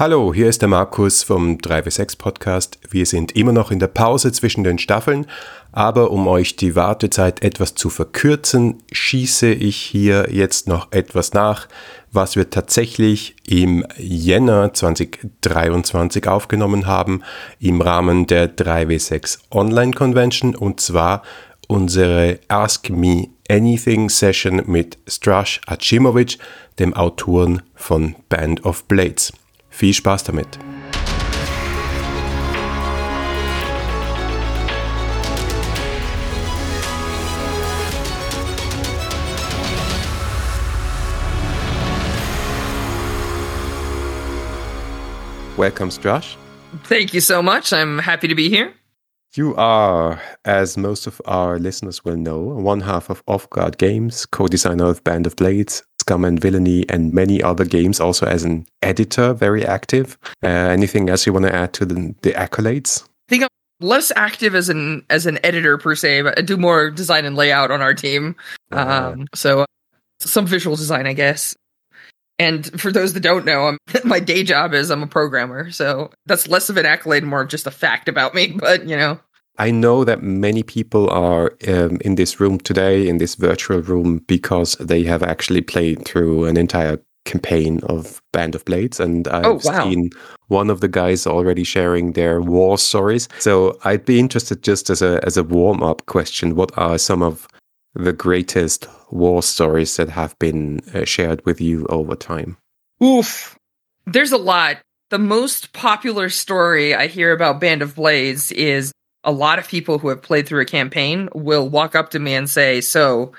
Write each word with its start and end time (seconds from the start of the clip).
Hallo, 0.00 0.32
hier 0.32 0.48
ist 0.48 0.62
der 0.62 0.68
Markus 0.70 1.22
vom 1.22 1.58
3W6 1.58 2.16
Podcast. 2.16 2.78
Wir 2.88 3.04
sind 3.04 3.36
immer 3.36 3.52
noch 3.52 3.70
in 3.70 3.80
der 3.80 3.86
Pause 3.86 4.32
zwischen 4.32 4.64
den 4.64 4.78
Staffeln, 4.78 5.26
aber 5.72 6.10
um 6.10 6.26
euch 6.26 6.56
die 6.56 6.74
Wartezeit 6.74 7.42
etwas 7.42 7.74
zu 7.74 7.90
verkürzen, 7.90 8.82
schieße 8.90 9.52
ich 9.52 9.76
hier 9.76 10.28
jetzt 10.30 10.68
noch 10.68 10.90
etwas 10.92 11.34
nach, 11.34 11.68
was 12.12 12.34
wir 12.34 12.48
tatsächlich 12.48 13.36
im 13.46 13.84
Jänner 13.98 14.72
2023 14.72 16.26
aufgenommen 16.26 16.86
haben 16.86 17.20
im 17.58 17.82
Rahmen 17.82 18.26
der 18.26 18.56
3W6 18.56 19.40
Online 19.50 19.92
Convention 19.92 20.56
und 20.56 20.80
zwar 20.80 21.20
unsere 21.68 22.38
Ask 22.48 22.88
Me 22.88 23.28
Anything 23.50 24.08
Session 24.08 24.62
mit 24.64 24.96
Strash 25.06 25.60
Acimovic, 25.66 26.38
dem 26.78 26.94
Autoren 26.94 27.60
von 27.74 28.14
Band 28.30 28.64
of 28.64 28.84
Blades. 28.84 29.34
Viel 29.80 29.94
Spaß 29.94 30.24
damit! 30.24 30.58
Welcome, 45.56 45.88
Josh. 46.02 46.36
Thank 46.84 47.14
you 47.14 47.22
so 47.22 47.40
much. 47.40 47.72
I'm 47.72 47.98
happy 48.00 48.28
to 48.28 48.34
be 48.34 48.50
here. 48.50 48.74
You 49.34 49.54
are, 49.56 50.20
as 50.44 50.76
most 50.76 51.06
of 51.06 51.22
our 51.24 51.58
listeners 51.58 52.04
will 52.04 52.16
know, 52.18 52.38
one 52.38 52.80
half 52.82 53.08
of 53.08 53.22
Off 53.26 53.48
Guard 53.48 53.78
Games, 53.78 54.26
co 54.26 54.46
designer 54.46 54.90
of 54.90 55.02
Band 55.04 55.26
of 55.26 55.36
Blades, 55.36 55.82
Scum 56.10 56.24
and 56.24 56.40
Villainy, 56.40 56.84
and 56.88 57.12
many 57.12 57.40
other 57.40 57.64
games, 57.64 58.00
also 58.00 58.26
as 58.26 58.42
an 58.42 58.66
editor, 58.82 59.32
very 59.32 59.64
active. 59.64 60.18
Uh, 60.42 60.48
anything 60.48 61.08
else 61.08 61.24
you 61.24 61.32
want 61.32 61.46
to 61.46 61.54
add 61.54 61.72
to 61.74 61.86
the, 61.86 62.12
the 62.22 62.32
accolades? 62.32 63.04
I 63.04 63.28
think 63.28 63.42
I'm 63.44 63.48
less 63.78 64.10
active 64.16 64.56
as 64.56 64.68
an 64.68 65.06
as 65.08 65.26
an 65.26 65.38
editor 65.44 65.78
per 65.78 65.94
se, 65.94 66.22
but 66.22 66.36
I 66.36 66.42
do 66.42 66.56
more 66.56 66.90
design 66.90 67.26
and 67.26 67.36
layout 67.36 67.70
on 67.70 67.80
our 67.80 67.94
team. 67.94 68.34
Uh, 68.72 69.12
um, 69.14 69.28
so 69.36 69.64
some 70.18 70.46
visual 70.46 70.74
design, 70.74 71.06
I 71.06 71.12
guess. 71.12 71.54
And 72.40 72.80
for 72.80 72.90
those 72.90 73.12
that 73.12 73.20
don't 73.20 73.44
know, 73.44 73.68
I'm, 73.68 73.78
my 74.04 74.18
day 74.18 74.42
job 74.42 74.74
is 74.74 74.90
I'm 74.90 75.04
a 75.04 75.06
programmer. 75.06 75.70
So 75.70 76.10
that's 76.26 76.48
less 76.48 76.70
of 76.70 76.76
an 76.76 76.86
accolade, 76.86 77.22
more 77.22 77.42
of 77.42 77.48
just 77.48 77.68
a 77.68 77.70
fact 77.70 78.08
about 78.08 78.34
me. 78.34 78.48
But, 78.58 78.88
you 78.88 78.96
know. 78.96 79.20
I 79.60 79.70
know 79.70 80.04
that 80.04 80.22
many 80.22 80.62
people 80.62 81.10
are 81.10 81.52
um, 81.68 81.98
in 82.00 82.14
this 82.14 82.40
room 82.40 82.58
today, 82.58 83.06
in 83.06 83.18
this 83.18 83.34
virtual 83.34 83.82
room, 83.82 84.24
because 84.26 84.74
they 84.80 85.02
have 85.02 85.22
actually 85.22 85.60
played 85.60 86.06
through 86.06 86.46
an 86.46 86.56
entire 86.56 86.98
campaign 87.26 87.80
of 87.82 88.22
Band 88.32 88.54
of 88.54 88.64
Blades. 88.64 88.98
And 88.98 89.28
I've 89.28 89.44
oh, 89.44 89.60
wow. 89.62 89.84
seen 89.84 90.12
one 90.48 90.70
of 90.70 90.80
the 90.80 90.88
guys 90.88 91.26
already 91.26 91.62
sharing 91.62 92.12
their 92.12 92.40
war 92.40 92.78
stories. 92.78 93.28
So 93.38 93.78
I'd 93.84 94.06
be 94.06 94.18
interested 94.18 94.62
just 94.62 94.88
as 94.88 95.02
a, 95.02 95.20
as 95.26 95.36
a 95.36 95.44
warm 95.44 95.82
up 95.82 96.06
question 96.06 96.54
what 96.54 96.72
are 96.78 96.96
some 96.96 97.22
of 97.22 97.46
the 97.94 98.14
greatest 98.14 98.86
war 99.10 99.42
stories 99.42 99.94
that 99.96 100.08
have 100.08 100.38
been 100.38 100.80
uh, 100.94 101.04
shared 101.04 101.44
with 101.44 101.60
you 101.60 101.84
over 101.90 102.16
time? 102.16 102.56
Oof. 103.04 103.58
There's 104.06 104.32
a 104.32 104.38
lot. 104.38 104.78
The 105.10 105.18
most 105.18 105.74
popular 105.74 106.30
story 106.30 106.94
I 106.94 107.08
hear 107.08 107.32
about 107.32 107.60
Band 107.60 107.82
of 107.82 107.96
Blades 107.96 108.52
is 108.52 108.92
a 109.24 109.32
lot 109.32 109.58
of 109.58 109.68
people 109.68 109.98
who 109.98 110.08
have 110.08 110.22
played 110.22 110.46
through 110.46 110.62
a 110.62 110.66
campaign 110.66 111.28
will 111.34 111.68
walk 111.68 111.94
up 111.94 112.10
to 112.10 112.18
me 112.18 112.34
and 112.34 112.48
say, 112.48 112.80
"So, 112.80 113.32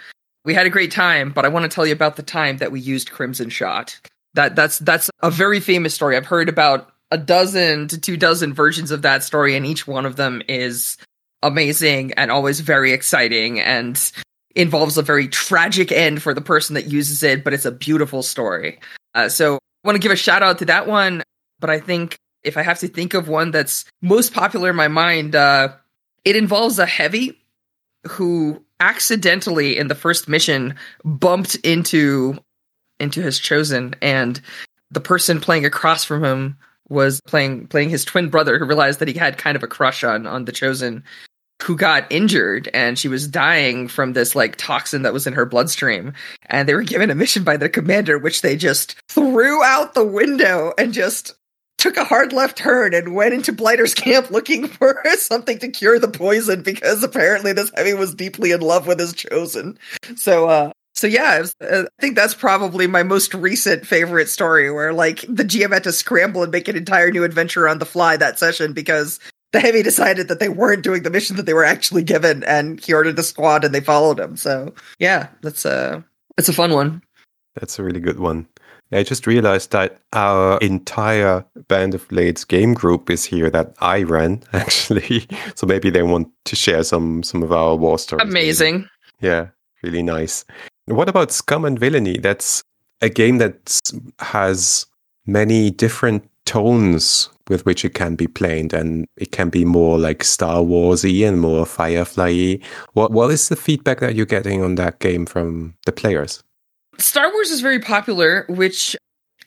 we 0.45 0.53
had 0.53 0.65
a 0.65 0.69
great 0.69 0.91
time, 0.91 1.31
but 1.31 1.45
I 1.45 1.49
want 1.49 1.69
to 1.69 1.73
tell 1.73 1.85
you 1.85 1.93
about 1.93 2.15
the 2.15 2.23
time 2.23 2.57
that 2.57 2.71
we 2.71 2.79
used 2.79 3.11
Crimson 3.11 3.49
Shot." 3.49 3.99
That 4.33 4.55
that's 4.55 4.79
that's 4.79 5.09
a 5.21 5.31
very 5.31 5.59
famous 5.59 5.93
story. 5.93 6.15
I've 6.15 6.25
heard 6.25 6.49
about 6.49 6.91
a 7.11 7.17
dozen 7.17 7.87
to 7.89 7.99
two 7.99 8.17
dozen 8.17 8.53
versions 8.53 8.91
of 8.91 9.01
that 9.01 9.23
story 9.23 9.57
and 9.57 9.65
each 9.65 9.85
one 9.85 10.05
of 10.05 10.15
them 10.15 10.41
is 10.47 10.97
amazing 11.43 12.13
and 12.13 12.31
always 12.31 12.61
very 12.61 12.93
exciting 12.93 13.59
and 13.59 14.11
involves 14.55 14.97
a 14.97 15.01
very 15.01 15.27
tragic 15.27 15.91
end 15.91 16.21
for 16.21 16.33
the 16.33 16.41
person 16.41 16.75
that 16.75 16.87
uses 16.87 17.23
it, 17.23 17.43
but 17.43 17.53
it's 17.53 17.65
a 17.65 17.71
beautiful 17.71 18.23
story. 18.23 18.79
Uh, 19.13 19.29
so 19.29 19.55
I 19.55 19.87
want 19.87 19.95
to 19.95 20.01
give 20.01 20.11
a 20.11 20.17
shout 20.17 20.43
out 20.43 20.59
to 20.59 20.65
that 20.65 20.87
one. 20.87 21.23
But 21.59 21.69
I 21.69 21.79
think 21.79 22.17
if 22.43 22.57
I 22.57 22.63
have 22.63 22.79
to 22.79 22.87
think 22.87 23.13
of 23.13 23.27
one 23.27 23.51
that's 23.51 23.85
most 24.01 24.33
popular 24.33 24.69
in 24.69 24.75
my 24.75 24.87
mind, 24.87 25.35
uh, 25.35 25.69
it 26.25 26.35
involves 26.35 26.79
a 26.79 26.85
heavy 26.85 27.39
who 28.07 28.63
accidentally 28.79 29.77
in 29.77 29.87
the 29.87 29.95
first 29.95 30.27
mission 30.27 30.75
bumped 31.05 31.55
into 31.55 32.37
into 32.99 33.21
his 33.21 33.39
chosen 33.39 33.95
and 34.01 34.41
the 34.91 34.99
person 34.99 35.39
playing 35.39 35.65
across 35.65 36.03
from 36.03 36.23
him 36.23 36.57
was 36.89 37.21
playing 37.21 37.67
playing 37.67 37.89
his 37.89 38.03
twin 38.03 38.29
brother 38.29 38.57
who 38.57 38.65
realized 38.65 38.99
that 38.99 39.07
he 39.07 39.13
had 39.13 39.37
kind 39.37 39.55
of 39.55 39.63
a 39.63 39.67
crush 39.67 40.03
on 40.03 40.27
on 40.27 40.45
the 40.45 40.51
chosen 40.51 41.03
who 41.61 41.75
got 41.75 42.11
injured 42.11 42.69
and 42.73 42.97
she 42.97 43.07
was 43.07 43.27
dying 43.27 43.87
from 43.87 44.13
this 44.13 44.35
like 44.35 44.55
toxin 44.55 45.03
that 45.03 45.13
was 45.13 45.27
in 45.27 45.33
her 45.33 45.45
bloodstream. 45.45 46.13
And 46.47 46.67
they 46.67 46.73
were 46.73 46.81
given 46.81 47.11
a 47.11 47.15
mission 47.15 47.43
by 47.43 47.57
their 47.57 47.69
commander 47.69 48.17
which 48.17 48.41
they 48.41 48.57
just 48.57 48.95
threw 49.07 49.63
out 49.63 49.93
the 49.93 50.05
window 50.05 50.73
and 50.77 50.91
just 50.91 51.35
took 51.81 51.97
a 51.97 52.05
hard 52.05 52.31
left 52.31 52.57
turn 52.57 52.93
and 52.93 53.15
went 53.15 53.33
into 53.33 53.51
blighter's 53.51 53.95
camp 53.95 54.29
looking 54.29 54.67
for 54.67 55.01
something 55.17 55.57
to 55.57 55.67
cure 55.67 55.97
the 55.97 56.07
poison 56.07 56.61
because 56.61 57.03
apparently 57.03 57.53
this 57.53 57.71
heavy 57.75 57.93
was 57.93 58.13
deeply 58.13 58.51
in 58.51 58.61
love 58.61 58.85
with 58.85 58.99
his 58.99 59.13
chosen 59.13 59.77
so 60.15 60.47
uh 60.47 60.71
so 60.93 61.07
yeah, 61.07 61.39
was, 61.39 61.55
uh, 61.61 61.85
I 61.87 62.01
think 62.01 62.15
that's 62.15 62.35
probably 62.35 62.85
my 62.85 63.01
most 63.01 63.33
recent 63.33 63.87
favorite 63.87 64.29
story, 64.29 64.69
where 64.69 64.93
like 64.93 65.21
the 65.21 65.43
GM 65.43 65.73
had 65.73 65.85
to 65.85 65.91
scramble 65.91 66.43
and 66.43 66.51
make 66.51 66.67
an 66.67 66.75
entire 66.75 67.09
new 67.09 67.23
adventure 67.23 67.67
on 67.67 67.79
the 67.79 67.85
fly 67.85 68.17
that 68.17 68.37
session 68.37 68.73
because 68.73 69.19
the 69.51 69.61
heavy 69.61 69.81
decided 69.81 70.27
that 70.27 70.39
they 70.39 70.49
weren't 70.49 70.83
doing 70.83 71.01
the 71.01 71.09
mission 71.09 71.37
that 71.37 71.45
they 71.45 71.53
were 71.53 71.63
actually 71.63 72.03
given, 72.03 72.43
and 72.43 72.79
he 72.79 72.93
ordered 72.93 73.15
the 73.15 73.23
squad 73.23 73.63
and 73.63 73.73
they 73.73 73.81
followed 73.81 74.19
him. 74.19 74.35
So 74.35 74.75
yeah, 74.99 75.29
that's 75.41 75.65
a 75.65 76.03
that's 76.37 76.49
a 76.49 76.53
fun 76.53 76.73
one. 76.73 77.01
That's 77.55 77.79
a 77.79 77.83
really 77.83 78.01
good 78.01 78.19
one. 78.19 78.47
I 78.91 79.03
just 79.03 79.25
realized 79.25 79.71
that 79.71 80.01
our 80.13 80.57
entire 80.59 81.45
Band 81.67 81.95
of 81.95 82.07
Blades 82.09 82.43
game 82.43 82.73
group 82.73 83.09
is 83.09 83.23
here 83.23 83.49
that 83.49 83.73
I 83.79 84.03
ran 84.03 84.43
actually. 84.53 85.27
so 85.55 85.65
maybe 85.65 85.89
they 85.89 86.03
want 86.03 86.27
to 86.45 86.55
share 86.55 86.83
some 86.83 87.23
some 87.23 87.43
of 87.43 87.51
our 87.51 87.75
war 87.75 87.97
stories. 87.97 88.27
Amazing. 88.27 88.75
Maybe. 88.79 88.87
Yeah, 89.21 89.47
really 89.83 90.03
nice. 90.03 90.45
What 90.85 91.09
about 91.09 91.31
Scum 91.31 91.63
and 91.65 91.79
Villainy? 91.79 92.17
That's 92.17 92.63
a 93.01 93.09
game 93.09 93.37
that 93.37 93.79
has 94.19 94.85
many 95.25 95.71
different 95.71 96.27
tones 96.45 97.29
with 97.47 97.65
which 97.65 97.83
it 97.85 97.93
can 97.93 98.15
be 98.15 98.27
played, 98.27 98.73
and 98.73 99.05
it 99.17 99.31
can 99.31 99.49
be 99.49 99.65
more 99.65 99.99
like 99.99 100.23
Star 100.23 100.61
Warsy 100.61 101.27
and 101.27 101.39
more 101.39 101.65
Firefly. 101.65 102.55
What 102.93 103.11
what 103.11 103.31
is 103.31 103.49
the 103.49 103.55
feedback 103.55 103.99
that 103.99 104.15
you're 104.15 104.25
getting 104.25 104.63
on 104.63 104.75
that 104.75 104.99
game 104.99 105.25
from 105.25 105.75
the 105.85 105.91
players? 105.91 106.43
Star 106.97 107.31
Wars 107.31 107.51
is 107.51 107.61
very 107.61 107.79
popular, 107.79 108.45
which 108.49 108.95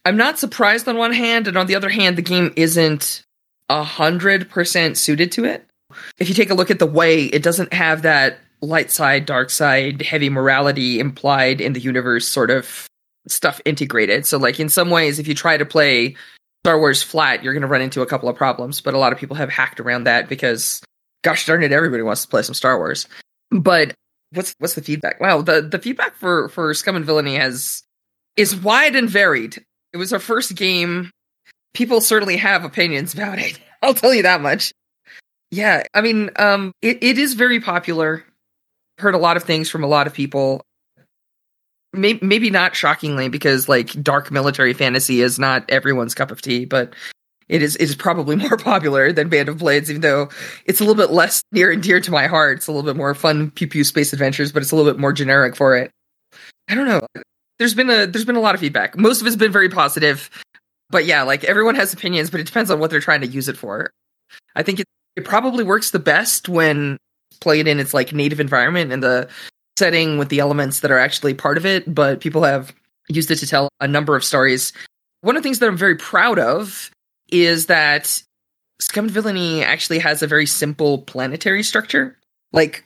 I'm 0.04 0.16
not 0.16 0.38
surprised 0.38 0.88
on 0.88 0.96
one 0.96 1.12
hand, 1.12 1.48
and 1.48 1.56
on 1.56 1.66
the 1.66 1.76
other 1.76 1.88
hand, 1.88 2.16
the 2.16 2.22
game 2.22 2.52
isn't 2.56 3.22
a 3.68 3.82
hundred 3.82 4.50
percent 4.50 4.98
suited 4.98 5.32
to 5.32 5.44
it. 5.44 5.66
If 6.18 6.28
you 6.28 6.34
take 6.34 6.50
a 6.50 6.54
look 6.54 6.70
at 6.70 6.78
the 6.78 6.86
way, 6.86 7.24
it 7.24 7.42
doesn't 7.42 7.72
have 7.72 8.02
that 8.02 8.38
light 8.60 8.90
side, 8.90 9.26
dark 9.26 9.50
side, 9.50 10.02
heavy 10.02 10.28
morality 10.28 10.98
implied 10.98 11.60
in 11.60 11.72
the 11.72 11.80
universe 11.80 12.26
sort 12.26 12.50
of 12.50 12.86
stuff 13.28 13.60
integrated. 13.64 14.26
So, 14.26 14.38
like 14.38 14.60
in 14.60 14.68
some 14.68 14.90
ways, 14.90 15.18
if 15.18 15.28
you 15.28 15.34
try 15.34 15.56
to 15.56 15.64
play 15.64 16.16
Star 16.64 16.78
Wars 16.78 17.02
flat, 17.02 17.42
you're 17.42 17.52
going 17.52 17.62
to 17.62 17.68
run 17.68 17.82
into 17.82 18.02
a 18.02 18.06
couple 18.06 18.28
of 18.28 18.36
problems. 18.36 18.80
But 18.80 18.94
a 18.94 18.98
lot 18.98 19.12
of 19.12 19.18
people 19.18 19.36
have 19.36 19.50
hacked 19.50 19.80
around 19.80 20.04
that 20.04 20.28
because, 20.28 20.82
gosh 21.22 21.46
darn 21.46 21.62
it, 21.62 21.72
everybody 21.72 22.02
wants 22.02 22.22
to 22.22 22.28
play 22.28 22.42
some 22.42 22.54
Star 22.54 22.78
Wars. 22.78 23.06
But 23.50 23.94
what's 24.34 24.54
what's 24.58 24.74
the 24.74 24.82
feedback? 24.82 25.20
Wow, 25.20 25.42
the 25.42 25.62
the 25.62 25.78
feedback 25.78 26.16
for 26.16 26.48
for 26.48 26.72
Scum 26.74 26.96
and 26.96 27.04
Villainy 27.04 27.36
has 27.36 27.82
is 28.36 28.56
wide 28.56 28.96
and 28.96 29.08
varied. 29.08 29.64
It 29.92 29.96
was 29.96 30.12
our 30.12 30.18
first 30.18 30.54
game. 30.54 31.10
People 31.72 32.00
certainly 32.00 32.36
have 32.36 32.64
opinions 32.64 33.14
about 33.14 33.38
it. 33.38 33.58
I'll 33.82 33.94
tell 33.94 34.14
you 34.14 34.22
that 34.22 34.40
much. 34.40 34.72
Yeah, 35.50 35.84
I 35.92 36.00
mean, 36.00 36.30
um, 36.36 36.72
it, 36.82 37.02
it 37.02 37.18
is 37.18 37.34
very 37.34 37.60
popular. 37.60 38.24
Heard 38.98 39.14
a 39.14 39.18
lot 39.18 39.36
of 39.36 39.44
things 39.44 39.70
from 39.70 39.84
a 39.84 39.88
lot 39.88 40.06
of 40.06 40.14
people 40.14 40.62
maybe, 41.94 42.24
maybe 42.24 42.50
not 42.50 42.74
shockingly 42.76 43.28
because 43.28 43.68
like 43.68 44.02
dark 44.02 44.30
military 44.30 44.72
fantasy 44.72 45.20
is 45.20 45.38
not 45.38 45.64
everyone's 45.70 46.14
cup 46.14 46.30
of 46.30 46.42
tea, 46.42 46.64
but 46.64 46.94
it 47.48 47.62
is 47.62 47.76
it 47.76 47.82
is 47.82 47.94
probably 47.94 48.36
more 48.48 48.56
popular 48.56 49.12
than 49.12 49.28
Band 49.28 49.48
of 49.48 49.58
Blades, 49.58 49.90
even 49.90 50.02
though 50.02 50.28
it's 50.64 50.80
a 50.80 50.84
little 50.84 51.00
bit 51.00 51.12
less 51.12 51.42
near 51.52 51.70
and 51.70 51.82
dear 51.82 52.00
to 52.00 52.10
my 52.10 52.26
heart. 52.26 52.58
It's 52.58 52.66
a 52.66 52.72
little 52.72 52.88
bit 52.88 52.96
more 52.96 53.14
fun 53.14 53.50
pew 53.50 53.68
pew 53.68 53.84
space 53.84 54.12
adventures, 54.12 54.52
but 54.52 54.62
it's 54.62 54.72
a 54.72 54.76
little 54.76 54.90
bit 54.90 55.00
more 55.00 55.12
generic 55.12 55.56
for 55.56 55.76
it. 55.76 55.90
I 56.68 56.74
don't 56.74 56.86
know. 56.86 57.06
There's 57.58 57.74
been 57.74 57.90
a 57.90 58.06
there's 58.06 58.24
been 58.24 58.36
a 58.36 58.40
lot 58.40 58.54
of 58.54 58.60
feedback. 58.60 58.96
Most 58.96 59.20
of 59.20 59.26
it's 59.26 59.36
been 59.36 59.52
very 59.52 59.68
positive. 59.68 60.30
But 60.90 61.06
yeah, 61.06 61.22
like 61.22 61.44
everyone 61.44 61.74
has 61.74 61.92
opinions, 61.92 62.30
but 62.30 62.40
it 62.40 62.46
depends 62.46 62.70
on 62.70 62.78
what 62.78 62.90
they're 62.90 63.00
trying 63.00 63.22
to 63.22 63.26
use 63.26 63.48
it 63.48 63.56
for. 63.56 63.90
I 64.54 64.62
think 64.62 64.80
it, 64.80 64.86
it 65.16 65.24
probably 65.24 65.64
works 65.64 65.90
the 65.90 65.98
best 65.98 66.48
when 66.48 66.98
played 67.40 67.66
in 67.66 67.80
its 67.80 67.94
like 67.94 68.12
native 68.12 68.38
environment 68.38 68.92
and 68.92 69.02
the 69.02 69.28
setting 69.78 70.18
with 70.18 70.28
the 70.28 70.38
elements 70.38 70.80
that 70.80 70.90
are 70.90 70.98
actually 70.98 71.34
part 71.34 71.56
of 71.56 71.66
it, 71.66 71.92
but 71.92 72.20
people 72.20 72.44
have 72.44 72.72
used 73.08 73.30
it 73.30 73.36
to 73.36 73.46
tell 73.46 73.68
a 73.80 73.88
number 73.88 74.14
of 74.14 74.24
stories. 74.24 74.72
One 75.22 75.36
of 75.36 75.42
the 75.42 75.46
things 75.46 75.58
that 75.58 75.66
I'm 75.66 75.76
very 75.76 75.96
proud 75.96 76.38
of 76.38 76.90
is 77.28 77.66
that 77.66 78.22
Scum 78.80 79.06
and 79.06 79.14
Villainy 79.14 79.62
actually 79.62 79.98
has 80.00 80.22
a 80.22 80.26
very 80.26 80.46
simple 80.46 80.98
planetary 80.98 81.62
structure. 81.62 82.16
Like 82.52 82.84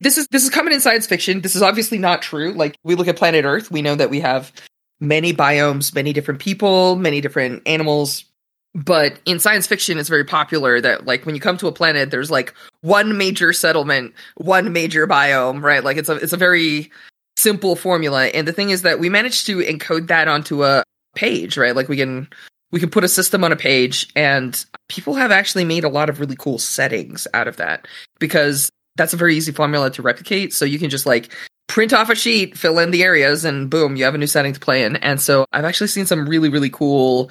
this 0.00 0.18
is 0.18 0.26
this 0.28 0.44
is 0.44 0.50
common 0.50 0.72
in 0.72 0.80
science 0.80 1.06
fiction. 1.06 1.40
This 1.40 1.56
is 1.56 1.62
obviously 1.62 1.98
not 1.98 2.22
true. 2.22 2.52
Like 2.52 2.76
we 2.84 2.94
look 2.94 3.08
at 3.08 3.16
planet 3.16 3.44
Earth, 3.44 3.70
we 3.70 3.82
know 3.82 3.94
that 3.94 4.10
we 4.10 4.20
have 4.20 4.52
many 5.00 5.32
biomes, 5.32 5.94
many 5.94 6.12
different 6.12 6.40
people, 6.40 6.96
many 6.96 7.20
different 7.20 7.62
animals. 7.66 8.24
But 8.72 9.18
in 9.24 9.40
science 9.40 9.66
fiction, 9.66 9.98
it's 9.98 10.08
very 10.08 10.24
popular 10.24 10.80
that 10.80 11.04
like 11.04 11.26
when 11.26 11.34
you 11.34 11.40
come 11.40 11.56
to 11.56 11.66
a 11.66 11.72
planet, 11.72 12.10
there's 12.10 12.30
like 12.30 12.54
one 12.82 13.18
major 13.18 13.52
settlement, 13.52 14.14
one 14.36 14.72
major 14.72 15.06
biome, 15.08 15.62
right? 15.62 15.82
Like 15.82 15.96
it's 15.96 16.08
a 16.08 16.16
it's 16.16 16.32
a 16.32 16.38
very 16.38 16.90
simple 17.36 17.74
formula. 17.74 18.26
And 18.26 18.46
the 18.46 18.52
thing 18.52 18.70
is 18.70 18.82
that 18.82 19.00
we 19.00 19.08
managed 19.08 19.46
to 19.46 19.58
encode 19.58 20.06
that 20.08 20.28
onto 20.28 20.64
a 20.64 20.84
page, 21.16 21.56
right? 21.56 21.74
Like 21.74 21.88
we 21.88 21.96
can 21.96 22.28
we 22.72 22.80
can 22.80 22.90
put 22.90 23.04
a 23.04 23.08
system 23.08 23.44
on 23.44 23.52
a 23.52 23.56
page 23.56 24.10
and 24.14 24.64
people 24.88 25.14
have 25.14 25.30
actually 25.30 25.64
made 25.64 25.84
a 25.84 25.88
lot 25.88 26.08
of 26.08 26.20
really 26.20 26.36
cool 26.36 26.58
settings 26.58 27.26
out 27.34 27.48
of 27.48 27.56
that 27.56 27.86
because 28.18 28.70
that's 28.96 29.12
a 29.12 29.16
very 29.16 29.36
easy 29.36 29.52
formula 29.52 29.90
to 29.90 30.02
replicate. 30.02 30.52
So 30.52 30.64
you 30.64 30.78
can 30.78 30.90
just 30.90 31.06
like 31.06 31.34
print 31.68 31.92
off 31.92 32.10
a 32.10 32.14
sheet, 32.14 32.56
fill 32.56 32.78
in 32.78 32.90
the 32.90 33.02
areas, 33.02 33.44
and 33.44 33.70
boom, 33.70 33.96
you 33.96 34.04
have 34.04 34.14
a 34.14 34.18
new 34.18 34.26
setting 34.26 34.52
to 34.52 34.60
play 34.60 34.84
in. 34.84 34.96
And 34.96 35.20
so 35.20 35.46
I've 35.52 35.64
actually 35.64 35.86
seen 35.88 36.06
some 36.06 36.28
really, 36.28 36.48
really 36.48 36.70
cool 36.70 37.30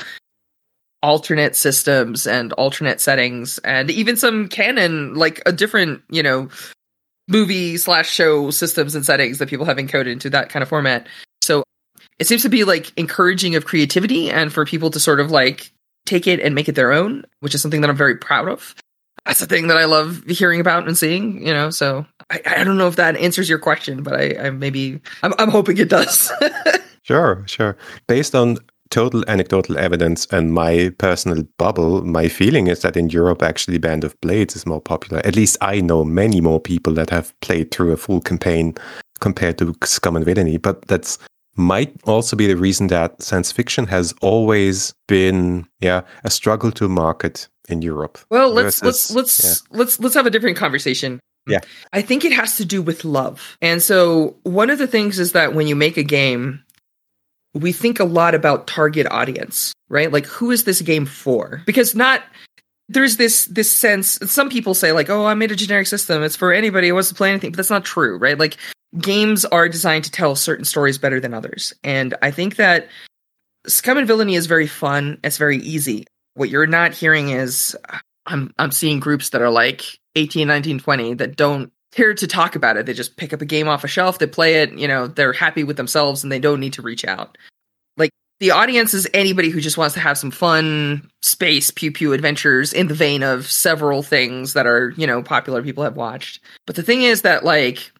alternate 1.02 1.56
systems 1.56 2.28
and 2.28 2.52
alternate 2.54 3.00
settings 3.00 3.58
and 3.60 3.90
even 3.90 4.18
some 4.18 4.50
canon, 4.50 5.14
like 5.14 5.42
a 5.46 5.52
different, 5.52 6.02
you 6.10 6.24
know, 6.24 6.50
movie 7.30 7.78
slash 7.78 8.10
show 8.10 8.50
systems 8.50 8.96
and 8.96 9.06
settings 9.06 9.38
that 9.38 9.50
people 9.50 9.66
have 9.66 9.78
encoded 9.78 10.08
into 10.12 10.30
that 10.30 10.50
kind 10.50 10.64
of 10.64 10.70
format. 10.70 11.08
It 12.20 12.28
seems 12.28 12.42
to 12.44 12.50
be 12.50 12.64
like 12.64 12.92
encouraging 12.98 13.56
of 13.56 13.66
creativity 13.66 14.30
and 14.30 14.52
for 14.52 14.66
people 14.66 14.90
to 14.92 15.00
sort 15.00 15.20
of 15.20 15.32
like 15.32 15.72
take 16.06 16.28
it 16.28 16.40
and 16.40 16.54
make 16.54 16.68
it 16.68 16.76
their 16.76 16.92
own, 16.92 17.24
which 17.40 17.56
is 17.56 17.62
something 17.62 17.82
that 17.82 17.90
I'm 17.90 17.96
very 17.96 18.18
proud 18.18 18.50
of. 18.50 18.76
That's 19.26 19.40
the 19.40 19.46
thing 19.46 19.68
that 19.68 19.78
I 19.78 19.86
love 19.86 20.24
hearing 20.28 20.60
about 20.60 20.88
and 20.88 20.98
seeing, 20.98 21.46
you 21.46 21.54
know. 21.54 21.70
So 21.70 22.06
I, 22.30 22.42
I 22.46 22.64
don't 22.64 22.78
know 22.78 22.88
if 22.88 22.96
that 22.96 23.16
answers 23.18 23.50
your 23.50 23.60
question, 23.60 24.04
but 24.04 24.14
I, 24.14 24.48
I 24.48 24.50
maybe 24.50 25.02
I'm, 25.24 25.34
I'm 25.38 25.50
hoping 25.50 25.78
it 25.78 25.90
does. 25.90 26.32
sure, 27.04 27.44
sure. 27.46 27.78
Based 28.08 28.34
on 28.36 28.58
total 28.90 29.24
anecdotal 29.28 29.78
evidence 29.78 30.26
and 30.32 30.52
my 30.54 30.92
personal 30.98 31.44
bubble, 31.58 32.04
my 32.04 32.28
feeling 32.28 32.68
is 32.68 32.82
that 32.82 32.98
in 32.98 33.10
Europe, 33.10 33.44
actually, 33.44 33.78
Band 33.78 34.04
of 34.04 34.20
Blades 34.22 34.56
is 34.56 34.66
more 34.66 34.82
popular. 34.82 35.26
At 35.26 35.36
least 35.36 35.58
I 35.62 35.80
know 35.82 36.04
many 36.04 36.42
more 36.42 36.60
people 36.60 36.94
that 36.94 37.10
have 37.12 37.40
played 37.42 37.72
through 37.72 37.92
a 37.92 37.98
full 37.98 38.22
campaign 38.22 38.76
compared 39.20 39.58
to 39.60 39.76
Scum 39.84 40.16
and 40.16 40.26
Villainy. 40.26 40.58
But 40.58 40.88
that's 40.88 41.20
might 41.56 41.94
also 42.06 42.36
be 42.36 42.48
the 42.48 42.56
reason 42.56 42.88
that 42.88 43.22
science 43.22 43.52
fiction 43.52 43.88
has 43.88 44.14
always 44.22 44.94
been, 45.08 45.68
yeah, 45.80 46.02
a 46.24 46.30
struggle 46.30 46.72
to 46.72 46.88
market 46.88 47.48
in 47.68 47.82
Europe. 47.82 48.18
Well, 48.30 48.52
let's 48.52 48.80
versus, 48.80 49.16
let's 49.16 49.42
let's 49.42 49.44
yeah. 49.72 49.78
let's 49.78 50.00
let's 50.00 50.16
have 50.16 50.26
a 50.26 50.30
different 50.30 50.58
conversation. 50.58 51.20
Yeah. 51.48 51.60
I 51.94 52.02
think 52.02 52.26
it 52.26 52.32
has 52.32 52.58
to 52.58 52.66
do 52.66 52.82
with 52.82 53.06
love. 53.06 53.58
And 53.62 53.82
so 53.82 54.38
one 54.44 54.70
of 54.70 54.78
the 54.78 54.88
things 54.88 55.20
is 55.20 55.32
that 55.32 55.54
when 55.54 55.68
you 55.68 55.76
make 55.76 55.98
a 55.98 56.04
game, 56.04 56.64
we 57.54 57.72
think 57.72 58.00
a 58.00 58.04
lot 58.04 58.36
about 58.36 58.68
target 58.68 59.08
audience, 59.10 59.74
right? 59.90 60.12
Like 60.12 60.28
who 60.28 60.52
is 60.52 60.64
this 60.64 60.82
game 60.82 61.06
for? 61.06 61.64
Because 61.66 61.96
not 61.96 62.24
there's 62.88 63.18
this 63.18 63.46
this 63.46 63.72
sense 63.72 64.20
some 64.26 64.50
people 64.50 64.74
say 64.74 64.92
like, 64.92 65.10
"Oh, 65.10 65.26
I 65.26 65.34
made 65.34 65.52
a 65.52 65.56
generic 65.56 65.88
system. 65.88 66.24
It's 66.24 66.36
for 66.36 66.52
anybody 66.52 66.88
who 66.90 66.96
wants 66.96 67.10
to 67.10 67.16
play 67.16 67.30
anything." 67.30 67.52
But 67.52 67.58
that's 67.58 67.70
not 67.70 67.86
true, 67.86 68.18
right? 68.18 68.38
Like 68.38 68.58
games 68.98 69.46
are 69.46 69.70
designed 69.70 70.06
to 70.06 70.12
tell 70.12 70.36
certain 70.36 70.66
stories 70.66 70.98
better 70.98 71.20
than 71.20 71.34
others. 71.34 71.74
And 71.84 72.16
I 72.22 72.32
think 72.32 72.56
that 72.56 72.88
Scum 73.68 73.98
and 73.98 74.08
Villainy 74.08 74.36
is 74.36 74.48
very 74.48 74.68
fun. 74.68 75.20
It's 75.24 75.38
very 75.38 75.58
easy. 75.58 76.06
What 76.34 76.50
you're 76.50 76.68
not 76.68 76.94
hearing 76.94 77.30
is 77.30 77.76
I'm 78.26 78.54
I'm 78.58 78.72
seeing 78.72 79.00
groups 79.00 79.30
that 79.30 79.42
are 79.42 79.50
like 79.50 80.00
18, 80.16 80.48
19, 80.48 80.80
20 80.80 81.14
that 81.16 81.36
don't 81.36 81.72
care 81.92 82.14
to 82.14 82.28
talk 82.28 82.56
about 82.56 82.78
it. 82.78 82.86
They 82.86 82.94
just 82.94 83.18
pick 83.18 83.34
up 83.34 83.42
a 83.42 83.46
game 83.46 83.68
off 83.68 83.84
a 83.84 83.88
shelf, 83.88 84.20
they 84.20 84.28
play 84.28 84.62
it, 84.62 84.74
you 84.74 84.88
know, 84.88 85.08
they're 85.08 85.34
happy 85.34 85.64
with 85.64 85.78
themselves 85.78 86.24
and 86.24 86.32
they 86.32 86.40
don't 86.40 86.60
need 86.60 86.74
to 86.74 86.82
reach 86.82 87.04
out. 87.06 87.38
Like 87.98 88.12
the 88.40 88.52
audience 88.52 88.94
is 88.94 89.08
anybody 89.14 89.50
who 89.50 89.60
just 89.60 89.78
wants 89.78 89.96
to 89.96 90.00
have 90.00 90.18
some 90.18 90.32
fun 90.32 91.10
space 91.22 91.72
pew 91.72 91.92
pew 91.92 92.14
adventures 92.14 92.74
in 92.74 92.88
the 92.88 92.94
vein 92.94 93.24
of 93.24 93.50
several 93.50 94.04
things 94.04 94.54
that 94.54 94.68
are, 94.68 94.92
you 94.92 95.08
know, 95.08 95.22
popular 95.22 95.62
people 95.64 95.84
have 95.84 95.98
watched. 95.98 96.42
But 96.66 96.76
the 96.76 96.84
thing 96.84 97.04
is 97.04 97.24
that 97.24 97.44
like 97.44 97.92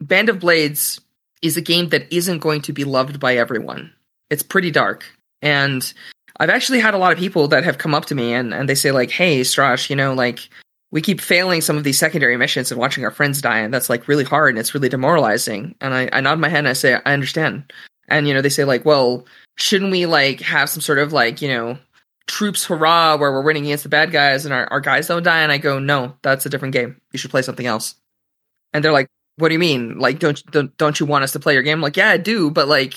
Band 0.00 0.28
of 0.28 0.40
Blades 0.40 1.00
is 1.42 1.56
a 1.56 1.62
game 1.62 1.88
that 1.90 2.12
isn't 2.12 2.38
going 2.38 2.62
to 2.62 2.72
be 2.72 2.84
loved 2.84 3.20
by 3.20 3.36
everyone. 3.36 3.92
It's 4.30 4.42
pretty 4.42 4.70
dark. 4.70 5.04
And 5.42 5.92
I've 6.40 6.50
actually 6.50 6.80
had 6.80 6.94
a 6.94 6.98
lot 6.98 7.12
of 7.12 7.18
people 7.18 7.48
that 7.48 7.64
have 7.64 7.78
come 7.78 7.94
up 7.94 8.06
to 8.06 8.14
me 8.14 8.32
and, 8.32 8.54
and 8.54 8.68
they 8.68 8.74
say 8.74 8.92
like, 8.92 9.10
"Hey, 9.10 9.40
Stras, 9.40 9.90
you 9.90 9.96
know, 9.96 10.14
like 10.14 10.48
we 10.90 11.02
keep 11.02 11.20
failing 11.20 11.60
some 11.60 11.76
of 11.76 11.84
these 11.84 11.98
secondary 11.98 12.36
missions 12.36 12.70
and 12.70 12.80
watching 12.80 13.04
our 13.04 13.10
friends 13.10 13.42
die, 13.42 13.58
and 13.58 13.72
that's 13.72 13.90
like 13.90 14.08
really 14.08 14.24
hard 14.24 14.50
and 14.50 14.58
it's 14.58 14.74
really 14.74 14.88
demoralizing." 14.88 15.74
And 15.80 15.94
I, 15.94 16.08
I 16.12 16.20
nod 16.20 16.38
my 16.38 16.48
head 16.48 16.60
and 16.60 16.68
I 16.68 16.74
say, 16.74 16.94
"I 16.94 17.12
understand." 17.12 17.72
And 18.08 18.26
you 18.26 18.34
know, 18.34 18.42
they 18.42 18.48
say 18.48 18.64
like, 18.64 18.84
"Well, 18.84 19.26
shouldn't 19.56 19.90
we 19.90 20.06
like 20.06 20.40
have 20.40 20.70
some 20.70 20.80
sort 20.80 20.98
of 20.98 21.12
like 21.12 21.42
you 21.42 21.48
know 21.48 21.78
troops 22.26 22.66
hurrah 22.66 23.16
where 23.16 23.32
we're 23.32 23.42
winning 23.42 23.64
against 23.64 23.84
the 23.84 23.88
bad 23.88 24.12
guys 24.12 24.44
and 24.44 24.54
our, 24.54 24.66
our 24.66 24.80
guys 24.80 25.08
don't 25.08 25.22
die?" 25.22 25.42
And 25.42 25.52
I 25.52 25.58
go, 25.58 25.78
"No, 25.78 26.14
that's 26.22 26.46
a 26.46 26.50
different 26.50 26.74
game. 26.74 27.00
You 27.12 27.18
should 27.18 27.30
play 27.30 27.42
something 27.42 27.66
else." 27.66 27.94
And 28.72 28.84
they're 28.84 28.92
like, 28.92 29.08
"What 29.38 29.48
do 29.48 29.54
you 29.54 29.58
mean? 29.58 29.98
Like, 29.98 30.18
don't 30.18 30.44
don't 30.50 30.76
don't 30.76 31.00
you 31.00 31.06
want 31.06 31.24
us 31.24 31.32
to 31.32 31.40
play 31.40 31.54
your 31.54 31.62
game?" 31.62 31.78
I'm 31.78 31.82
like, 31.82 31.96
"Yeah, 31.96 32.10
I 32.10 32.16
do, 32.16 32.50
but 32.50 32.68
like." 32.68 32.94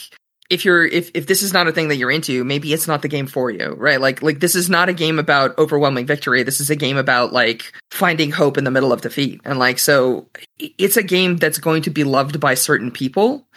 if 0.52 0.66
you're 0.66 0.86
if 0.86 1.10
if 1.14 1.28
this 1.28 1.42
is 1.42 1.54
not 1.54 1.70
a 1.70 1.72
thing 1.72 1.88
that 1.88 1.96
you're 1.96 2.12
into, 2.12 2.44
maybe 2.44 2.74
it's 2.74 2.86
not 2.86 3.02
the 3.02 3.08
game 3.08 3.26
for 3.26 3.50
you, 3.50 3.74
right? 3.78 4.02
Like 4.02 4.22
like 4.22 4.42
this 4.42 4.54
is 4.54 4.70
not 4.70 4.90
a 4.90 4.94
game 4.94 5.18
about 5.18 5.58
overwhelming 5.58 6.06
victory. 6.06 6.44
This 6.44 6.60
is 6.60 6.70
a 6.70 6.76
game 6.76 6.98
about 6.98 7.32
like 7.32 7.72
finding 7.90 8.32
hope 8.32 8.58
in 8.58 8.66
the 8.66 8.70
middle 8.70 8.92
of 8.92 9.00
defeat. 9.00 9.40
And 9.46 9.58
like 9.58 9.80
so 9.80 10.28
it's 10.60 10.98
a 10.98 11.04
game 11.04 11.38
that's 11.38 11.58
going 11.58 11.84
to 11.84 11.90
be 11.90 12.04
loved 12.04 12.42
by 12.42 12.56
certain 12.56 12.92
people 12.92 13.48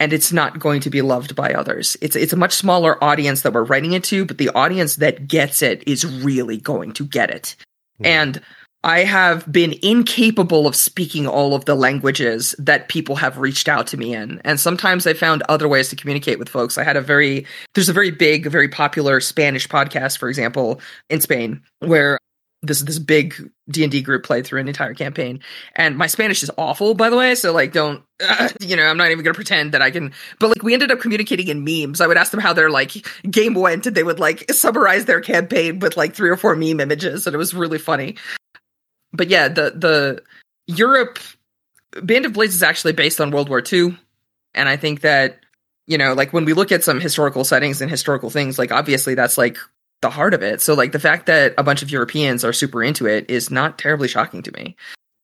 and 0.00 0.12
it's 0.12 0.32
not 0.32 0.58
going 0.58 0.80
to 0.80 0.90
be 0.90 1.02
loved 1.02 1.36
by 1.36 1.52
others. 1.52 1.96
It's 2.00 2.16
it's 2.16 2.32
a 2.32 2.36
much 2.36 2.54
smaller 2.54 3.02
audience 3.02 3.42
that 3.42 3.52
we're 3.52 3.62
writing 3.62 3.92
it 3.92 4.02
to, 4.04 4.24
but 4.24 4.38
the 4.38 4.50
audience 4.50 4.96
that 4.96 5.28
gets 5.28 5.62
it 5.62 5.86
is 5.86 6.04
really 6.04 6.56
going 6.56 6.92
to 6.94 7.04
get 7.04 7.30
it. 7.30 7.54
Mm. 8.00 8.06
And 8.06 8.42
I 8.82 9.00
have 9.00 9.50
been 9.50 9.74
incapable 9.82 10.66
of 10.66 10.74
speaking 10.74 11.26
all 11.26 11.54
of 11.54 11.66
the 11.66 11.74
languages 11.74 12.54
that 12.58 12.88
people 12.88 13.16
have 13.16 13.36
reached 13.36 13.68
out 13.68 13.86
to 13.88 13.98
me 13.98 14.14
in. 14.14 14.40
And 14.42 14.58
sometimes 14.58 15.06
I 15.06 15.12
found 15.12 15.42
other 15.48 15.68
ways 15.68 15.90
to 15.90 15.96
communicate 15.96 16.38
with 16.38 16.48
folks. 16.48 16.78
I 16.78 16.84
had 16.84 16.96
a 16.96 17.02
very, 17.02 17.46
there's 17.74 17.90
a 17.90 17.94
very 17.94 18.10
big, 18.10 18.46
very 18.46 18.68
popular 18.68 19.20
Spanish 19.20 19.68
podcast, 19.68 20.16
for 20.16 20.30
example, 20.30 20.80
in 21.10 21.20
Spain, 21.20 21.62
where 21.80 22.18
this 22.62 22.82
this 22.82 22.98
big 22.98 23.50
D 23.70 23.84
and 23.84 23.92
D 23.92 24.02
group 24.02 24.22
played 24.22 24.46
through 24.46 24.60
an 24.60 24.68
entire 24.68 24.92
campaign, 24.92 25.40
and 25.76 25.96
my 25.96 26.06
Spanish 26.06 26.42
is 26.42 26.50
awful, 26.58 26.92
by 26.92 27.08
the 27.08 27.16
way. 27.16 27.34
So 27.34 27.54
like, 27.54 27.72
don't 27.72 28.02
uh, 28.22 28.50
you 28.60 28.76
know? 28.76 28.84
I'm 28.84 28.98
not 28.98 29.10
even 29.10 29.24
gonna 29.24 29.34
pretend 29.34 29.72
that 29.72 29.80
I 29.80 29.90
can. 29.90 30.12
But 30.38 30.48
like, 30.48 30.62
we 30.62 30.74
ended 30.74 30.92
up 30.92 31.00
communicating 31.00 31.48
in 31.48 31.64
memes. 31.64 32.02
I 32.02 32.06
would 32.06 32.18
ask 32.18 32.30
them 32.30 32.40
how 32.40 32.52
their 32.52 32.68
like 32.68 32.92
game 33.30 33.54
went, 33.54 33.86
and 33.86 33.96
they 33.96 34.02
would 34.02 34.20
like 34.20 34.50
summarize 34.52 35.06
their 35.06 35.22
campaign 35.22 35.78
with 35.78 35.96
like 35.96 36.14
three 36.14 36.28
or 36.28 36.36
four 36.36 36.54
meme 36.54 36.80
images, 36.80 37.26
and 37.26 37.32
it 37.32 37.38
was 37.38 37.54
really 37.54 37.78
funny 37.78 38.16
but 39.12 39.28
yeah, 39.28 39.48
the 39.48 39.72
the 39.76 40.22
Europe 40.66 41.18
Band 42.02 42.26
of 42.26 42.32
Blades 42.32 42.54
is 42.54 42.62
actually 42.62 42.92
based 42.92 43.20
on 43.20 43.30
World 43.30 43.48
War 43.48 43.62
II, 43.72 43.98
and 44.54 44.68
I 44.68 44.76
think 44.76 45.00
that 45.02 45.40
you 45.86 45.98
know, 45.98 46.14
like 46.14 46.32
when 46.32 46.44
we 46.44 46.52
look 46.52 46.70
at 46.70 46.84
some 46.84 47.00
historical 47.00 47.44
settings 47.44 47.80
and 47.80 47.90
historical 47.90 48.30
things, 48.30 48.58
like 48.58 48.70
obviously 48.70 49.14
that's 49.14 49.36
like 49.36 49.58
the 50.02 50.10
heart 50.10 50.34
of 50.34 50.42
it. 50.42 50.60
So 50.60 50.74
like 50.74 50.92
the 50.92 51.00
fact 51.00 51.26
that 51.26 51.54
a 51.58 51.64
bunch 51.64 51.82
of 51.82 51.90
Europeans 51.90 52.44
are 52.44 52.52
super 52.52 52.82
into 52.82 53.06
it 53.06 53.28
is 53.28 53.50
not 53.50 53.78
terribly 53.78 54.08
shocking 54.08 54.42
to 54.42 54.52
me. 54.52 54.76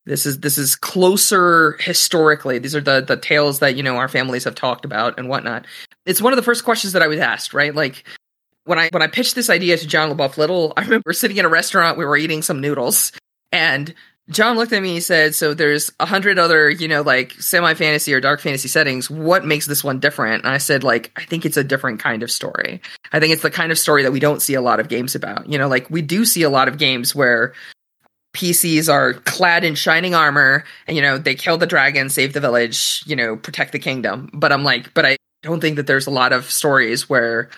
This 0.05 0.27
is 0.27 0.41
this 0.41 0.59
is 0.59 0.77
closer 0.77 1.77
historically. 1.81 2.59
These 2.59 2.77
are 2.77 2.81
the 2.81 3.01
the 3.01 3.17
tales 3.17 3.59
that 3.61 3.77
you 3.77 3.83
know 3.83 3.97
our 3.97 4.09
families 4.09 4.45
have 4.45 4.55
talked 4.55 4.85
about 4.85 5.19
and 5.19 5.29
whatnot. 5.29 5.67
It's 6.05 6.23
one 6.23 6.33
of 6.33 6.37
the 6.37 6.43
first 6.43 6.65
questions 6.65 6.93
that 6.93 7.03
I 7.03 7.09
was 7.09 7.19
asked, 7.19 7.55
right? 7.55 7.75
Like 7.75 8.05
when 8.65 8.79
I 8.79 8.89
when 8.93 9.03
I 9.03 9.09
pitched 9.09 9.35
this 9.35 9.51
idea 9.51 9.77
to 9.77 9.87
John 9.87 10.11
LeBoeuf-Little, 10.11 10.75
I 10.77 10.83
remember 10.83 11.13
sitting 11.13 11.37
in 11.37 11.45
a 11.45 11.49
restaurant, 11.49 11.99
we 11.99 12.05
were 12.05 12.17
eating 12.17 12.43
some 12.43 12.61
noodles, 12.61 13.13
and 13.53 13.95
John 14.29 14.57
looked 14.57 14.73
at 14.73 14.83
me 14.83 14.97
and 14.97 15.05
said, 15.05 15.35
So 15.35 15.55
there's 15.55 15.93
a 16.01 16.07
hundred 16.07 16.39
other, 16.39 16.69
you 16.69 16.89
know, 16.89 17.03
like 17.03 17.33
semi 17.33 17.75
fantasy 17.75 18.13
or 18.13 18.21
dark 18.21 18.41
fantasy 18.41 18.69
settings. 18.69 19.09
What 19.09 19.45
makes 19.45 19.67
this 19.67 19.85
one 19.85 20.01
different? 20.01 20.45
And 20.45 20.53
I 20.53 20.59
said, 20.59 20.83
like, 20.83 21.13
I 21.17 21.25
think 21.25 21.47
it's 21.47 21.57
a 21.57 21.65
different 21.65 22.01
kind 22.01 22.23
of 22.23 22.31
story. 22.31 22.81
I 23.13 23.21
think 23.21 23.33
it's 23.33 23.43
the 23.43 23.51
kind 23.51 23.71
of 23.71 23.79
story 23.79 24.03
that 24.03 24.13
we 24.13 24.21
don't 24.21 24.43
see 24.43 24.55
a 24.55 24.61
lot 24.61 24.81
of 24.81 24.89
games 24.89 25.15
about. 25.15 25.49
You 25.49 25.59
know, 25.59 25.69
like 25.69 25.89
we 25.91 26.03
do 26.03 26.25
see 26.25 26.43
a 26.43 26.51
lot 26.51 26.67
of 26.67 26.79
games 26.79 27.15
where 27.15 27.53
PCs 28.35 28.93
are 28.93 29.15
clad 29.15 29.65
in 29.65 29.77
shining 29.77 30.15
armor 30.15 30.65
and, 30.87 30.97
you 30.97 31.03
know, 31.03 31.19
they 31.19 31.35
kill 31.35 31.57
the 31.57 31.67
dragon, 31.67 32.11
save 32.11 32.33
the 32.33 32.41
village, 32.41 33.05
you 33.07 33.15
know, 33.15 33.37
protect 33.37 33.73
the 33.73 33.79
kingdom. 33.79 34.29
But 34.35 34.53
I'm 34.53 34.65
like, 34.65 34.93
but 34.93 35.07
I 35.07 35.17
don't 35.43 35.61
think 35.61 35.77
that 35.77 35.87
there's 35.87 36.07
a 36.07 36.11
lot 36.11 36.33
of 36.33 36.51
stories 36.51 37.09
where 37.09 37.49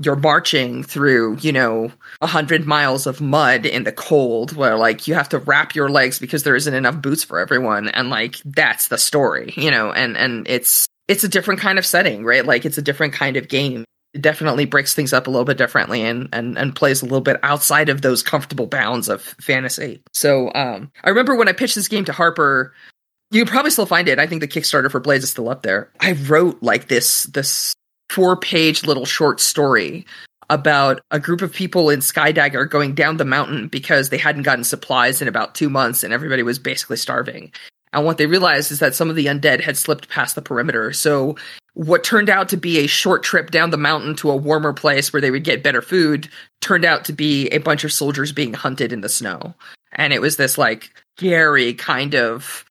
you're 0.00 0.16
marching 0.16 0.82
through, 0.82 1.36
you 1.40 1.52
know, 1.52 1.92
a 2.20 2.26
hundred 2.26 2.66
miles 2.66 3.06
of 3.06 3.20
mud 3.20 3.66
in 3.66 3.84
the 3.84 3.92
cold 3.92 4.56
where 4.56 4.76
like 4.76 5.06
you 5.06 5.14
have 5.14 5.28
to 5.30 5.38
wrap 5.38 5.74
your 5.74 5.90
legs 5.90 6.18
because 6.18 6.42
there 6.44 6.56
isn't 6.56 6.74
enough 6.74 7.00
boots 7.02 7.24
for 7.24 7.38
everyone. 7.38 7.88
And 7.88 8.08
like 8.08 8.36
that's 8.44 8.88
the 8.88 8.98
story, 8.98 9.52
you 9.56 9.70
know, 9.70 9.92
and, 9.92 10.16
and 10.16 10.48
it's, 10.48 10.86
it's 11.08 11.24
a 11.24 11.28
different 11.28 11.60
kind 11.60 11.78
of 11.78 11.84
setting, 11.84 12.24
right? 12.24 12.44
Like 12.44 12.64
it's 12.64 12.78
a 12.78 12.82
different 12.82 13.12
kind 13.12 13.36
of 13.36 13.48
game. 13.48 13.84
It 14.14 14.22
definitely 14.22 14.66
breaks 14.66 14.94
things 14.94 15.12
up 15.12 15.26
a 15.26 15.30
little 15.30 15.44
bit 15.44 15.56
differently 15.56 16.02
and 16.02 16.28
and 16.34 16.58
and 16.58 16.76
plays 16.76 17.00
a 17.00 17.06
little 17.06 17.22
bit 17.22 17.38
outside 17.42 17.88
of 17.88 18.02
those 18.02 18.22
comfortable 18.22 18.66
bounds 18.66 19.08
of 19.08 19.22
fantasy. 19.22 20.02
So 20.12 20.52
um, 20.54 20.92
I 21.02 21.08
remember 21.08 21.34
when 21.34 21.48
I 21.48 21.52
pitched 21.52 21.76
this 21.76 21.88
game 21.88 22.04
to 22.04 22.12
Harper, 22.12 22.74
you 23.30 23.46
probably 23.46 23.70
still 23.70 23.86
find 23.86 24.08
it. 24.08 24.18
I 24.18 24.26
think 24.26 24.42
the 24.42 24.48
Kickstarter 24.48 24.90
for 24.90 25.00
Blades 25.00 25.24
is 25.24 25.30
still 25.30 25.48
up 25.48 25.62
there. 25.62 25.90
I 25.98 26.12
wrote 26.12 26.62
like 26.62 26.88
this 26.88 27.24
this 27.24 27.74
four 28.12 28.36
page 28.36 28.84
little 28.84 29.06
short 29.06 29.40
story 29.40 30.04
about 30.50 31.00
a 31.10 31.18
group 31.18 31.40
of 31.40 31.50
people 31.50 31.88
in 31.88 32.00
Skydagger 32.00 32.68
going 32.68 32.94
down 32.94 33.16
the 33.16 33.24
mountain 33.24 33.68
because 33.68 34.10
they 34.10 34.18
hadn't 34.18 34.42
gotten 34.42 34.64
supplies 34.64 35.22
in 35.22 35.28
about 35.28 35.54
two 35.54 35.70
months 35.70 36.04
and 36.04 36.12
everybody 36.12 36.42
was 36.42 36.58
basically 36.58 36.98
starving. 36.98 37.50
And 37.94 38.04
what 38.04 38.18
they 38.18 38.26
realized 38.26 38.70
is 38.70 38.80
that 38.80 38.94
some 38.94 39.08
of 39.08 39.16
the 39.16 39.26
undead 39.26 39.62
had 39.62 39.78
slipped 39.78 40.10
past 40.10 40.34
the 40.34 40.42
perimeter. 40.42 40.92
So 40.92 41.36
what 41.72 42.04
turned 42.04 42.28
out 42.28 42.50
to 42.50 42.58
be 42.58 42.78
a 42.78 42.86
short 42.86 43.22
trip 43.22 43.50
down 43.50 43.70
the 43.70 43.78
mountain 43.78 44.14
to 44.16 44.30
a 44.30 44.36
warmer 44.36 44.74
place 44.74 45.10
where 45.10 45.22
they 45.22 45.30
would 45.30 45.44
get 45.44 45.62
better 45.62 45.80
food 45.80 46.28
turned 46.60 46.84
out 46.84 47.06
to 47.06 47.14
be 47.14 47.48
a 47.48 47.58
bunch 47.58 47.82
of 47.82 47.92
soldiers 47.92 48.30
being 48.30 48.52
hunted 48.52 48.92
in 48.92 49.00
the 49.00 49.08
snow. 49.08 49.54
And 49.92 50.12
it 50.12 50.20
was 50.20 50.36
this 50.36 50.58
like 50.58 50.90
scary 51.16 51.72
kind 51.72 52.14
of 52.14 52.66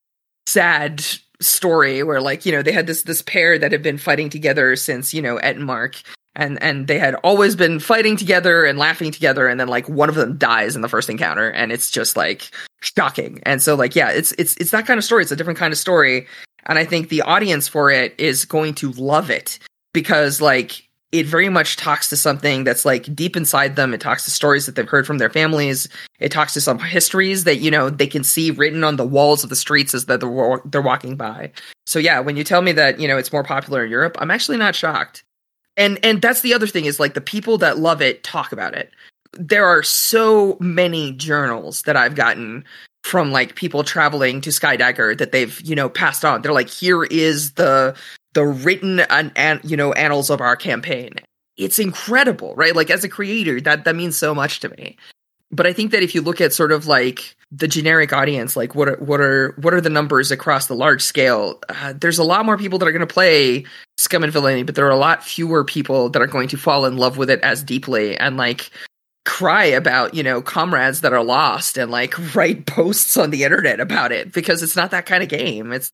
sad 0.45 1.03
story 1.41 2.03
where 2.03 2.21
like, 2.21 2.45
you 2.45 2.51
know, 2.51 2.62
they 2.62 2.71
had 2.71 2.88
this 2.88 3.03
this 3.03 3.21
pair 3.21 3.57
that 3.60 3.71
had 3.71 3.83
been 3.83 3.98
fighting 3.98 4.29
together 4.29 4.75
since, 4.75 5.13
you 5.13 5.21
know, 5.21 5.38
Ettenmark 5.38 6.03
and 6.36 6.62
and 6.63 6.88
they 6.88 6.98
had 6.98 7.15
always 7.15 7.55
been 7.55 7.79
fighting 7.79 8.15
together 8.15 8.63
and 8.63 8.79
laughing 8.79 9.12
together 9.12 9.48
and 9.48 9.60
then 9.60 9.67
like 9.67 9.89
one 9.89 10.10
of 10.10 10.15
them 10.15 10.38
dies 10.38 10.75
in 10.75 10.81
the 10.81 10.89
first 10.89 11.10
encounter 11.10 11.50
and 11.50 11.71
it's 11.71 11.91
just 11.91 12.15
like 12.15 12.51
shocking. 12.81 13.41
And 13.43 13.62
so 13.62 13.75
like 13.75 13.95
yeah 13.95 14.10
it's 14.10 14.31
it's 14.33 14.55
it's 14.57 14.71
that 14.71 14.86
kind 14.86 14.98
of 14.98 15.03
story. 15.03 15.24
It's 15.24 15.31
a 15.31 15.36
different 15.36 15.60
kind 15.60 15.74
of 15.74 15.77
story. 15.77 16.27
And 16.67 16.77
i 16.77 16.86
think 16.86 17.10
the 17.10 17.24
audience 17.24 17.67
for 17.67 17.89
it 17.89 18.13
is 18.19 18.45
going 18.45 18.75
to 18.75 18.91
love 18.91 19.31
it 19.31 19.57
because 19.93 20.41
like 20.41 20.88
it 21.12 21.25
very 21.25 21.50
much 21.50 21.75
talks 21.75 22.08
to 22.10 22.18
something 22.18 22.63
that's 22.63 22.86
like 22.86 23.13
deep 23.13 23.36
inside 23.36 23.75
them. 23.75 23.94
It 23.94 24.01
talks 24.01 24.24
to 24.25 24.32
stories 24.32 24.65
that 24.65 24.75
they've 24.75 24.88
heard 24.88 25.06
from 25.06 25.18
their 25.18 25.30
families. 25.30 25.89
It 26.20 26.32
talks 26.32 26.53
to 26.53 26.62
some 26.62 26.80
histories 26.80 27.44
that 27.44 27.58
you 27.58 27.70
know 27.70 27.89
they 27.89 28.08
can 28.08 28.24
see 28.24 28.51
written 28.51 28.84
on 28.84 28.96
the 28.96 29.06
walls 29.06 29.44
of 29.44 29.50
the 29.50 29.56
streets 29.56 29.94
as 29.94 30.06
that 30.06 30.22
they're, 30.22 30.62
they're 30.65 30.82
walking 30.82 31.15
by. 31.15 31.51
So 31.86 32.00
yeah 32.00 32.20
when 32.20 32.38
you 32.38 32.44
tell 32.44 32.62
me 32.62 32.72
that 32.74 33.00
you 33.00 33.08
know 33.08 33.18
it's 33.18 33.34
more 33.34 33.44
popular 33.44 33.84
in 33.84 33.91
europe 33.91 34.15
i'm 34.20 34.32
actually 34.32 34.58
not 34.58 34.75
shocked. 34.75 35.24
And 35.77 36.00
and 36.03 36.22
that's 36.22 36.41
the 36.41 36.53
other 36.53 36.68
thing 36.68 36.86
is 36.86 37.00
like 37.00 37.13
the 37.13 37.22
people 37.22 37.58
that 37.60 37.80
love 37.80 38.01
it 38.01 38.24
talk 38.24 38.51
about 38.51 38.75
it. 38.75 38.91
There 39.34 39.65
are 39.65 39.84
so 39.84 40.58
many 40.60 41.13
journals 41.13 41.84
that 41.84 41.98
i've 41.98 42.15
gotten 42.15 42.63
from 43.03 43.32
like 43.32 43.56
people 43.56 43.84
traveling 43.84 44.41
to 44.41 44.51
skydagger 44.51 45.18
that 45.18 45.32
they've 45.32 45.60
you 45.62 45.75
know 45.75 45.89
passed 45.89 46.24
on. 46.24 46.41
They're 46.41 46.53
like 46.53 46.70
here 46.70 47.03
is 47.03 47.53
the 47.53 47.96
the 48.33 48.45
written 48.45 49.01
and 49.01 49.31
an, 49.35 49.59
you 49.63 49.77
know 49.77 49.93
annals 49.93 50.29
of 50.29 50.41
our 50.41 50.55
campaign 50.55 51.13
it's 51.57 51.79
incredible 51.79 52.53
right 52.55 52.75
like 52.75 52.89
as 52.89 53.03
a 53.03 53.09
creator 53.09 53.59
that 53.61 53.85
that 53.85 53.95
means 53.95 54.17
so 54.17 54.33
much 54.33 54.59
to 54.59 54.69
me 54.69 54.97
but 55.51 55.67
I 55.67 55.73
think 55.73 55.91
that 55.91 56.01
if 56.01 56.15
you 56.15 56.21
look 56.21 56.39
at 56.39 56.53
sort 56.53 56.71
of 56.71 56.88
like 56.88 57.35
the 57.51 57.67
generic 57.67 58.13
audience, 58.13 58.55
like 58.55 58.73
what 58.73 58.88
are 58.88 58.95
what 58.97 59.19
are 59.19 59.53
what 59.57 59.73
are 59.73 59.81
the 59.81 59.89
numbers 59.89 60.31
across 60.31 60.67
the 60.67 60.75
large 60.75 61.01
scale? 61.01 61.59
Uh, 61.67 61.93
there's 61.93 62.17
a 62.17 62.23
lot 62.23 62.45
more 62.45 62.57
people 62.57 62.79
that 62.79 62.88
are 62.88 62.91
going 62.91 63.05
to 63.05 63.13
play 63.13 63.65
Scum 63.97 64.23
and 64.23 64.31
Villainy, 64.31 64.63
but 64.63 64.75
there 64.75 64.88
are 64.88 64.91
a 64.91 64.95
lot 64.95 65.23
fewer 65.23 65.63
people 65.65 66.09
that 66.09 66.21
are 66.21 66.27
going 66.27 66.47
to 66.50 66.57
fall 66.57 66.85
in 66.85 66.97
love 66.97 67.17
with 67.17 67.29
it 67.29 67.41
as 67.41 67.63
deeply 67.63 68.17
and 68.17 68.38
like 68.38 68.71
cry 69.25 69.65
about 69.65 70.15
you 70.15 70.23
know 70.23 70.41
comrades 70.41 71.01
that 71.01 71.13
are 71.13 71.23
lost 71.23 71.77
and 71.77 71.91
like 71.91 72.15
write 72.35 72.65
posts 72.65 73.17
on 73.17 73.29
the 73.29 73.43
internet 73.43 73.79
about 73.79 74.11
it 74.11 74.31
because 74.31 74.63
it's 74.63 74.77
not 74.77 74.91
that 74.91 75.05
kind 75.05 75.21
of 75.21 75.27
game. 75.27 75.73
It's 75.73 75.91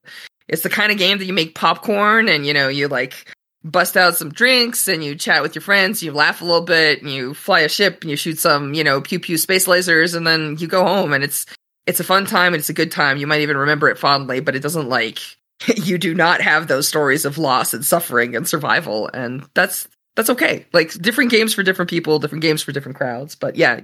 it's 0.48 0.64
the 0.64 0.70
kind 0.70 0.92
of 0.92 0.98
game 0.98 1.18
that 1.18 1.26
you 1.26 1.34
make 1.34 1.56
popcorn 1.56 2.30
and 2.30 2.46
you 2.46 2.54
know 2.54 2.68
you 2.68 2.88
like 2.88 3.34
bust 3.64 3.98
out 3.98 4.16
some 4.16 4.32
drinks 4.32 4.88
and 4.88 5.04
you 5.04 5.16
chat 5.16 5.42
with 5.42 5.56
your 5.56 5.62
friends, 5.62 6.02
you 6.02 6.12
laugh 6.12 6.42
a 6.42 6.46
little 6.46 6.62
bit, 6.62 7.02
and 7.02 7.12
you 7.12 7.34
fly 7.34 7.62
a 7.62 7.70
ship 7.70 8.02
and 8.02 8.10
you 8.10 8.16
shoot 8.16 8.40
some, 8.40 8.74
you 8.74 8.84
know, 8.84 9.02
pew 9.02 9.20
pew 9.20 9.38
space 9.38 9.68
lasers, 9.68 10.16
and 10.16 10.26
then 10.26 10.58
you 10.58 10.68
go 10.68 10.84
home 10.84 11.14
and 11.14 11.24
it's 11.24 11.46
it's 11.86 12.00
a 12.00 12.04
fun 12.04 12.26
time 12.26 12.54
and 12.54 12.60
it's 12.60 12.70
a 12.70 12.74
good 12.74 12.92
time. 12.92 13.18
You 13.18 13.28
might 13.28 13.42
even 13.42 13.58
remember 13.58 13.90
it 13.90 13.98
fondly, 13.98 14.40
but 14.40 14.56
it 14.56 14.62
doesn't 14.62 14.90
like 14.90 15.20
you 15.76 15.98
do 15.98 16.14
not 16.14 16.42
have 16.42 16.68
those 16.68 16.88
stories 16.88 17.26
of 17.26 17.38
loss 17.38 17.74
and 17.74 17.86
suffering 17.86 18.36
and 18.36 18.48
survival, 18.48 19.10
and 19.14 19.48
that's 19.54 19.88
that's 20.16 20.30
okay. 20.32 20.66
Like 20.74 20.94
different 20.94 21.32
games 21.32 21.54
for 21.54 21.64
different 21.64 21.90
people, 21.90 22.20
different 22.20 22.42
games 22.42 22.64
for 22.64 22.72
different 22.72 22.98
crowds. 22.98 23.36
But 23.36 23.56
yeah, 23.56 23.82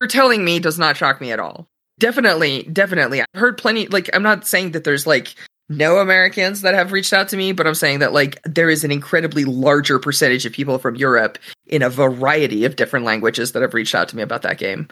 you're 0.00 0.08
telling 0.08 0.44
me 0.44 0.58
does 0.58 0.78
not 0.78 0.96
shock 0.96 1.20
me 1.20 1.32
at 1.32 1.40
all. 1.40 1.66
Definitely, 1.98 2.62
definitely. 2.62 3.20
I've 3.20 3.26
heard 3.34 3.58
plenty. 3.58 3.86
Like 3.86 4.08
I'm 4.14 4.22
not 4.22 4.46
saying 4.46 4.72
that 4.72 4.84
there's 4.84 5.06
like 5.06 5.34
no 5.70 5.98
Americans 5.98 6.62
that 6.62 6.74
have 6.74 6.92
reached 6.92 7.12
out 7.12 7.28
to 7.28 7.36
me, 7.36 7.52
but 7.52 7.66
I'm 7.66 7.74
saying 7.74 8.00
that 8.00 8.12
like 8.12 8.42
there 8.42 8.68
is 8.68 8.84
an 8.84 8.90
incredibly 8.90 9.44
larger 9.44 9.98
percentage 9.98 10.44
of 10.44 10.52
people 10.52 10.78
from 10.78 10.96
Europe 10.96 11.38
in 11.66 11.80
a 11.80 11.88
variety 11.88 12.64
of 12.64 12.76
different 12.76 13.06
languages 13.06 13.52
that 13.52 13.62
have 13.62 13.72
reached 13.72 13.94
out 13.94 14.08
to 14.08 14.16
me 14.16 14.22
about 14.22 14.42
that 14.42 14.58
game. 14.58 14.88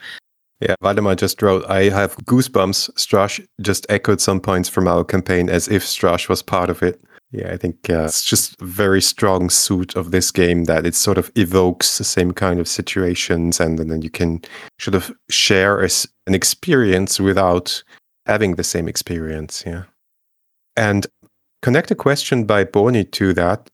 Yeah, 0.61 0.75
Valdemar 0.81 1.15
just 1.15 1.41
wrote, 1.41 1.65
I 1.69 1.83
have 1.89 2.17
goosebumps. 2.17 2.91
Stras 2.95 3.45
just 3.61 3.85
echoed 3.89 4.19
some 4.21 4.39
points 4.39 4.67
from 4.67 4.87
our 4.87 5.03
campaign 5.03 5.49
as 5.49 5.67
if 5.67 5.83
Stras 5.83 6.27
was 6.27 6.41
part 6.41 6.69
of 6.69 6.81
it. 6.81 7.01
Yeah, 7.31 7.51
I 7.51 7.57
think 7.57 7.89
uh, 7.89 8.05
it's 8.05 8.25
just 8.25 8.59
a 8.61 8.65
very 8.65 9.01
strong 9.01 9.49
suit 9.49 9.95
of 9.95 10.11
this 10.11 10.31
game 10.31 10.63
that 10.63 10.85
it 10.85 10.95
sort 10.95 11.17
of 11.17 11.31
evokes 11.35 11.97
the 11.97 12.03
same 12.03 12.31
kind 12.31 12.59
of 12.59 12.67
situations 12.67 13.59
and, 13.59 13.79
and 13.79 13.91
then 13.91 14.01
you 14.01 14.09
can 14.09 14.41
sort 14.79 14.95
of 14.95 15.11
share 15.29 15.83
a, 15.83 15.89
an 16.25 16.33
experience 16.33 17.19
without 17.19 17.83
having 18.25 18.55
the 18.55 18.63
same 18.63 18.87
experience. 18.87 19.63
Yeah. 19.65 19.83
And 20.75 21.07
connect 21.61 21.91
a 21.91 21.95
question 21.95 22.45
by 22.45 22.63
Bonnie 22.63 23.05
to 23.05 23.33
that. 23.33 23.69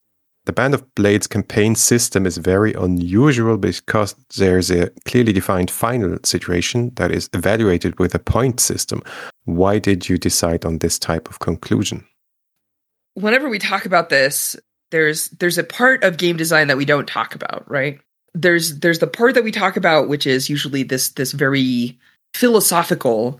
The 0.45 0.53
Band 0.53 0.75
of 0.75 0.93
Blades 0.93 1.25
campaign 1.25 1.73
system 1.73 2.27
is 2.27 2.37
very 2.37 2.73
unusual 2.73 3.57
because 3.57 4.13
there's 4.37 4.69
a 4.69 4.91
clearly 5.05 5.33
defined 5.33 5.71
final 5.71 6.19
situation 6.23 6.91
that 6.95 7.11
is 7.11 7.29
evaluated 7.33 7.97
with 7.97 8.13
a 8.13 8.19
point 8.19 8.59
system. 8.59 9.01
Why 9.45 9.79
did 9.79 10.07
you 10.07 10.19
decide 10.19 10.63
on 10.63 10.77
this 10.77 10.99
type 10.99 11.29
of 11.29 11.39
conclusion? 11.39 12.05
Whenever 13.15 13.49
we 13.49 13.57
talk 13.57 13.85
about 13.85 14.09
this, 14.09 14.55
there's 14.91 15.29
there's 15.29 15.57
a 15.57 15.63
part 15.63 16.03
of 16.03 16.17
game 16.17 16.37
design 16.37 16.67
that 16.67 16.77
we 16.77 16.85
don't 16.85 17.07
talk 17.07 17.33
about, 17.33 17.69
right? 17.69 17.99
There's 18.35 18.79
there's 18.79 18.99
the 18.99 19.07
part 19.07 19.33
that 19.33 19.43
we 19.43 19.51
talk 19.51 19.75
about 19.75 20.09
which 20.09 20.27
is 20.27 20.49
usually 20.49 20.83
this 20.83 21.09
this 21.09 21.31
very 21.31 21.97
philosophical 22.35 23.39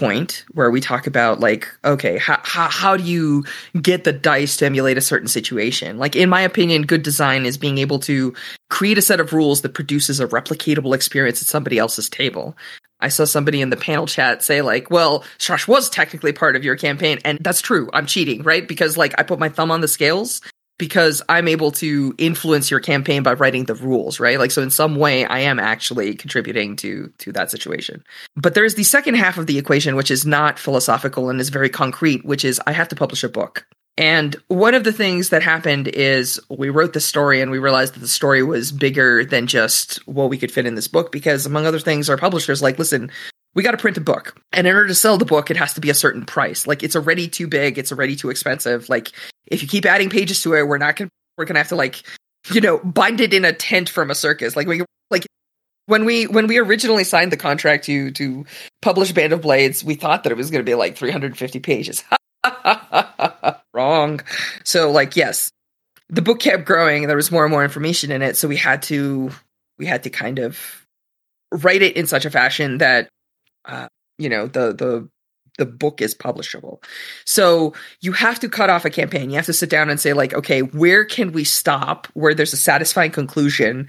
point 0.00 0.46
where 0.52 0.70
we 0.70 0.80
talk 0.80 1.06
about 1.06 1.40
like 1.40 1.68
okay 1.84 2.16
how, 2.16 2.40
how, 2.42 2.68
how 2.70 2.96
do 2.96 3.02
you 3.02 3.44
get 3.80 4.04
the 4.04 4.12
dice 4.12 4.56
to 4.56 4.66
emulate 4.66 4.96
a 4.96 5.02
certain 5.02 5.28
situation? 5.28 5.98
Like 5.98 6.16
in 6.16 6.30
my 6.30 6.40
opinion 6.40 6.82
good 6.82 7.02
design 7.02 7.44
is 7.44 7.58
being 7.58 7.76
able 7.76 7.98
to 8.00 8.34
create 8.70 8.96
a 8.96 9.02
set 9.02 9.20
of 9.20 9.34
rules 9.34 9.60
that 9.60 9.74
produces 9.74 10.18
a 10.18 10.26
replicatable 10.26 10.94
experience 10.94 11.42
at 11.42 11.48
somebody 11.48 11.76
else's 11.78 12.08
table. 12.08 12.56
I 12.98 13.08
saw 13.08 13.24
somebody 13.24 13.60
in 13.60 13.70
the 13.70 13.76
panel 13.76 14.06
chat 14.06 14.42
say 14.42 14.62
like 14.62 14.90
well 14.90 15.22
Stras 15.38 15.68
was 15.68 15.90
technically 15.90 16.32
part 16.32 16.56
of 16.56 16.64
your 16.64 16.76
campaign 16.76 17.18
and 17.24 17.38
that's 17.42 17.60
true. 17.60 17.90
I'm 17.92 18.06
cheating 18.06 18.42
right? 18.42 18.66
Because 18.66 18.96
like 18.96 19.14
i 19.18 19.22
put 19.22 19.38
my 19.38 19.50
thumb 19.50 19.70
on 19.70 19.82
the 19.82 19.88
scales 19.88 20.40
because 20.80 21.20
I'm 21.28 21.46
able 21.46 21.70
to 21.72 22.14
influence 22.16 22.70
your 22.70 22.80
campaign 22.80 23.22
by 23.22 23.34
writing 23.34 23.66
the 23.66 23.74
rules, 23.74 24.18
right? 24.18 24.38
Like 24.38 24.50
so 24.50 24.62
in 24.62 24.70
some 24.70 24.96
way 24.96 25.26
I 25.26 25.40
am 25.40 25.60
actually 25.60 26.14
contributing 26.14 26.74
to 26.76 27.12
to 27.18 27.32
that 27.32 27.50
situation. 27.50 28.02
But 28.34 28.54
there's 28.54 28.74
the 28.74 28.82
second 28.82 29.14
half 29.14 29.36
of 29.36 29.46
the 29.46 29.58
equation 29.58 29.94
which 29.94 30.10
is 30.10 30.24
not 30.24 30.58
philosophical 30.58 31.28
and 31.28 31.38
is 31.38 31.50
very 31.50 31.68
concrete, 31.68 32.24
which 32.24 32.44
is 32.44 32.60
I 32.66 32.72
have 32.72 32.88
to 32.88 32.96
publish 32.96 33.22
a 33.22 33.28
book. 33.28 33.66
And 33.98 34.34
one 34.48 34.74
of 34.74 34.84
the 34.84 34.92
things 34.92 35.28
that 35.28 35.42
happened 35.42 35.86
is 35.88 36.40
we 36.48 36.70
wrote 36.70 36.94
the 36.94 37.00
story 37.00 37.42
and 37.42 37.50
we 37.50 37.58
realized 37.58 37.94
that 37.94 38.00
the 38.00 38.08
story 38.08 38.42
was 38.42 38.72
bigger 38.72 39.22
than 39.24 39.46
just 39.46 39.96
what 40.06 40.30
we 40.30 40.38
could 40.38 40.50
fit 40.50 40.64
in 40.64 40.74
this 40.74 40.88
book 40.88 41.12
because 41.12 41.44
among 41.44 41.66
other 41.66 41.78
things 41.78 42.08
our 42.08 42.16
publishers 42.16 42.62
like 42.62 42.78
listen 42.78 43.10
we 43.54 43.62
got 43.62 43.72
to 43.72 43.76
print 43.76 43.96
a 43.96 44.00
book. 44.00 44.40
And 44.52 44.66
in 44.66 44.74
order 44.74 44.88
to 44.88 44.94
sell 44.94 45.18
the 45.18 45.24
book, 45.24 45.50
it 45.50 45.56
has 45.56 45.74
to 45.74 45.80
be 45.80 45.90
a 45.90 45.94
certain 45.94 46.24
price. 46.24 46.66
Like 46.66 46.82
it's 46.82 46.96
already 46.96 47.28
too 47.28 47.46
big, 47.46 47.78
it's 47.78 47.92
already 47.92 48.16
too 48.16 48.30
expensive. 48.30 48.88
Like 48.88 49.12
if 49.46 49.62
you 49.62 49.68
keep 49.68 49.86
adding 49.86 50.10
pages 50.10 50.42
to 50.42 50.54
it, 50.54 50.66
we're 50.66 50.78
not 50.78 50.96
gonna 50.96 51.10
we're 51.36 51.44
gonna 51.44 51.58
have 51.58 51.68
to 51.68 51.76
like, 51.76 52.02
you 52.52 52.60
know, 52.60 52.78
bind 52.78 53.20
it 53.20 53.34
in 53.34 53.44
a 53.44 53.52
tent 53.52 53.88
from 53.88 54.10
a 54.10 54.14
circus. 54.14 54.56
Like 54.56 54.66
we 54.66 54.82
like 55.10 55.26
when 55.86 56.04
we 56.04 56.26
when 56.26 56.46
we 56.46 56.58
originally 56.58 57.04
signed 57.04 57.32
the 57.32 57.36
contract 57.36 57.84
to 57.86 58.10
to 58.12 58.46
publish 58.82 59.12
Band 59.12 59.32
of 59.32 59.42
Blades, 59.42 59.82
we 59.82 59.94
thought 59.94 60.22
that 60.24 60.32
it 60.32 60.36
was 60.36 60.50
gonna 60.50 60.64
be 60.64 60.74
like 60.74 60.96
350 60.96 61.60
pages. 61.60 62.04
Wrong. 63.74 64.20
So 64.64 64.90
like 64.92 65.16
yes, 65.16 65.50
the 66.08 66.22
book 66.22 66.40
kept 66.40 66.64
growing 66.64 67.02
and 67.02 67.10
there 67.10 67.16
was 67.16 67.32
more 67.32 67.44
and 67.44 67.50
more 67.50 67.64
information 67.64 68.12
in 68.12 68.22
it. 68.22 68.36
So 68.36 68.46
we 68.46 68.56
had 68.56 68.82
to 68.84 69.32
we 69.78 69.86
had 69.86 70.04
to 70.04 70.10
kind 70.10 70.38
of 70.38 70.86
write 71.52 71.82
it 71.82 71.96
in 71.96 72.06
such 72.06 72.24
a 72.24 72.30
fashion 72.30 72.78
that 72.78 73.08
uh, 73.70 73.88
you 74.18 74.28
know 74.28 74.46
the 74.46 74.72
the 74.72 75.08
the 75.58 75.66
book 75.66 76.00
is 76.00 76.14
publishable. 76.14 76.82
So 77.24 77.74
you 78.00 78.12
have 78.12 78.40
to 78.40 78.48
cut 78.48 78.70
off 78.70 78.84
a 78.84 78.90
campaign. 78.90 79.30
You 79.30 79.36
have 79.36 79.46
to 79.46 79.52
sit 79.52 79.68
down 79.68 79.90
and 79.90 80.00
say 80.00 80.12
like, 80.14 80.32
okay, 80.32 80.62
where 80.62 81.04
can 81.04 81.32
we 81.32 81.44
stop 81.44 82.06
where 82.14 82.34
there's 82.34 82.52
a 82.52 82.56
satisfying 82.56 83.10
conclusion 83.10 83.88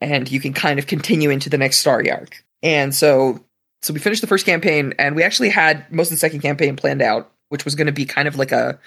and 0.00 0.30
you 0.30 0.40
can 0.40 0.54
kind 0.54 0.78
of 0.78 0.86
continue 0.86 1.30
into 1.30 1.50
the 1.50 1.58
next 1.58 1.78
story 1.78 2.10
arc. 2.10 2.42
And 2.62 2.94
so 2.94 3.44
so 3.82 3.92
we 3.92 4.00
finished 4.00 4.22
the 4.22 4.26
first 4.26 4.46
campaign 4.46 4.94
and 4.98 5.14
we 5.14 5.22
actually 5.22 5.50
had 5.50 5.90
most 5.92 6.08
of 6.08 6.12
the 6.12 6.18
second 6.18 6.40
campaign 6.40 6.74
planned 6.74 7.02
out, 7.02 7.30
which 7.50 7.66
was 7.66 7.74
going 7.74 7.86
to 7.86 7.92
be 7.92 8.06
kind 8.06 8.26
of 8.26 8.36
like 8.36 8.52
a 8.52 8.78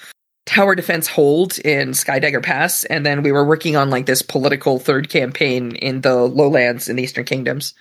tower 0.47 0.73
defense 0.73 1.07
hold 1.07 1.59
in 1.59 1.89
Skydagger 1.89 2.41
Pass, 2.41 2.83
and 2.85 3.05
then 3.05 3.21
we 3.21 3.31
were 3.31 3.45
working 3.45 3.75
on 3.75 3.91
like 3.91 4.07
this 4.07 4.23
political 4.23 4.79
third 4.79 5.09
campaign 5.09 5.75
in 5.75 6.01
the 6.01 6.15
lowlands 6.15 6.89
in 6.89 6.95
the 6.95 7.03
Eastern 7.03 7.25
Kingdoms. 7.25 7.75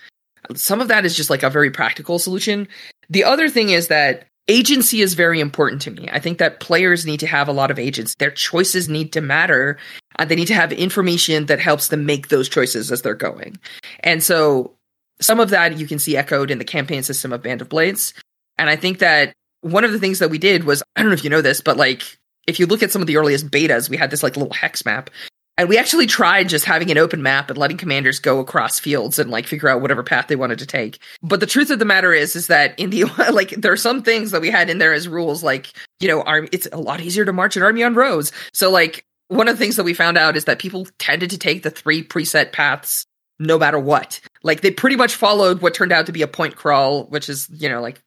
Some 0.55 0.81
of 0.81 0.87
that 0.87 1.05
is 1.05 1.15
just 1.15 1.29
like 1.29 1.43
a 1.43 1.49
very 1.49 1.71
practical 1.71 2.19
solution. 2.19 2.67
The 3.09 3.23
other 3.23 3.49
thing 3.49 3.69
is 3.69 3.87
that 3.87 4.27
agency 4.47 5.01
is 5.01 5.13
very 5.13 5.39
important 5.39 5.81
to 5.83 5.91
me. 5.91 6.07
I 6.11 6.19
think 6.19 6.37
that 6.37 6.59
players 6.59 7.05
need 7.05 7.19
to 7.19 7.27
have 7.27 7.47
a 7.47 7.53
lot 7.53 7.71
of 7.71 7.79
agents. 7.79 8.15
Their 8.15 8.31
choices 8.31 8.87
need 8.87 9.11
to 9.13 9.21
matter. 9.21 9.77
Uh, 10.17 10.25
they 10.25 10.35
need 10.35 10.47
to 10.47 10.53
have 10.53 10.71
information 10.71 11.47
that 11.47 11.59
helps 11.59 11.89
them 11.89 12.05
make 12.05 12.29
those 12.29 12.47
choices 12.47 12.91
as 12.91 13.01
they're 13.01 13.13
going. 13.13 13.57
And 14.01 14.23
so 14.23 14.73
some 15.19 15.39
of 15.39 15.49
that 15.49 15.77
you 15.77 15.87
can 15.87 15.99
see 15.99 16.15
echoed 16.15 16.51
in 16.51 16.59
the 16.59 16.65
campaign 16.65 17.03
system 17.03 17.33
of 17.33 17.41
Band 17.41 17.61
of 17.61 17.69
Blades. 17.69 18.13
And 18.57 18.69
I 18.69 18.75
think 18.75 18.99
that 18.99 19.33
one 19.61 19.83
of 19.83 19.91
the 19.91 19.99
things 19.99 20.19
that 20.19 20.29
we 20.29 20.37
did 20.37 20.63
was 20.63 20.83
I 20.95 21.01
don't 21.01 21.09
know 21.09 21.15
if 21.15 21.23
you 21.23 21.29
know 21.29 21.41
this, 21.41 21.61
but 21.61 21.77
like 21.77 22.17
if 22.47 22.59
you 22.59 22.65
look 22.65 22.83
at 22.83 22.91
some 22.91 23.01
of 23.01 23.07
the 23.07 23.17
earliest 23.17 23.49
betas, 23.49 23.89
we 23.89 23.97
had 23.97 24.11
this 24.11 24.23
like 24.23 24.37
little 24.37 24.53
hex 24.53 24.85
map. 24.85 25.09
And 25.57 25.69
we 25.69 25.77
actually 25.77 26.05
tried 26.05 26.49
just 26.49 26.65
having 26.65 26.91
an 26.91 26.97
open 26.97 27.23
map 27.23 27.49
and 27.49 27.57
letting 27.57 27.77
commanders 27.77 28.19
go 28.19 28.39
across 28.39 28.79
fields 28.79 29.17
and 29.17 29.31
like 29.31 29.47
figure 29.47 29.69
out 29.69 29.81
whatever 29.81 30.03
path 30.03 30.27
they 30.27 30.35
wanted 30.35 30.59
to 30.59 30.67
take. 30.67 30.99
But 31.23 31.39
the 31.39 31.47
truth 31.47 31.71
of 31.71 31.79
the 31.79 31.85
matter 31.85 32.13
is, 32.13 32.35
is 32.35 32.47
that 32.47 32.79
in 32.79 32.91
the 32.91 33.05
like 33.31 33.49
there 33.51 33.71
are 33.71 33.77
some 33.77 34.03
things 34.03 34.31
that 34.31 34.41
we 34.41 34.51
had 34.51 34.69
in 34.69 34.77
there 34.77 34.93
as 34.93 35.07
rules, 35.07 35.43
like 35.43 35.73
you 35.99 36.07
know, 36.07 36.21
arm. 36.21 36.47
It's 36.51 36.67
a 36.71 36.77
lot 36.77 37.01
easier 37.01 37.25
to 37.25 37.33
march 37.33 37.57
an 37.57 37.63
army 37.63 37.83
on 37.83 37.95
roads. 37.95 38.31
So 38.53 38.69
like 38.69 39.03
one 39.29 39.47
of 39.47 39.57
the 39.57 39.63
things 39.63 39.75
that 39.75 39.83
we 39.83 39.93
found 39.93 40.17
out 40.17 40.37
is 40.37 40.45
that 40.45 40.59
people 40.59 40.87
tended 40.99 41.31
to 41.31 41.37
take 41.37 41.63
the 41.63 41.69
three 41.69 42.03
preset 42.03 42.51
paths 42.51 43.05
no 43.39 43.57
matter 43.57 43.79
what. 43.79 44.19
Like 44.43 44.61
they 44.61 44.71
pretty 44.71 44.95
much 44.95 45.15
followed 45.15 45.61
what 45.61 45.73
turned 45.73 45.91
out 45.91 46.05
to 46.05 46.11
be 46.11 46.21
a 46.21 46.27
point 46.27 46.55
crawl, 46.55 47.05
which 47.05 47.29
is 47.29 47.49
you 47.51 47.69
know 47.69 47.81
like 47.81 48.01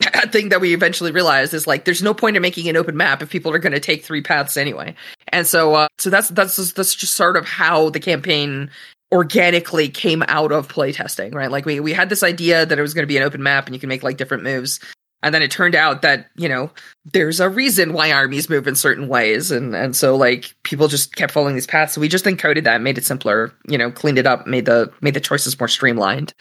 a 0.14 0.28
thing 0.28 0.50
that 0.50 0.60
we 0.60 0.74
eventually 0.74 1.10
realized 1.10 1.54
is 1.54 1.66
like 1.66 1.84
there's 1.84 2.02
no 2.02 2.14
point 2.14 2.36
in 2.36 2.42
making 2.42 2.68
an 2.68 2.76
open 2.76 2.96
map 2.96 3.22
if 3.22 3.30
people 3.30 3.52
are 3.52 3.58
going 3.58 3.72
to 3.72 3.80
take 3.80 4.04
three 4.04 4.22
paths 4.22 4.56
anyway. 4.56 4.94
And 5.32 5.46
so 5.46 5.74
uh, 5.74 5.88
so 5.98 6.10
that's 6.10 6.28
that's 6.30 6.56
just, 6.56 6.76
that's 6.76 6.94
just 6.94 7.14
sort 7.14 7.36
of 7.36 7.46
how 7.46 7.90
the 7.90 8.00
campaign 8.00 8.70
organically 9.12 9.88
came 9.88 10.22
out 10.28 10.52
of 10.52 10.68
playtesting, 10.68 11.34
right? 11.34 11.50
Like 11.50 11.64
we 11.64 11.80
we 11.80 11.92
had 11.92 12.08
this 12.08 12.22
idea 12.22 12.66
that 12.66 12.78
it 12.78 12.82
was 12.82 12.94
going 12.94 13.02
to 13.04 13.08
be 13.08 13.16
an 13.16 13.22
open 13.22 13.42
map 13.42 13.66
and 13.66 13.74
you 13.74 13.80
can 13.80 13.88
make 13.88 14.02
like 14.02 14.16
different 14.16 14.42
moves. 14.42 14.80
And 15.20 15.34
then 15.34 15.42
it 15.42 15.50
turned 15.50 15.74
out 15.74 16.02
that, 16.02 16.28
you 16.36 16.48
know, 16.48 16.70
there's 17.04 17.40
a 17.40 17.48
reason 17.48 17.92
why 17.92 18.12
armies 18.12 18.48
move 18.48 18.68
in 18.68 18.76
certain 18.76 19.08
ways. 19.08 19.50
And 19.50 19.74
and 19.74 19.96
so 19.96 20.16
like 20.16 20.54
people 20.62 20.86
just 20.86 21.16
kept 21.16 21.32
following 21.32 21.54
these 21.54 21.66
paths. 21.66 21.94
So 21.94 22.00
we 22.00 22.08
just 22.08 22.24
encoded 22.24 22.64
that, 22.64 22.80
made 22.80 22.98
it 22.98 23.04
simpler, 23.04 23.52
you 23.66 23.78
know, 23.78 23.90
cleaned 23.90 24.18
it 24.18 24.26
up, 24.26 24.46
made 24.46 24.66
the 24.66 24.92
made 25.00 25.14
the 25.14 25.20
choices 25.20 25.58
more 25.58 25.68
streamlined. 25.68 26.34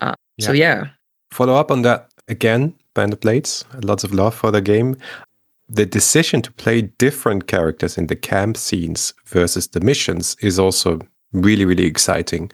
Uh, 0.00 0.14
yeah. 0.36 0.46
So 0.46 0.52
yeah. 0.52 0.88
Follow 1.30 1.54
up 1.54 1.70
on 1.70 1.82
that 1.82 2.10
again 2.28 2.74
Band 2.94 3.12
of 3.12 3.20
Blades. 3.20 3.64
Lots 3.82 4.04
of 4.04 4.12
love 4.12 4.34
for 4.34 4.50
the 4.50 4.60
game. 4.60 4.96
The 5.68 5.86
decision 5.86 6.42
to 6.42 6.52
play 6.52 6.82
different 6.82 7.46
characters 7.46 7.98
in 7.98 8.06
the 8.06 8.16
camp 8.16 8.56
scenes 8.56 9.12
versus 9.26 9.68
the 9.68 9.80
missions 9.80 10.36
is 10.40 10.58
also 10.58 11.00
really, 11.32 11.64
really 11.64 11.86
exciting. 11.86 12.50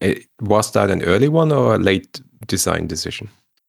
It, 0.00 0.26
was 0.40 0.72
that 0.72 0.90
an 0.90 1.02
early 1.02 1.28
one 1.28 1.52
or 1.52 1.74
a 1.74 1.78
late 1.78 2.20
design 2.46 2.86
decision? 2.86 3.28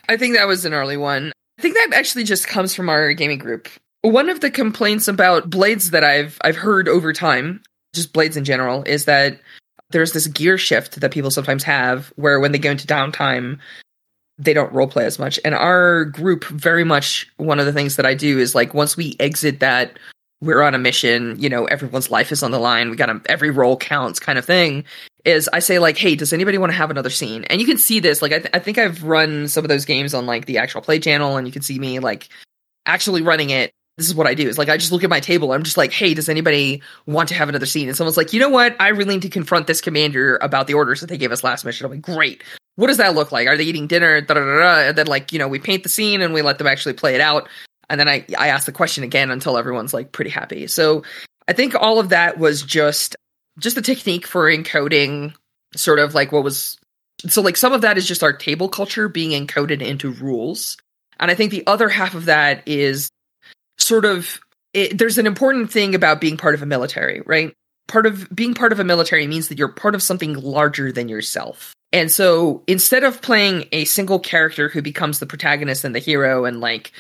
I 0.10 0.18
think 0.18 0.36
that 0.36 0.48
was 0.48 0.66
an 0.66 0.74
early 0.74 0.98
one. 0.98 1.32
I 1.58 1.62
think 1.62 1.76
that 1.76 1.90
actually 1.94 2.24
just 2.24 2.48
comes 2.48 2.74
from 2.74 2.90
our 2.90 3.14
gaming 3.14 3.40
group. 3.40 3.68
One 4.02 4.30
of 4.30 4.42
the 4.42 4.52
complaints 4.52 5.08
about 5.08 5.50
blades 5.50 5.92
that 5.92 6.04
I've 6.04 6.38
I've 6.42 6.56
heard 6.56 6.88
over 6.88 7.14
time, 7.14 7.62
just 7.94 8.14
blades 8.14 8.38
in 8.38 8.46
general, 8.46 8.84
is 8.84 9.06
that 9.06 9.40
there's 9.90 10.14
this 10.14 10.28
gear 10.28 10.58
shift 10.58 11.00
that 11.00 11.12
people 11.12 11.32
sometimes 11.32 11.64
have 11.64 12.14
where 12.16 12.40
when 12.40 12.52
they 12.52 12.60
go 12.60 12.72
into 12.72 12.88
downtime, 12.88 13.60
they 14.38 14.54
don't 14.54 14.72
role 14.72 14.88
play 14.88 15.06
as 15.06 15.20
much. 15.20 15.40
And 15.44 15.56
our 15.56 16.06
group, 16.06 16.46
very 16.46 16.84
much 16.84 17.28
one 17.38 17.60
of 17.60 17.66
the 17.66 17.74
things 17.74 17.96
that 17.96 18.06
I 18.06 18.14
do 18.14 18.40
is 18.40 18.56
like 18.56 18.74
once 18.74 18.96
we 18.96 19.16
exit 19.20 19.60
that, 19.60 19.98
we're 20.40 20.62
on 20.62 20.76
a 20.76 20.78
mission, 20.78 21.36
you 21.40 21.50
know, 21.50 21.66
everyone's 21.66 22.12
life 22.12 22.32
is 22.32 22.44
on 22.44 22.52
the 22.52 22.60
line, 22.60 22.92
we 22.92 22.96
got 22.96 23.10
a, 23.10 23.20
every 23.26 23.50
role 23.50 23.76
counts 23.76 24.20
kind 24.20 24.38
of 24.38 24.46
thing. 24.46 24.84
Is 25.26 25.50
I 25.52 25.60
say 25.60 25.80
like, 25.80 25.98
hey, 25.98 26.16
does 26.16 26.32
anybody 26.32 26.58
want 26.58 26.72
to 26.72 26.78
have 26.78 26.92
another 26.92 27.10
scene? 27.10 27.44
And 27.46 27.60
you 27.60 27.66
can 27.66 27.78
see 27.78 28.00
this, 28.00 28.22
like 28.22 28.32
I, 28.32 28.40
th- 28.40 28.52
I 28.54 28.60
think 28.60 28.78
I've 28.78 29.04
run 29.04 29.48
some 29.48 29.66
of 29.66 29.70
those 29.70 29.84
games 29.84 30.14
on 30.14 30.26
like 30.26 30.46
the 30.46 30.60
actual 30.60 30.82
play 30.82 31.00
channel, 31.00 31.38
and 31.38 31.48
you 31.48 31.52
can 31.52 31.64
see 31.64 31.80
me 31.80 32.00
like 32.00 32.30
actually 32.86 33.22
running 33.22 33.50
it 33.50 33.72
this 33.98 34.08
is 34.08 34.14
what 34.14 34.28
I 34.28 34.36
do. 34.36 34.48
Is 34.48 34.60
like 34.60 34.70
I 34.70 34.78
just 34.78 34.92
look 34.92 35.04
at 35.04 35.10
my 35.10 35.20
table. 35.20 35.52
I'm 35.52 35.64
just 35.64 35.76
like, 35.76 35.92
hey, 35.92 36.14
does 36.14 36.30
anybody 36.30 36.84
want 37.08 37.30
to 37.30 37.36
have 37.36 37.50
another 37.50 37.66
scene? 37.66 37.88
And 37.88 37.98
someone's 37.98 38.16
like, 38.16 38.32
you 38.32 38.40
know 38.40 38.48
what? 38.48 38.76
I 38.80 38.90
really 38.90 39.16
need 39.16 39.24
to 39.24 39.30
confront 39.30 39.66
this 39.66 39.82
commander 39.82 40.38
about 40.38 40.68
the 40.68 40.76
orders 40.76 41.02
that 41.02 41.08
they 41.08 41.18
gave 41.18 41.32
us 41.32 41.44
last 41.44 41.66
mission. 41.66 41.86
I'm 41.86 41.92
like, 41.92 42.02
great 42.02 42.44
what 42.78 42.88
does 42.88 42.98
that 42.98 43.16
look 43.16 43.32
like? 43.32 43.48
Are 43.48 43.58
they 43.58 43.64
eating 43.64 43.88
dinner? 43.88 44.22
Da, 44.22 44.36
da, 44.36 44.40
da, 44.40 44.80
and 44.90 44.98
then 44.98 45.08
like 45.08 45.34
you 45.34 45.40
know 45.40 45.48
we 45.48 45.60
paint 45.60 45.84
the 45.84 45.90
scene 45.90 46.22
and 46.22 46.34
we 46.34 46.42
let 46.42 46.58
them 46.60 46.68
actually 46.68 46.94
play 46.94 47.16
it 47.16 47.22
out. 47.22 47.50
And 47.90 48.00
then 48.00 48.08
I 48.08 48.26
I 48.38 48.48
ask 48.50 48.66
the 48.66 48.72
question 48.72 49.04
again 49.04 49.32
until 49.32 49.58
everyone's 49.58 49.94
like 49.94 50.12
pretty 50.12 50.30
happy. 50.30 50.68
So 50.68 51.04
I 51.48 51.54
think 51.54 51.76
all 51.76 52.00
of 52.00 52.10
that 52.10 52.38
was 52.38 52.62
just 52.62 53.16
just 53.60 53.76
the 53.76 53.82
technique 53.82 54.28
for 54.28 54.50
encoding 54.50 55.34
sort 55.76 56.00
of 56.00 56.14
like 56.14 56.32
what 56.32 56.44
was 56.44 56.78
so 57.26 57.42
like 57.42 57.58
some 57.58 57.74
of 57.74 57.82
that 57.82 57.98
is 57.98 58.08
just 58.08 58.24
our 58.24 58.34
table 58.34 58.70
culture 58.70 59.10
being 59.10 59.32
encoded 59.32 59.82
into 59.82 60.12
rules. 60.12 60.78
And 61.20 61.32
I 61.32 61.36
think 61.36 61.50
the 61.52 61.66
other 61.66 61.90
half 61.90 62.14
of 62.14 62.26
that 62.26 62.62
is 62.68 63.10
sort 63.80 64.06
of 64.06 64.40
it, 64.74 64.98
there's 64.98 65.18
an 65.18 65.26
important 65.26 65.72
thing 65.72 65.96
about 65.96 66.22
being 66.22 66.38
part 66.38 66.54
of 66.54 66.62
a 66.62 66.68
military, 66.68 67.22
right? 67.26 67.54
Part 67.88 68.06
of 68.06 68.30
being 68.36 68.54
part 68.54 68.72
of 68.72 68.80
a 68.80 68.84
military 68.84 69.26
means 69.26 69.48
that 69.48 69.58
you're 69.58 69.70
part 69.70 69.96
of 69.96 70.04
something 70.04 70.36
larger 70.36 70.92
than 70.92 71.10
yourself. 71.10 71.74
And 71.94 72.12
so 72.12 72.64
instead 72.68 73.04
of 73.04 73.22
playing 73.22 73.66
a 73.72 73.86
single 73.86 74.20
character 74.20 74.70
who 74.70 74.82
becomes 74.82 75.20
the 75.20 75.26
protagonist 75.26 75.84
and 75.84 75.96
the 75.96 76.00
hero 76.00 76.46
and 76.46 76.60
like 76.60 76.92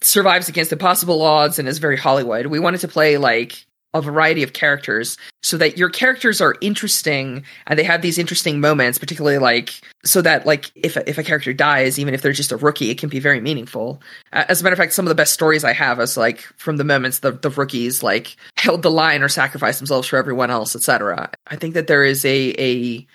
survives 0.00 0.48
against 0.48 0.72
impossible 0.72 1.22
odds 1.22 1.58
and 1.58 1.68
is 1.68 1.78
very 1.78 1.96
Hollywood, 1.96 2.46
we 2.46 2.58
wanted 2.58 2.80
to 2.80 2.88
play 2.88 3.18
like 3.18 3.66
a 3.94 4.00
variety 4.00 4.42
of 4.42 4.52
characters 4.52 5.18
so 5.42 5.58
that 5.58 5.76
your 5.76 5.90
characters 5.90 6.40
are 6.40 6.56
interesting 6.60 7.44
and 7.66 7.78
they 7.78 7.84
have 7.84 8.00
these 8.00 8.16
interesting 8.16 8.58
moments 8.58 8.98
particularly 8.98 9.38
like 9.38 9.82
so 10.02 10.22
that 10.22 10.46
like 10.46 10.70
if 10.74 10.96
if 11.06 11.18
a 11.18 11.22
character 11.22 11.52
dies 11.52 11.98
even 11.98 12.14
if 12.14 12.22
they're 12.22 12.32
just 12.32 12.52
a 12.52 12.56
rookie 12.56 12.90
it 12.90 12.98
can 12.98 13.10
be 13.10 13.20
very 13.20 13.40
meaningful. 13.40 14.00
As 14.32 14.60
a 14.60 14.64
matter 14.64 14.72
of 14.72 14.78
fact 14.78 14.94
some 14.94 15.04
of 15.04 15.10
the 15.10 15.14
best 15.14 15.34
stories 15.34 15.62
i 15.62 15.72
have 15.72 16.00
is 16.00 16.16
like 16.16 16.40
from 16.56 16.78
the 16.78 16.84
moments 16.84 17.18
the, 17.18 17.32
the 17.32 17.50
rookies 17.50 18.02
like 18.02 18.36
held 18.56 18.82
the 18.82 18.90
line 18.90 19.22
or 19.22 19.28
sacrificed 19.28 19.78
themselves 19.78 20.08
for 20.08 20.16
everyone 20.16 20.50
else 20.50 20.74
etc 20.74 21.30
i 21.48 21.56
think 21.56 21.74
that 21.74 21.86
there 21.86 22.04
is 22.04 22.24
a 22.24 22.54
a 22.58 23.06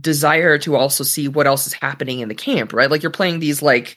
desire 0.00 0.58
to 0.58 0.76
also 0.76 1.04
see 1.04 1.28
what 1.28 1.46
else 1.46 1.66
is 1.66 1.72
happening 1.72 2.20
in 2.20 2.28
the 2.28 2.34
camp, 2.34 2.72
right? 2.72 2.90
Like 2.90 3.02
you're 3.02 3.10
playing 3.10 3.40
these 3.40 3.62
like 3.62 3.96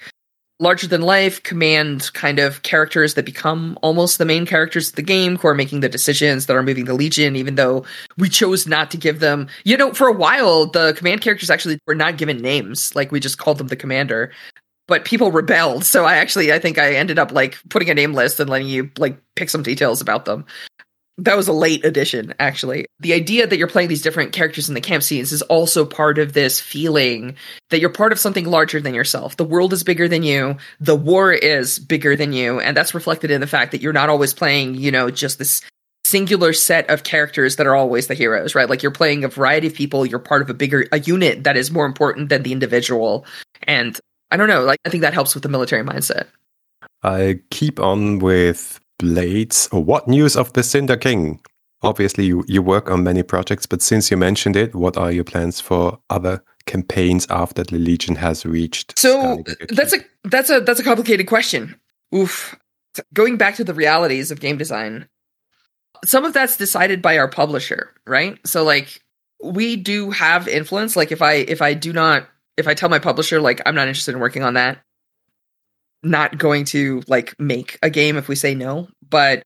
larger 0.60 0.88
than 0.88 1.02
life 1.02 1.42
command 1.44 2.12
kind 2.14 2.38
of 2.38 2.64
characters 2.64 3.14
that 3.14 3.26
become 3.26 3.80
almost 3.82 4.18
the 4.18 4.26
main 4.26 4.46
characters 4.46 4.90
of 4.90 4.96
the 4.96 5.02
game 5.02 5.38
who 5.38 5.48
are 5.48 5.56
making 5.56 5.80
the 5.80 5.88
decisions 5.88 6.46
that 6.46 6.56
are 6.56 6.64
moving 6.64 6.84
the 6.84 6.94
legion 6.94 7.36
even 7.38 7.56
though 7.56 7.86
we 8.18 8.28
chose 8.28 8.68
not 8.68 8.92
to 8.92 8.98
give 8.98 9.22
them 9.22 9.48
you 9.64 9.78
know 9.78 9.94
for 9.94 10.08
a 10.08 10.14
while 10.14 10.66
the 10.66 10.94
command 10.98 11.22
characters 11.22 11.50
actually 11.50 11.80
were 11.88 11.96
not 11.96 12.18
given 12.18 12.38
names. 12.42 12.94
Like 12.94 13.12
we 13.12 13.20
just 13.20 13.38
called 13.38 13.58
them 13.58 13.68
the 13.68 13.76
commander. 13.76 14.32
But 14.88 15.06
people 15.06 15.32
rebelled. 15.32 15.86
So 15.86 16.06
i 16.06 16.16
actually 16.16 16.52
i 16.52 16.60
think 16.60 16.78
i 16.78 16.94
ended 16.94 17.20
up 17.20 17.32
like 17.32 17.58
putting 17.70 17.90
a 17.90 17.94
name 17.94 18.14
list 18.14 18.40
and 18.40 18.50
letting 18.50 18.68
you 18.68 18.92
like 18.98 19.18
pick 19.36 19.50
some 19.50 19.64
details 19.64 20.02
about 20.02 20.26
them 20.26 20.46
that 21.20 21.38
was 21.38 21.48
a 21.48 21.54
late 21.54 21.86
addition, 21.86 22.34
actually. 22.40 22.86
The 23.00 23.14
idea 23.14 23.46
that 23.46 23.58
you're 23.58 23.68
playing 23.68 23.90
these 23.90 24.02
different 24.02 24.32
characters 24.32 24.70
in 24.70 24.76
the 24.76 24.82
camp 24.82 25.04
scenes 25.04 25.32
is 25.32 25.42
also 25.44 25.86
part 25.86 26.18
of 26.18 26.34
this 26.34 26.60
feeling 26.60 27.36
that 27.70 27.80
you're 27.80 27.90
part 27.90 28.12
of 28.12 28.20
something 28.20 28.46
larger 28.46 28.80
than 28.80 28.94
yourself. 28.94 29.38
The 29.38 29.44
world 29.44 29.74
is 29.74 29.84
bigger 29.84 30.08
than 30.08 30.24
you, 30.24 30.58
the 30.80 30.96
war 30.96 31.32
is 31.32 31.80
bigger 31.80 32.16
than 32.16 32.34
you, 32.34 32.60
and 32.60 32.76
that's 32.76 32.94
reflected 32.94 33.32
in 33.32 33.42
the 33.42 33.48
fact 33.48 33.72
that 33.72 33.82
you're 33.82 33.94
not 33.94 34.10
always 34.10 34.34
playing, 34.34 34.76
you 34.76 34.92
know, 34.92 35.12
just 35.12 35.40
this 35.40 35.62
singular 36.06 36.54
set 36.54 36.90
of 36.90 37.04
characters 37.04 37.58
that 37.58 37.68
are 37.68 37.76
always 37.76 38.08
the 38.08 38.16
heroes, 38.16 38.56
right? 38.56 38.70
Like 38.70 38.82
you're 38.82 38.92
playing 38.92 39.24
a 39.24 39.28
variety 39.28 39.68
of 39.68 39.76
people, 39.76 40.06
you're 40.06 40.20
part 40.20 40.42
of 40.42 40.50
a 40.50 40.54
bigger 40.54 40.88
a 40.92 41.00
unit 41.00 41.44
that 41.44 41.58
is 41.58 41.70
more 41.70 41.86
important 41.86 42.30
than 42.30 42.44
the 42.44 42.52
individual. 42.52 43.26
And 43.64 44.00
I 44.32 44.38
don't 44.38 44.48
know, 44.48 44.64
like 44.64 44.80
I 44.86 44.90
think 44.90 45.02
that 45.02 45.14
helps 45.14 45.34
with 45.34 45.44
the 45.44 45.50
military 45.50 45.84
mindset. 45.84 46.28
I 47.04 47.40
keep 47.52 47.80
on 47.80 48.20
with 48.20 48.80
Blades. 49.00 49.68
Or 49.72 49.84
what 49.84 50.08
news 50.08 50.36
of 50.36 50.54
the 50.54 50.62
Cinder 50.62 50.98
King? 50.98 51.40
Obviously, 51.82 52.26
you, 52.26 52.44
you 52.48 52.62
work 52.62 52.92
on 52.92 53.04
many 53.04 53.24
projects, 53.24 53.66
but 53.66 53.82
since 53.82 54.12
you 54.12 54.18
mentioned 54.18 54.56
it, 54.56 54.76
what 54.76 54.98
are 54.98 55.12
your 55.12 55.24
plans 55.24 55.60
for 55.60 55.98
other 56.10 56.44
campaigns 56.66 57.26
after 57.30 57.64
the 57.64 57.78
Legion 57.78 58.16
has 58.16 58.46
reached? 58.46 59.00
So 59.00 59.40
uh, 59.40 59.54
that's 59.70 59.94
a 59.94 60.00
that's 60.26 60.50
a 60.50 60.60
that's 60.60 60.80
a 60.80 60.84
complicated 60.84 61.28
question. 61.28 61.80
Oof. 62.14 62.56
Going 63.14 63.38
back 63.38 63.56
to 63.56 63.64
the 63.64 63.74
realities 63.74 64.30
of 64.30 64.42
game 64.42 64.58
design, 64.58 65.08
some 66.06 66.26
of 66.26 66.34
that's 66.34 66.58
decided 66.58 67.02
by 67.02 67.18
our 67.18 67.30
publisher, 67.30 67.94
right? 68.06 68.38
So 68.46 68.64
like 68.64 69.02
we 69.44 69.76
do 69.76 70.12
have 70.12 70.48
influence. 70.48 70.96
Like 70.96 71.12
if 71.12 71.22
I 71.22 71.34
if 71.34 71.62
I 71.62 71.74
do 71.74 71.94
not 71.94 72.28
if 72.58 72.68
I 72.68 72.74
tell 72.74 72.90
my 72.90 73.00
publisher 73.00 73.40
like 73.40 73.62
I'm 73.66 73.76
not 73.76 73.88
interested 73.88 74.14
in 74.14 74.20
working 74.20 74.44
on 74.44 74.56
that, 74.56 74.80
not 76.04 76.38
going 76.38 76.66
to 76.66 77.04
like 77.08 77.36
make 77.40 77.78
a 77.82 77.90
game 77.90 78.18
if 78.18 78.28
we 78.28 78.36
say 78.36 78.56
no, 78.56 78.88
but 79.08 79.44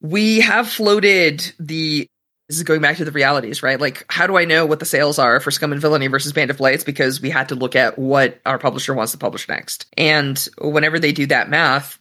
we 0.00 0.40
have 0.40 0.68
floated 0.68 1.52
the 1.58 2.06
this 2.48 2.58
is 2.58 2.62
going 2.62 2.80
back 2.80 2.98
to 2.98 3.04
the 3.04 3.10
realities, 3.10 3.64
right? 3.64 3.80
Like, 3.80 4.04
how 4.08 4.28
do 4.28 4.36
I 4.36 4.44
know 4.44 4.66
what 4.66 4.78
the 4.78 4.86
sales 4.86 5.18
are 5.18 5.40
for 5.40 5.50
Scum 5.50 5.72
and 5.72 5.80
Villainy 5.80 6.06
versus 6.06 6.32
Band 6.32 6.48
of 6.50 6.58
Blades? 6.58 6.84
Because 6.84 7.20
we 7.20 7.28
had 7.28 7.48
to 7.48 7.56
look 7.56 7.74
at 7.74 7.98
what 7.98 8.40
our 8.46 8.56
publisher 8.56 8.94
wants 8.94 9.10
to 9.12 9.18
publish 9.18 9.48
next. 9.48 9.86
And 9.96 10.38
whenever 10.58 11.00
they 11.00 11.10
do 11.10 11.26
that 11.26 11.48
math, 11.48 11.98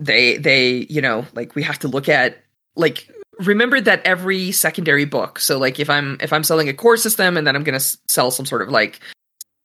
they 0.00 0.38
they 0.38 0.86
you 0.88 1.00
know 1.00 1.26
like 1.34 1.54
we 1.54 1.62
have 1.62 1.78
to 1.78 1.88
look 1.88 2.08
at 2.08 2.38
like 2.74 3.08
remember 3.38 3.80
that 3.80 4.04
every 4.04 4.50
secondary 4.50 5.04
book 5.04 5.38
so 5.38 5.58
like 5.58 5.78
if 5.78 5.90
i'm 5.90 6.16
if 6.20 6.32
i'm 6.32 6.42
selling 6.42 6.68
a 6.68 6.74
core 6.74 6.96
system 6.96 7.36
and 7.36 7.46
then 7.46 7.54
i'm 7.54 7.62
going 7.62 7.78
to 7.78 7.98
sell 8.08 8.30
some 8.30 8.46
sort 8.46 8.62
of 8.62 8.70
like 8.70 8.98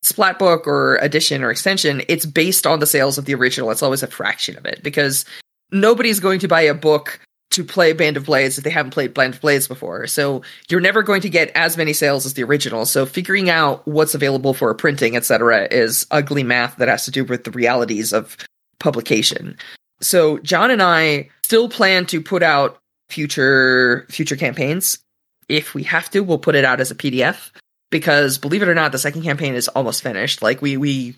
splat 0.05 0.37
book 0.37 0.67
or 0.67 0.95
addition 0.97 1.43
or 1.43 1.51
extension 1.51 2.01
it's 2.07 2.25
based 2.25 2.67
on 2.67 2.79
the 2.79 2.85
sales 2.85 3.17
of 3.17 3.25
the 3.25 3.33
original 3.33 3.71
it's 3.71 3.83
always 3.83 4.03
a 4.03 4.07
fraction 4.07 4.57
of 4.57 4.65
it 4.65 4.81
because 4.83 5.25
nobody's 5.71 6.19
going 6.19 6.39
to 6.39 6.47
buy 6.47 6.61
a 6.61 6.73
book 6.73 7.19
to 7.51 7.63
play 7.63 7.93
Band 7.93 8.17
of 8.17 8.25
Blades 8.25 8.57
if 8.57 8.63
they 8.63 8.69
haven't 8.69 8.91
played 8.91 9.13
Band 9.13 9.35
of 9.35 9.41
Blades 9.41 9.67
before. 9.67 10.07
So 10.07 10.41
you're 10.67 10.81
never 10.81 11.01
going 11.01 11.21
to 11.21 11.29
get 11.29 11.51
as 11.55 11.77
many 11.77 11.93
sales 11.93 12.25
as 12.25 12.33
the 12.33 12.43
original. 12.43 12.85
So 12.85 13.05
figuring 13.05 13.49
out 13.49 13.87
what's 13.87 14.13
available 14.13 14.53
for 14.53 14.73
printing, 14.73 15.15
etc., 15.15 15.69
is 15.71 16.05
ugly 16.11 16.43
math 16.43 16.75
that 16.77 16.89
has 16.89 17.05
to 17.05 17.11
do 17.11 17.23
with 17.23 17.45
the 17.45 17.51
realities 17.51 18.11
of 18.11 18.35
publication. 18.79 19.57
So 20.01 20.39
John 20.39 20.69
and 20.69 20.81
I 20.81 21.29
still 21.43 21.69
plan 21.69 22.05
to 22.07 22.21
put 22.21 22.43
out 22.43 22.77
future 23.09 24.05
future 24.09 24.35
campaigns. 24.35 24.99
If 25.47 25.73
we 25.73 25.83
have 25.83 26.09
to, 26.09 26.21
we'll 26.21 26.39
put 26.39 26.55
it 26.55 26.65
out 26.65 26.81
as 26.81 26.91
a 26.91 26.95
PDF 26.95 27.51
because 27.91 28.38
believe 28.38 28.62
it 28.62 28.69
or 28.69 28.76
not, 28.76 28.91
the 28.91 28.98
second 28.98 29.24
campaign 29.24 29.56
is 29.56 29.67
almost 29.69 30.04
finished. 30.04 30.41
Like 30.41 30.62
we 30.62 30.78
we 30.78 31.15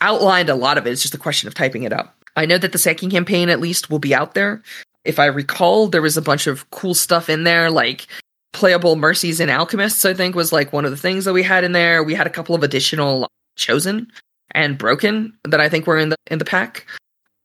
outlined 0.00 0.48
a 0.48 0.54
lot 0.54 0.78
of 0.78 0.86
it. 0.86 0.90
It's 0.90 1.02
just 1.02 1.14
a 1.14 1.18
question 1.18 1.48
of 1.48 1.54
typing 1.54 1.82
it 1.82 1.92
up. 1.92 2.14
I 2.36 2.46
know 2.46 2.58
that 2.58 2.72
the 2.72 2.78
second 2.78 3.10
campaign 3.10 3.48
at 3.48 3.60
least 3.60 3.90
will 3.90 3.98
be 3.98 4.14
out 4.14 4.34
there 4.34 4.62
if 5.08 5.18
I 5.18 5.26
recall, 5.26 5.88
there 5.88 6.02
was 6.02 6.18
a 6.18 6.22
bunch 6.22 6.46
of 6.46 6.70
cool 6.70 6.94
stuff 6.94 7.30
in 7.30 7.44
there, 7.44 7.70
like 7.70 8.06
playable 8.52 8.94
mercies 8.94 9.40
and 9.40 9.50
alchemists. 9.50 10.04
I 10.04 10.12
think 10.12 10.34
was 10.34 10.52
like 10.52 10.72
one 10.72 10.84
of 10.84 10.90
the 10.90 10.98
things 10.98 11.24
that 11.24 11.32
we 11.32 11.42
had 11.42 11.64
in 11.64 11.72
there. 11.72 12.04
We 12.04 12.14
had 12.14 12.26
a 12.26 12.30
couple 12.30 12.54
of 12.54 12.62
additional 12.62 13.26
chosen 13.56 14.12
and 14.50 14.78
broken 14.78 15.36
that 15.44 15.60
I 15.60 15.70
think 15.70 15.86
were 15.86 15.98
in 15.98 16.10
the 16.10 16.16
in 16.30 16.38
the 16.38 16.44
pack. 16.44 16.86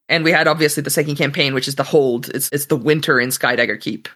And 0.09 0.25
we 0.25 0.31
had 0.31 0.47
obviously 0.47 0.83
the 0.83 0.89
second 0.89 1.15
campaign, 1.15 1.53
which 1.53 1.69
is 1.69 1.75
the 1.75 1.83
hold. 1.83 2.27
It's 2.29 2.49
it's 2.51 2.65
the 2.65 2.75
winter 2.75 3.17
in 3.17 3.29
Skydagger 3.29 3.79
Keep. 3.79 4.09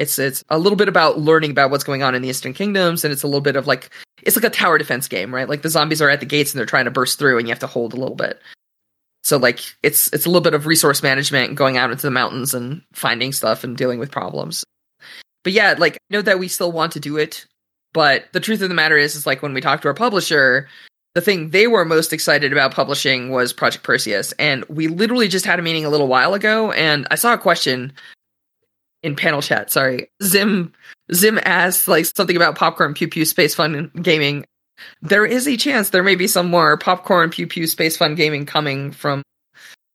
It's 0.00 0.18
it's 0.18 0.42
a 0.48 0.58
little 0.58 0.76
bit 0.76 0.88
about 0.88 1.18
learning 1.18 1.50
about 1.50 1.70
what's 1.70 1.84
going 1.84 2.02
on 2.02 2.14
in 2.14 2.22
the 2.22 2.28
Eastern 2.28 2.54
Kingdoms, 2.54 3.04
and 3.04 3.12
it's 3.12 3.22
a 3.22 3.26
little 3.26 3.42
bit 3.42 3.54
of 3.54 3.66
like 3.66 3.90
it's 4.22 4.34
like 4.34 4.46
a 4.46 4.50
tower 4.50 4.78
defense 4.78 5.06
game, 5.06 5.32
right? 5.32 5.48
Like 5.48 5.60
the 5.60 5.68
zombies 5.68 6.00
are 6.00 6.08
at 6.08 6.20
the 6.20 6.26
gates 6.26 6.52
and 6.52 6.58
they're 6.58 6.66
trying 6.66 6.86
to 6.86 6.90
burst 6.90 7.18
through, 7.18 7.36
and 7.36 7.46
you 7.46 7.52
have 7.52 7.60
to 7.60 7.66
hold 7.66 7.92
a 7.92 7.96
little 7.96 8.16
bit. 8.16 8.40
So 9.22 9.36
like 9.36 9.60
it's 9.82 10.10
it's 10.14 10.24
a 10.24 10.30
little 10.30 10.40
bit 10.40 10.54
of 10.54 10.64
resource 10.64 11.02
management, 11.02 11.54
going 11.54 11.76
out 11.76 11.90
into 11.90 12.06
the 12.06 12.10
mountains 12.10 12.54
and 12.54 12.80
finding 12.94 13.30
stuff 13.30 13.62
and 13.62 13.76
dealing 13.76 13.98
with 13.98 14.10
problems. 14.10 14.64
But 15.44 15.52
yeah, 15.52 15.74
like 15.76 15.96
I 15.96 15.98
know 16.14 16.22
that 16.22 16.38
we 16.38 16.48
still 16.48 16.72
want 16.72 16.92
to 16.92 17.00
do 17.00 17.18
it, 17.18 17.44
but 17.92 18.24
the 18.32 18.40
truth 18.40 18.62
of 18.62 18.70
the 18.70 18.74
matter 18.74 18.96
is 18.96 19.16
is 19.16 19.26
like 19.26 19.42
when 19.42 19.52
we 19.52 19.60
talked 19.60 19.82
to 19.82 19.88
our 19.88 19.94
publisher, 19.94 20.66
the 21.14 21.20
thing 21.20 21.50
they 21.50 21.66
were 21.66 21.84
most 21.84 22.14
excited 22.14 22.52
about 22.52 22.72
publishing 22.72 23.30
was 23.30 23.52
Project 23.52 23.84
Perseus. 23.84 24.32
And 24.38 24.64
we 24.70 24.88
literally 24.88 25.28
just 25.28 25.44
had 25.44 25.58
a 25.58 25.62
meeting 25.62 25.84
a 25.84 25.90
little 25.90 26.08
while 26.08 26.32
ago 26.32 26.72
and 26.72 27.06
I 27.10 27.16
saw 27.16 27.34
a 27.34 27.38
question 27.38 27.92
in 29.02 29.16
panel 29.16 29.42
chat, 29.42 29.70
sorry. 29.70 30.10
Zim 30.22 30.72
Zim 31.12 31.38
asked 31.44 31.88
like 31.88 32.06
something 32.06 32.36
about 32.36 32.56
popcorn 32.56 32.94
pew 32.94 33.08
pew 33.08 33.24
space 33.24 33.54
fun 33.54 33.90
gaming 34.00 34.44
there 35.02 35.26
is 35.26 35.46
a 35.46 35.56
chance 35.56 35.90
there 35.90 36.02
may 36.02 36.14
be 36.14 36.26
some 36.26 36.50
more 36.50 36.76
popcorn 36.78 37.30
pew 37.30 37.46
pew 37.46 37.66
space 37.66 37.96
fun 37.96 38.14
gaming 38.14 38.46
coming 38.46 38.92
from 38.92 39.22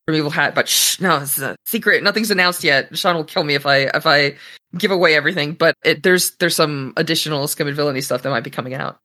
from 0.06 0.14
Evil 0.14 0.30
Hat, 0.30 0.54
but 0.54 0.68
shh, 0.68 1.00
no, 1.00 1.18
it's 1.18 1.38
a 1.40 1.56
secret. 1.66 2.02
Nothing's 2.02 2.30
announced 2.30 2.62
yet. 2.62 2.96
Sean 2.96 3.16
will 3.16 3.24
kill 3.24 3.42
me 3.42 3.54
if 3.54 3.66
I 3.66 3.90
if 3.92 4.06
I 4.06 4.36
give 4.76 4.92
away 4.92 5.16
everything. 5.16 5.54
But 5.54 5.74
it, 5.84 6.02
there's 6.04 6.36
there's 6.36 6.54
some 6.54 6.92
additional 6.96 7.48
scum 7.48 7.66
and 7.66 7.74
villainy 7.74 8.00
stuff 8.00 8.22
that 8.22 8.30
might 8.30 8.44
be 8.44 8.50
coming 8.50 8.74
out. 8.74 8.98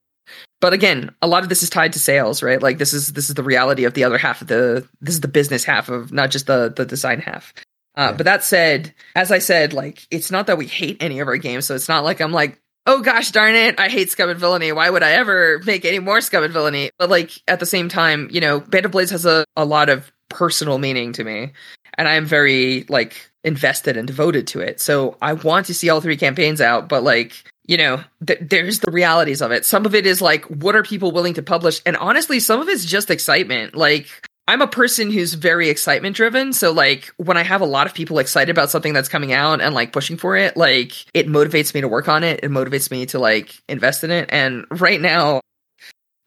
But 0.60 0.74
again, 0.74 1.14
a 1.22 1.28
lot 1.28 1.42
of 1.42 1.50
this 1.50 1.64
is 1.64 1.72
tied 1.72 1.94
to 1.94 2.00
sales, 2.00 2.44
right? 2.44 2.62
Like 2.62 2.78
this 2.78 2.94
is 2.94 3.14
this 3.14 3.30
is 3.30 3.36
the 3.36 3.44
reality 3.44 3.86
of 3.86 3.96
the 3.96 4.04
other 4.04 4.20
half 4.20 4.42
of 4.42 4.48
the 4.48 4.88
this 5.02 5.16
is 5.16 5.22
the 5.22 5.28
business 5.28 5.64
half 5.64 5.90
of 5.90 6.12
not 6.12 6.30
just 6.30 6.46
the 6.46 6.72
the 6.76 6.86
design 6.86 7.20
half. 7.20 7.52
Uh, 7.96 8.10
yeah. 8.10 8.12
But 8.14 8.26
that 8.26 8.44
said, 8.44 8.94
as 9.16 9.32
I 9.32 9.40
said, 9.40 9.74
like 9.74 10.06
it's 10.12 10.32
not 10.32 10.48
that 10.48 10.58
we 10.58 10.68
hate 10.68 10.98
any 11.02 11.20
of 11.20 11.28
our 11.28 11.38
games, 11.38 11.66
so 11.66 11.76
it's 11.76 11.90
not 11.90 12.04
like 12.04 12.22
I'm 12.22 12.32
like 12.32 12.62
oh 12.86 13.02
gosh 13.02 13.32
darn 13.32 13.56
it, 13.56 13.80
I 13.80 13.90
hate 13.90 14.10
Scum 14.10 14.30
and 14.30 14.40
Villainy. 14.40 14.72
Why 14.72 14.90
would 14.90 15.04
I 15.04 15.12
ever 15.12 15.62
make 15.66 15.86
any 15.86 16.00
more 16.00 16.22
Scum 16.22 16.44
and 16.44 16.54
Villainy? 16.54 16.92
But 16.98 17.10
like 17.10 17.32
at 17.48 17.60
the 17.60 17.66
same 17.66 17.90
time, 17.90 18.30
you 18.32 18.42
know, 18.42 18.60
Band 18.60 18.86
of 18.86 18.92
Blades 18.92 19.12
has 19.12 19.26
a, 19.26 19.46
a 19.56 19.66
lot 19.66 19.90
of 19.90 20.12
personal 20.30 20.78
meaning 20.78 21.14
to 21.14 21.24
me. 21.24 21.54
And 21.98 22.08
I 22.08 22.16
am 22.16 22.26
very 22.26 22.86
like 22.90 23.32
invested 23.44 23.98
and 23.98 24.08
devoted 24.08 24.48
to 24.48 24.60
it. 24.62 24.80
So 24.80 25.18
I 25.22 25.34
want 25.34 25.68
to 25.68 25.74
see 25.74 25.90
all 25.90 26.02
three 26.02 26.18
campaigns 26.18 26.62
out, 26.62 26.90
but 26.90 27.04
like, 27.04 27.34
you 27.66 27.78
know, 27.78 28.04
th- 28.26 28.40
there's 28.42 28.80
the 28.80 28.92
realities 28.92 29.42
of 29.42 29.52
it. 29.52 29.66
Some 29.66 29.86
of 29.86 29.94
it 29.94 30.06
is 30.06 30.22
like, 30.22 30.46
what 30.46 30.76
are 30.76 30.84
people 30.84 31.12
willing 31.12 31.36
to 31.36 31.44
publish? 31.44 31.82
And 31.86 31.98
honestly, 31.98 32.40
some 32.40 32.62
of 32.62 32.70
it's 32.70 32.86
just 32.86 33.12
excitement. 33.12 33.76
Like, 33.76 34.30
I'm 34.52 34.62
a 34.62 34.68
person 34.68 35.10
who's 35.10 35.36
very 35.36 35.70
excitement 35.70 36.14
driven. 36.14 36.52
So 36.52 36.74
like 36.74 37.06
when 37.16 37.38
I 37.38 37.42
have 37.44 37.62
a 37.62 37.66
lot 37.66 37.88
of 37.88 37.94
people 37.94 38.20
excited 38.20 38.52
about 38.52 38.70
something 38.70 38.92
that's 38.92 39.08
coming 39.08 39.32
out 39.32 39.62
and 39.62 39.74
like 39.74 39.94
pushing 39.94 40.18
for 40.18 40.36
it, 40.36 40.58
like 40.58 41.06
it 41.14 41.26
motivates 41.26 41.74
me 41.74 41.80
to 41.80 41.88
work 41.88 42.10
on 42.10 42.26
it. 42.26 42.42
It 42.44 42.52
motivates 42.52 42.92
me 42.92 43.06
to 43.06 43.20
like 43.20 43.56
invest 43.70 44.04
in 44.04 44.12
it. 44.12 44.28
And 44.30 44.66
right 44.70 45.00
now 45.00 45.40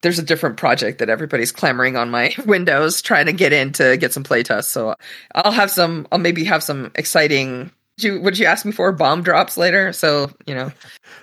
there's 0.01 0.19
a 0.19 0.23
different 0.23 0.57
project 0.57 1.01
that 1.01 1.11
everybody's 1.11 1.53
clamoring 1.53 1.99
on 1.99 2.09
my 2.09 2.35
windows 2.47 3.03
trying 3.03 3.27
to 3.27 3.35
get 3.35 3.53
in 3.53 3.73
to 3.73 3.99
get 3.99 4.15
some 4.15 4.25
playtests. 4.25 4.69
So 4.69 4.95
I'll 5.35 5.53
have 5.53 5.71
some, 5.71 6.09
I'll 6.11 6.19
maybe 6.19 6.45
have 6.45 6.63
some 6.63 6.93
exciting 6.95 7.73
you 7.99 8.21
would 8.23 8.39
you 8.39 8.47
ask 8.47 8.65
me 8.65 8.73
for 8.73 8.91
bomb 8.91 9.23
drops 9.23 9.57
later? 9.59 9.93
So 9.93 10.31
you 10.47 10.55
know, 10.55 10.73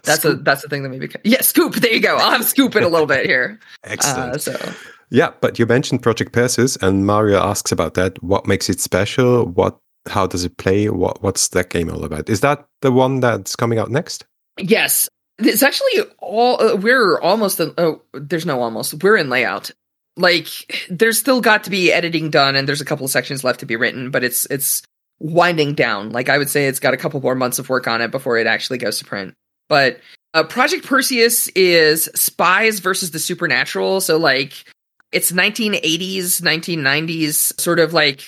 that's 0.04 0.20
scoop. 0.20 0.40
a 0.40 0.44
that's 0.44 0.62
the 0.62 0.70
thing 0.70 0.84
that 0.84 0.90
maybe 0.90 1.10
yeah 1.26 1.42
scoop. 1.42 1.74
There 1.76 1.92
you 1.92 2.00
go. 2.00 2.16
I'll 2.16 2.32
have 2.32 2.46
scoop 2.46 2.76
it 2.78 2.84
a 2.84 2.88
little 2.88 3.08
bit 3.08 3.26
here. 3.26 3.60
Excellent. 3.84 4.36
Uh, 4.36 4.38
so 4.38 4.74
yeah, 5.12 5.32
but 5.42 5.60
you 5.60 5.66
mentioned 5.66 6.02
Project 6.02 6.32
Perseus, 6.32 6.78
and 6.78 7.06
Mario 7.06 7.40
asks 7.40 7.72
about 7.72 7.96
that. 7.96 8.22
What 8.24 8.48
makes 8.48 8.70
it 8.70 8.80
special? 8.80 9.46
What? 9.46 9.78
How 10.08 10.26
does 10.26 10.46
it 10.46 10.58
play? 10.58 10.90
What? 10.90 11.22
What's 11.22 11.50
that 11.50 11.70
game 11.70 11.92
all 11.92 12.04
about? 12.04 12.30
Is 12.30 12.40
that 12.40 12.66
the 12.82 12.92
one 12.92 13.20
that's 13.20 13.56
coming 13.56 13.78
out 13.78 13.92
next? 13.92 14.26
Yes, 14.58 15.10
it's 15.38 15.64
actually 15.64 16.02
all. 16.20 16.62
Uh, 16.62 16.76
we're 16.78 17.20
almost. 17.20 17.60
Uh, 17.60 17.72
oh, 17.78 18.02
there's 18.14 18.46
no 18.46 18.62
almost. 18.62 19.04
We're 19.04 19.18
in 19.18 19.30
layout. 19.30 19.70
Like, 20.18 20.48
there's 20.90 21.18
still 21.18 21.42
got 21.42 21.66
to 21.66 21.70
be 21.70 21.92
editing 21.92 22.30
done, 22.30 22.56
and 22.56 22.68
there's 22.68 22.82
a 22.82 22.86
couple 22.86 23.06
of 23.06 23.12
sections 23.12 23.44
left 23.44 23.60
to 23.60 23.66
be 23.66 23.76
written, 23.76 24.12
but 24.12 24.24
it's 24.24 24.46
it's 24.50 24.82
winding 25.20 25.74
down. 25.74 26.12
Like, 26.12 26.30
I 26.30 26.38
would 26.38 26.50
say 26.50 26.68
it's 26.68 26.80
got 26.80 26.94
a 26.94 26.98
couple 26.98 27.22
more 27.22 27.36
months 27.36 27.60
of 27.60 27.70
work 27.70 27.88
on 27.88 28.02
it 28.02 28.12
before 28.12 28.38
it 28.38 28.48
actually 28.48 28.78
goes 28.78 28.98
to 29.00 29.06
print. 29.06 29.34
But 29.70 30.00
uh, 30.34 30.44
Project 30.44 30.86
Perseus 30.86 31.48
is 31.50 32.10
spies 32.16 32.80
versus 32.80 33.12
the 33.12 33.20
supernatural. 33.20 34.02
So, 34.02 34.18
like, 34.18 34.66
it's 35.12 35.32
1980s, 35.32 36.42
1990s 36.42 37.60
sort 37.60 37.80
of 37.80 37.94
like 37.94 38.24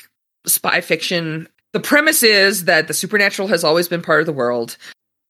spy 0.46 0.82
fiction. 0.82 1.48
The 1.72 1.80
premise 1.80 2.24
is 2.24 2.66
that 2.66 2.88
the 2.88 2.94
supernatural 2.94 3.48
has 3.48 3.64
always 3.64 3.88
been 3.88 4.02
part 4.02 4.20
of 4.20 4.26
the 4.26 4.34
world. 4.34 4.78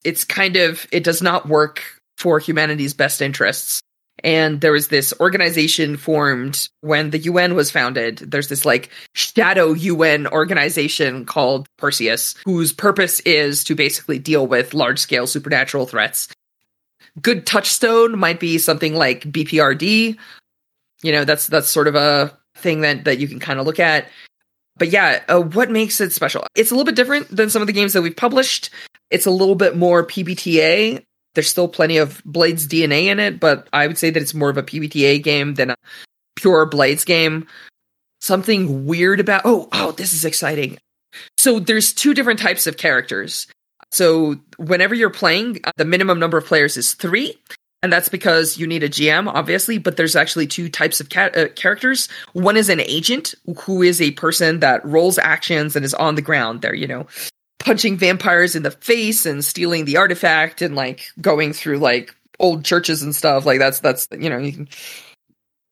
It's 0.04 0.24
kind 0.24 0.58
of, 0.58 0.88
it 0.92 1.04
does 1.04 1.22
not 1.22 1.48
work 1.48 1.84
for 2.18 2.39
humanity's 2.39 2.94
best 2.94 3.22
interests. 3.22 3.82
And 4.24 4.62
there 4.62 4.72
was 4.72 4.88
this 4.88 5.13
organization 5.20 5.98
formed 5.98 6.70
when 6.82 7.10
the 7.10 7.20
UN 7.20 7.56
was 7.56 7.72
founded. 7.72 8.18
There's 8.20 8.48
this 8.48 8.63
like 8.66 8.89
shadow 9.13 9.74
UN 9.74 10.28
organization 10.28 11.26
called 11.26 11.68
Perseus, 11.78 12.36
whose 12.46 12.72
purpose 12.72 13.20
is 13.22 13.63
to 13.66 13.76
basically 13.76 14.20
deal 14.20 14.46
with 14.46 14.74
large 14.74 15.00
scale 15.00 15.28
supernatural 15.28 15.88
threats. 15.88 16.30
Good 17.22 17.46
touchstone 17.46 18.18
might 18.18 18.39
be 18.39 18.58
something 18.58 18.96
like 18.96 19.24
BPRD, 19.24 20.18
you 21.04 21.12
know 21.12 21.26
that's 21.26 21.48
that's 21.48 21.70
sort 21.70 21.88
of 21.88 21.96
a 21.96 22.38
thing 22.56 22.82
that 22.82 23.06
that 23.06 23.20
you 23.20 23.28
can 23.28 23.39
kind 23.39 23.60
of 23.60 23.66
look 23.66 23.80
at. 23.80 24.08
But 24.78 24.89
yeah 24.89 25.24
uh, 25.28 25.42
what 25.42 25.70
makes 25.70 26.02
it 26.02 26.13
special? 26.13 26.46
It's 26.56 26.72
a 26.72 26.74
little 26.74 26.86
bit 26.86 26.96
different 26.96 27.30
than 27.36 27.50
some 27.50 27.62
of 27.62 27.68
the 27.68 27.74
games 27.74 27.94
that 27.94 28.02
we've 28.02 28.16
published. 28.16 28.70
It's 29.12 29.28
a 29.28 29.32
little 29.32 29.56
bit 29.56 29.78
more 29.78 30.06
pbta 30.06 31.04
there's 31.36 31.50
still 31.50 31.68
plenty 31.68 31.98
of 31.98 32.22
blades 32.26 32.68
dna 32.68 33.06
in 33.06 33.20
it 33.20 33.39
but 33.39 33.68
i 33.74 33.86
would 33.88 33.98
say 33.98 34.10
that 34.10 34.22
it's 34.22 34.36
more 34.36 34.50
of 34.50 34.58
a 34.58 34.63
pbta 34.63 35.22
game 35.22 35.56
than 35.56 35.72
a 35.72 35.76
pure 36.36 36.66
blades 36.66 37.06
game. 37.06 37.48
Something 38.22 38.86
weird 38.86 39.20
about 39.20 39.42
oh 39.46 39.70
oh 39.72 39.92
this 39.92 40.13
is 40.13 40.26
exciting. 40.26 40.78
So 41.38 41.60
there's 41.60 41.94
two 41.94 42.13
different 42.13 42.39
types 42.39 42.68
of 42.68 42.78
characters. 42.78 43.48
So 43.92 44.38
whenever 44.58 44.96
you're 44.96 45.10
playing 45.10 45.60
the 45.78 45.86
minimum 45.86 46.20
number 46.20 46.38
of 46.38 46.46
players 46.46 46.78
is 46.78 46.94
three 46.94 47.38
and 47.84 47.91
that's 47.91 48.08
because 48.08 48.58
you 48.58 48.65
need 48.65 48.82
a 48.82 48.89
GM, 48.89 49.28
obviously. 49.28 49.78
But 49.78 49.98
there's 49.98 50.15
actually 50.15 50.48
two 50.48 50.69
types 50.69 51.02
of 51.02 51.10
ca- 51.10 51.32
uh, 51.36 51.48
characters. 51.50 52.08
One 52.32 52.56
is 52.56 52.69
an 52.69 52.80
agent, 52.80 53.36
who 53.60 53.84
is 53.84 54.02
a 54.02 54.12
person 54.12 54.62
that 54.62 54.84
rolls 54.86 55.17
actions 55.17 55.76
and 55.76 55.84
is 55.84 55.93
on 55.93 56.15
the 56.15 56.22
ground. 56.22 56.62
They're 56.62 56.74
you 56.74 56.88
know 56.88 57.08
punching 57.60 57.98
vampires 57.98 58.56
in 58.56 58.63
the 58.63 58.72
face 58.72 59.26
and 59.26 59.43
stealing 59.43 59.86
the 59.86 59.98
artifact 59.98 60.62
and 60.62 60.76
like 60.76 61.08
going 61.19 61.54
through 61.54 61.78
like 61.78 62.15
old 62.39 62.63
churches 62.63 63.04
and 63.04 63.13
stuff. 63.13 63.46
Like 63.46 63.60
that's 63.60 63.82
that's 63.82 64.08
you 64.17 64.30
know 64.30 64.38
you 64.38 64.54
can, 64.54 64.69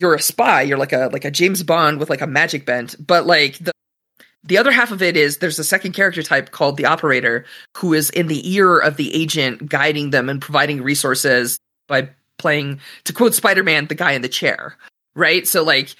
you're 0.01 0.13
a 0.13 0.21
spy. 0.21 0.63
You're 0.63 0.77
like 0.77 0.93
a 0.93 1.09
like 1.13 1.25
a 1.25 1.31
James 1.31 1.63
Bond 1.63 1.97
with 1.97 2.09
like 2.09 2.21
a 2.21 2.27
magic 2.27 2.65
bent. 2.65 2.95
But 2.99 3.25
like 3.25 3.57
the 3.57 3.71
the 4.43 4.57
other 4.57 4.71
half 4.71 4.91
of 4.91 5.01
it 5.01 5.15
is 5.15 5.37
there's 5.37 5.59
a 5.59 5.63
second 5.63 5.93
character 5.93 6.23
type 6.23 6.51
called 6.51 6.75
the 6.75 6.87
operator 6.87 7.45
who 7.77 7.93
is 7.93 8.09
in 8.09 8.27
the 8.27 8.53
ear 8.53 8.79
of 8.79 8.97
the 8.97 9.13
agent 9.15 9.69
guiding 9.69 10.09
them 10.09 10.27
and 10.27 10.41
providing 10.41 10.81
resources 10.81 11.57
by 11.91 12.09
playing, 12.39 12.79
to 13.03 13.13
quote 13.13 13.35
Spider 13.35 13.63
Man, 13.63 13.85
the 13.85 13.95
guy 13.95 14.13
in 14.13 14.23
the 14.23 14.29
chair, 14.29 14.75
right? 15.13 15.47
So, 15.47 15.63
like, 15.63 15.95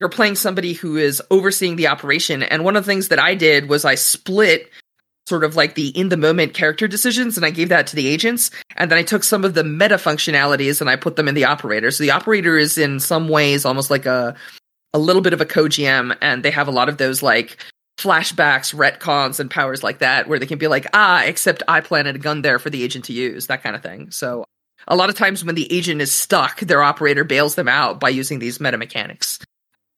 you're 0.00 0.10
playing 0.10 0.34
somebody 0.34 0.74
who 0.74 0.96
is 0.96 1.22
overseeing 1.30 1.76
the 1.76 1.88
operation. 1.88 2.42
And 2.42 2.64
one 2.64 2.76
of 2.76 2.84
the 2.84 2.90
things 2.90 3.08
that 3.08 3.18
I 3.18 3.34
did 3.34 3.68
was 3.68 3.84
I 3.84 3.94
split 3.94 4.70
sort 5.28 5.44
of 5.44 5.56
like 5.56 5.74
the 5.74 5.88
in 5.88 6.08
the 6.08 6.16
moment 6.16 6.54
character 6.54 6.88
decisions 6.88 7.36
and 7.36 7.44
I 7.44 7.50
gave 7.50 7.68
that 7.68 7.86
to 7.88 7.96
the 7.96 8.06
agents. 8.06 8.50
And 8.76 8.90
then 8.90 8.98
I 8.98 9.02
took 9.02 9.22
some 9.22 9.44
of 9.44 9.54
the 9.54 9.64
meta 9.64 9.96
functionalities 9.96 10.80
and 10.80 10.88
I 10.88 10.96
put 10.96 11.16
them 11.16 11.28
in 11.28 11.34
the 11.34 11.44
operator. 11.44 11.90
So 11.90 12.02
the 12.02 12.12
operator 12.12 12.56
is 12.56 12.78
in 12.78 12.98
some 12.98 13.28
ways 13.28 13.64
almost 13.64 13.90
like 13.90 14.06
a 14.06 14.34
a 14.94 14.98
little 14.98 15.20
bit 15.20 15.34
of 15.34 15.40
a 15.42 15.46
co-GM 15.46 16.16
and 16.22 16.42
they 16.42 16.50
have 16.50 16.66
a 16.66 16.72
lot 16.72 16.88
of 16.88 16.96
those 16.96 17.22
like 17.22 17.58
flashbacks, 17.98 18.74
retcons, 18.74 19.38
and 19.38 19.50
powers 19.50 19.82
like 19.82 19.98
that, 19.98 20.28
where 20.28 20.38
they 20.38 20.46
can 20.46 20.58
be 20.58 20.68
like, 20.68 20.86
ah, 20.94 21.22
except 21.24 21.62
I 21.68 21.80
planted 21.80 22.16
a 22.16 22.20
gun 22.20 22.42
there 22.42 22.58
for 22.58 22.70
the 22.70 22.82
agent 22.82 23.06
to 23.06 23.12
use, 23.12 23.48
that 23.48 23.62
kind 23.62 23.76
of 23.76 23.82
thing. 23.82 24.12
So 24.12 24.44
a 24.88 24.96
lot 24.96 25.10
of 25.10 25.14
times 25.16 25.44
when 25.44 25.54
the 25.54 25.72
agent 25.72 26.00
is 26.00 26.12
stuck, 26.12 26.60
their 26.60 26.82
operator 26.82 27.22
bails 27.22 27.54
them 27.54 27.68
out 27.68 28.00
by 28.00 28.08
using 28.08 28.38
these 28.38 28.58
meta 28.58 28.78
mechanics. 28.78 29.38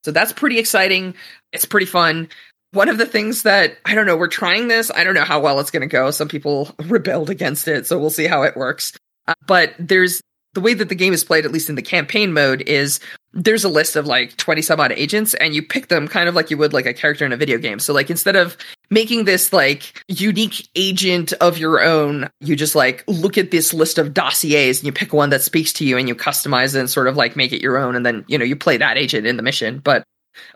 So 0.04 0.10
that's 0.10 0.32
pretty 0.32 0.58
exciting. 0.58 1.14
It's 1.52 1.64
pretty 1.64 1.86
fun. 1.86 2.28
One 2.72 2.88
of 2.88 2.98
the 2.98 3.06
things 3.06 3.42
that 3.42 3.78
I 3.84 3.94
don't 3.94 4.06
know, 4.06 4.16
we're 4.16 4.28
trying 4.28 4.68
this. 4.68 4.90
I 4.90 5.04
don't 5.04 5.14
know 5.14 5.24
how 5.24 5.40
well 5.40 5.60
it's 5.60 5.70
going 5.70 5.82
to 5.82 5.86
go. 5.86 6.10
Some 6.10 6.28
people 6.28 6.74
rebelled 6.84 7.30
against 7.30 7.68
it, 7.68 7.86
so 7.86 7.98
we'll 7.98 8.10
see 8.10 8.26
how 8.26 8.42
it 8.42 8.56
works. 8.56 8.92
Uh, 9.26 9.34
but 9.46 9.74
there's 9.78 10.20
the 10.54 10.60
way 10.60 10.74
that 10.74 10.88
the 10.88 10.94
game 10.94 11.12
is 11.12 11.22
played, 11.22 11.44
at 11.44 11.52
least 11.52 11.68
in 11.68 11.76
the 11.76 11.82
campaign 11.82 12.32
mode, 12.32 12.62
is 12.62 12.98
there's 13.32 13.64
a 13.64 13.68
list 13.68 13.94
of 13.94 14.06
like 14.06 14.36
20 14.36 14.62
some 14.62 14.80
odd 14.80 14.92
agents 14.92 15.34
and 15.34 15.54
you 15.54 15.62
pick 15.62 15.86
them 15.88 16.08
kind 16.08 16.28
of 16.28 16.34
like 16.34 16.50
you 16.50 16.58
would 16.58 16.72
like 16.72 16.86
a 16.86 16.94
character 16.94 17.24
in 17.24 17.32
a 17.32 17.36
video 17.36 17.58
game. 17.58 17.78
So 17.78 17.92
like 17.92 18.10
instead 18.10 18.34
of 18.34 18.56
making 18.90 19.24
this 19.24 19.52
like 19.52 20.02
unique 20.08 20.68
agent 20.74 21.32
of 21.34 21.58
your 21.58 21.82
own, 21.82 22.28
you 22.40 22.56
just 22.56 22.74
like 22.74 23.04
look 23.06 23.38
at 23.38 23.50
this 23.50 23.72
list 23.72 23.98
of 23.98 24.12
dossiers 24.12 24.78
and 24.78 24.86
you 24.86 24.92
pick 24.92 25.12
one 25.12 25.30
that 25.30 25.42
speaks 25.42 25.72
to 25.74 25.84
you 25.84 25.96
and 25.96 26.08
you 26.08 26.14
customize 26.14 26.74
it 26.74 26.80
and 26.80 26.90
sort 26.90 27.06
of 27.06 27.16
like 27.16 27.36
make 27.36 27.52
it 27.52 27.62
your 27.62 27.78
own 27.78 27.94
and 27.94 28.04
then, 28.04 28.24
you 28.28 28.38
know, 28.38 28.44
you 28.44 28.56
play 28.56 28.76
that 28.76 28.98
agent 28.98 29.26
in 29.26 29.36
the 29.36 29.42
mission. 29.42 29.78
But 29.78 30.04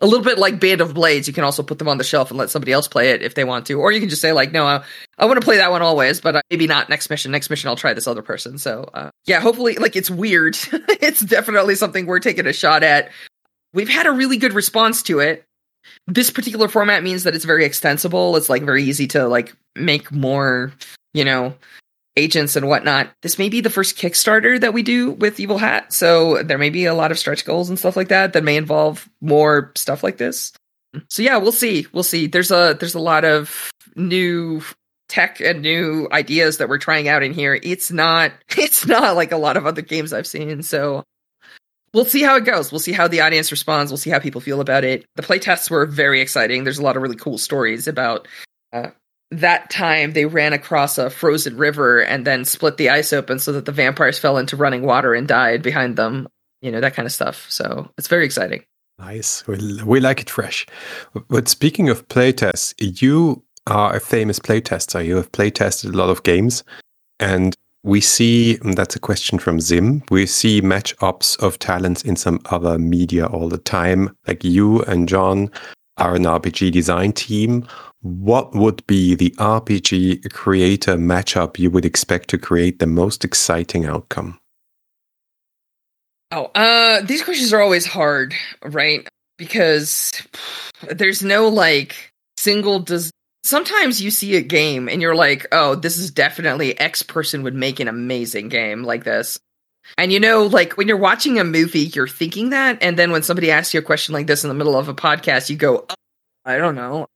a 0.00 0.06
little 0.06 0.24
bit 0.24 0.38
like 0.38 0.60
Band 0.60 0.80
of 0.80 0.94
Blades, 0.94 1.26
you 1.26 1.34
can 1.34 1.44
also 1.44 1.62
put 1.62 1.78
them 1.78 1.88
on 1.88 1.98
the 1.98 2.04
shelf 2.04 2.30
and 2.30 2.38
let 2.38 2.50
somebody 2.50 2.72
else 2.72 2.88
play 2.88 3.10
it 3.10 3.22
if 3.22 3.34
they 3.34 3.44
want 3.44 3.66
to, 3.66 3.74
or 3.74 3.92
you 3.92 4.00
can 4.00 4.08
just 4.08 4.22
say 4.22 4.32
like, 4.32 4.52
no, 4.52 4.66
I, 4.66 4.84
I 5.18 5.26
want 5.26 5.40
to 5.40 5.44
play 5.44 5.56
that 5.58 5.70
one 5.70 5.82
always, 5.82 6.20
but 6.20 6.36
uh, 6.36 6.42
maybe 6.50 6.66
not 6.66 6.88
next 6.88 7.10
mission. 7.10 7.32
Next 7.32 7.50
mission, 7.50 7.68
I'll 7.68 7.76
try 7.76 7.92
this 7.92 8.06
other 8.06 8.22
person. 8.22 8.58
So 8.58 8.88
uh, 8.94 9.10
yeah, 9.26 9.40
hopefully, 9.40 9.76
like 9.76 9.96
it's 9.96 10.10
weird. 10.10 10.56
it's 10.72 11.20
definitely 11.20 11.74
something 11.74 12.06
we're 12.06 12.20
taking 12.20 12.46
a 12.46 12.52
shot 12.52 12.82
at. 12.82 13.10
We've 13.72 13.88
had 13.88 14.06
a 14.06 14.12
really 14.12 14.36
good 14.36 14.52
response 14.52 15.02
to 15.04 15.20
it. 15.20 15.44
This 16.06 16.30
particular 16.30 16.68
format 16.68 17.02
means 17.02 17.24
that 17.24 17.34
it's 17.34 17.44
very 17.44 17.64
extensible. 17.64 18.36
It's 18.36 18.48
like 18.48 18.62
very 18.62 18.82
easy 18.82 19.06
to 19.08 19.26
like 19.26 19.54
make 19.74 20.12
more, 20.12 20.72
you 21.12 21.24
know, 21.24 21.54
agents 22.16 22.56
and 22.56 22.68
whatnot. 22.68 23.10
This 23.22 23.38
may 23.38 23.48
be 23.48 23.60
the 23.60 23.70
first 23.70 23.96
Kickstarter 23.96 24.60
that 24.60 24.74
we 24.74 24.82
do 24.82 25.12
with 25.12 25.40
Evil 25.40 25.58
Hat, 25.58 25.92
so 25.92 26.42
there 26.42 26.58
may 26.58 26.70
be 26.70 26.84
a 26.84 26.94
lot 26.94 27.10
of 27.10 27.18
stretch 27.18 27.44
goals 27.44 27.68
and 27.68 27.78
stuff 27.78 27.96
like 27.96 28.08
that 28.08 28.32
that 28.32 28.44
may 28.44 28.56
involve 28.56 29.08
more 29.20 29.72
stuff 29.74 30.02
like 30.02 30.18
this. 30.18 30.52
So 31.08 31.22
yeah, 31.22 31.36
we'll 31.38 31.52
see. 31.52 31.86
We'll 31.92 32.02
see. 32.02 32.26
There's 32.26 32.50
a 32.50 32.76
there's 32.78 32.94
a 32.94 33.00
lot 33.00 33.24
of 33.24 33.70
new 33.96 34.62
tech 35.08 35.40
and 35.40 35.62
new 35.62 36.08
ideas 36.12 36.58
that 36.58 36.68
we're 36.68 36.78
trying 36.78 37.08
out 37.08 37.22
in 37.22 37.32
here. 37.32 37.58
It's 37.62 37.90
not 37.90 38.32
it's 38.56 38.86
not 38.86 39.16
like 39.16 39.32
a 39.32 39.36
lot 39.36 39.56
of 39.56 39.66
other 39.66 39.82
games 39.82 40.12
I've 40.12 40.26
seen. 40.26 40.62
So 40.62 41.02
we'll 41.94 42.04
see 42.04 42.22
how 42.22 42.36
it 42.36 42.44
goes. 42.44 42.70
We'll 42.70 42.80
see 42.80 42.92
how 42.92 43.08
the 43.08 43.22
audience 43.22 43.50
responds. 43.50 43.90
We'll 43.90 43.98
see 43.98 44.10
how 44.10 44.18
people 44.18 44.40
feel 44.40 44.60
about 44.60 44.84
it. 44.84 45.06
The 45.16 45.22
playtests 45.22 45.70
were 45.70 45.86
very 45.86 46.20
exciting. 46.20 46.64
There's 46.64 46.78
a 46.78 46.82
lot 46.82 46.96
of 46.96 47.02
really 47.02 47.16
cool 47.16 47.38
stories 47.38 47.88
about 47.88 48.28
uh, 48.72 48.90
that 49.30 49.70
time 49.70 50.12
they 50.12 50.26
ran 50.26 50.52
across 50.52 50.98
a 50.98 51.08
frozen 51.08 51.56
river 51.56 52.00
and 52.00 52.26
then 52.26 52.44
split 52.44 52.76
the 52.76 52.90
ice 52.90 53.12
open 53.12 53.38
so 53.38 53.52
that 53.52 53.64
the 53.64 53.72
vampires 53.72 54.18
fell 54.18 54.36
into 54.36 54.56
running 54.56 54.82
water 54.82 55.14
and 55.14 55.26
died 55.26 55.62
behind 55.62 55.96
them. 55.96 56.28
You 56.60 56.72
know, 56.72 56.80
that 56.80 56.94
kind 56.94 57.06
of 57.06 57.12
stuff. 57.12 57.46
So 57.50 57.90
it's 57.96 58.08
very 58.08 58.24
exciting. 58.24 58.64
Nice. 58.98 59.46
We, 59.46 59.82
we 59.82 60.00
like 60.00 60.20
it 60.20 60.30
fresh. 60.30 60.66
But 61.28 61.48
speaking 61.48 61.88
of 61.88 62.08
playtests, 62.08 62.74
you 62.78 63.42
are 63.66 63.94
a 63.94 64.00
famous 64.00 64.38
playtester. 64.38 65.04
You 65.04 65.16
have 65.16 65.32
playtested 65.32 65.92
a 65.92 65.96
lot 65.96 66.10
of 66.10 66.22
games. 66.22 66.64
And 67.18 67.54
we 67.84 68.00
see, 68.00 68.56
that's 68.56 68.96
a 68.96 69.00
question 69.00 69.38
from 69.38 69.60
Zim, 69.60 70.02
we 70.10 70.26
see 70.26 70.60
match 70.60 70.94
ups 71.00 71.36
of 71.36 71.58
talents 71.60 72.02
in 72.02 72.16
some 72.16 72.40
other 72.46 72.78
media 72.78 73.26
all 73.26 73.48
the 73.48 73.58
time. 73.58 74.16
Like 74.26 74.42
you 74.42 74.82
and 74.82 75.08
John 75.08 75.50
are 75.96 76.16
an 76.16 76.24
RPG 76.24 76.72
design 76.72 77.12
team 77.12 77.68
what 78.04 78.54
would 78.54 78.86
be 78.86 79.14
the 79.14 79.30
RPG 79.38 80.30
creator 80.30 80.96
matchup 80.96 81.58
you 81.58 81.70
would 81.70 81.86
expect 81.86 82.28
to 82.28 82.38
create 82.38 82.78
the 82.78 82.86
most 82.86 83.24
exciting 83.24 83.86
outcome? 83.86 84.38
Oh, 86.30 86.50
uh, 86.54 87.00
these 87.00 87.22
questions 87.22 87.54
are 87.54 87.62
always 87.62 87.86
hard, 87.86 88.34
right? 88.62 89.08
Because 89.38 90.12
there's 90.90 91.22
no 91.22 91.48
like 91.48 92.12
single 92.36 92.80
des- 92.80 93.10
sometimes 93.44 94.02
you 94.02 94.10
see 94.10 94.36
a 94.36 94.40
game 94.40 94.88
and 94.88 95.00
you're 95.00 95.14
like, 95.14 95.46
oh, 95.52 95.76
this 95.76 95.98
is 95.98 96.10
definitely 96.10 96.78
X 96.78 97.02
person 97.02 97.42
would 97.44 97.54
make 97.54 97.78
an 97.78 97.88
amazing 97.88 98.48
game 98.48 98.82
like 98.82 99.04
this. 99.04 99.38
And 99.98 100.10
you 100.10 100.18
know, 100.18 100.44
like 100.44 100.72
when 100.72 100.88
you're 100.88 100.96
watching 100.96 101.38
a 101.38 101.44
movie, 101.44 101.80
you're 101.80 102.08
thinking 102.08 102.50
that. 102.50 102.78
And 102.82 102.98
then 102.98 103.12
when 103.12 103.22
somebody 103.22 103.50
asks 103.50 103.74
you 103.74 103.80
a 103.80 103.84
question 103.84 104.14
like 104.14 104.26
this 104.26 104.42
in 104.42 104.48
the 104.48 104.54
middle 104.54 104.76
of 104.76 104.88
a 104.88 104.94
podcast, 104.94 105.50
you 105.50 105.56
go, 105.56 105.84
oh, 105.88 105.94
I 106.44 106.56
don't 106.56 106.74
know. 106.74 107.06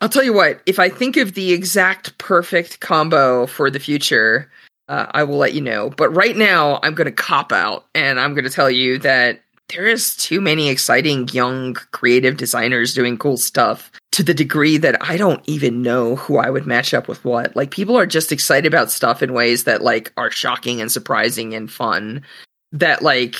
I'll 0.00 0.08
tell 0.08 0.24
you 0.24 0.32
what, 0.32 0.60
if 0.66 0.78
I 0.78 0.88
think 0.88 1.16
of 1.16 1.34
the 1.34 1.52
exact 1.52 2.18
perfect 2.18 2.80
combo 2.80 3.46
for 3.46 3.70
the 3.70 3.78
future, 3.78 4.50
uh, 4.88 5.06
I 5.12 5.22
will 5.22 5.36
let 5.36 5.54
you 5.54 5.60
know. 5.60 5.90
But 5.90 6.10
right 6.10 6.36
now, 6.36 6.80
I'm 6.82 6.94
going 6.94 7.04
to 7.04 7.12
cop 7.12 7.52
out 7.52 7.86
and 7.94 8.18
I'm 8.18 8.34
going 8.34 8.44
to 8.44 8.50
tell 8.50 8.70
you 8.70 8.98
that 8.98 9.42
there 9.68 9.86
is 9.86 10.16
too 10.16 10.40
many 10.40 10.68
exciting 10.68 11.28
young 11.28 11.74
creative 11.92 12.36
designers 12.36 12.94
doing 12.94 13.18
cool 13.18 13.36
stuff 13.36 13.92
to 14.12 14.22
the 14.22 14.34
degree 14.34 14.76
that 14.76 14.96
I 15.00 15.16
don't 15.16 15.42
even 15.48 15.82
know 15.82 16.16
who 16.16 16.38
I 16.38 16.50
would 16.50 16.66
match 16.66 16.92
up 16.94 17.06
with 17.06 17.24
what. 17.24 17.54
Like 17.54 17.70
people 17.70 17.96
are 17.96 18.06
just 18.06 18.32
excited 18.32 18.66
about 18.66 18.90
stuff 18.90 19.22
in 19.22 19.32
ways 19.32 19.64
that 19.64 19.82
like 19.82 20.12
are 20.16 20.30
shocking 20.30 20.80
and 20.80 20.90
surprising 20.90 21.54
and 21.54 21.70
fun 21.70 22.22
that 22.72 23.02
like 23.02 23.36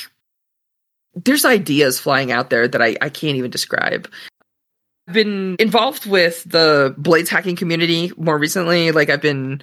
there's 1.14 1.44
ideas 1.44 1.98
flying 1.98 2.30
out 2.30 2.50
there 2.50 2.68
that 2.68 2.80
I, 2.80 2.96
I 3.00 3.09
can't 3.09 3.37
even 3.37 3.50
describe 3.50 4.09
I've 5.11 5.14
been 5.14 5.56
involved 5.59 6.06
with 6.06 6.44
the 6.44 6.94
Blades 6.96 7.28
hacking 7.28 7.56
community 7.56 8.12
more 8.16 8.38
recently. 8.38 8.92
Like 8.92 9.11
I've 9.11 9.20
been 9.20 9.61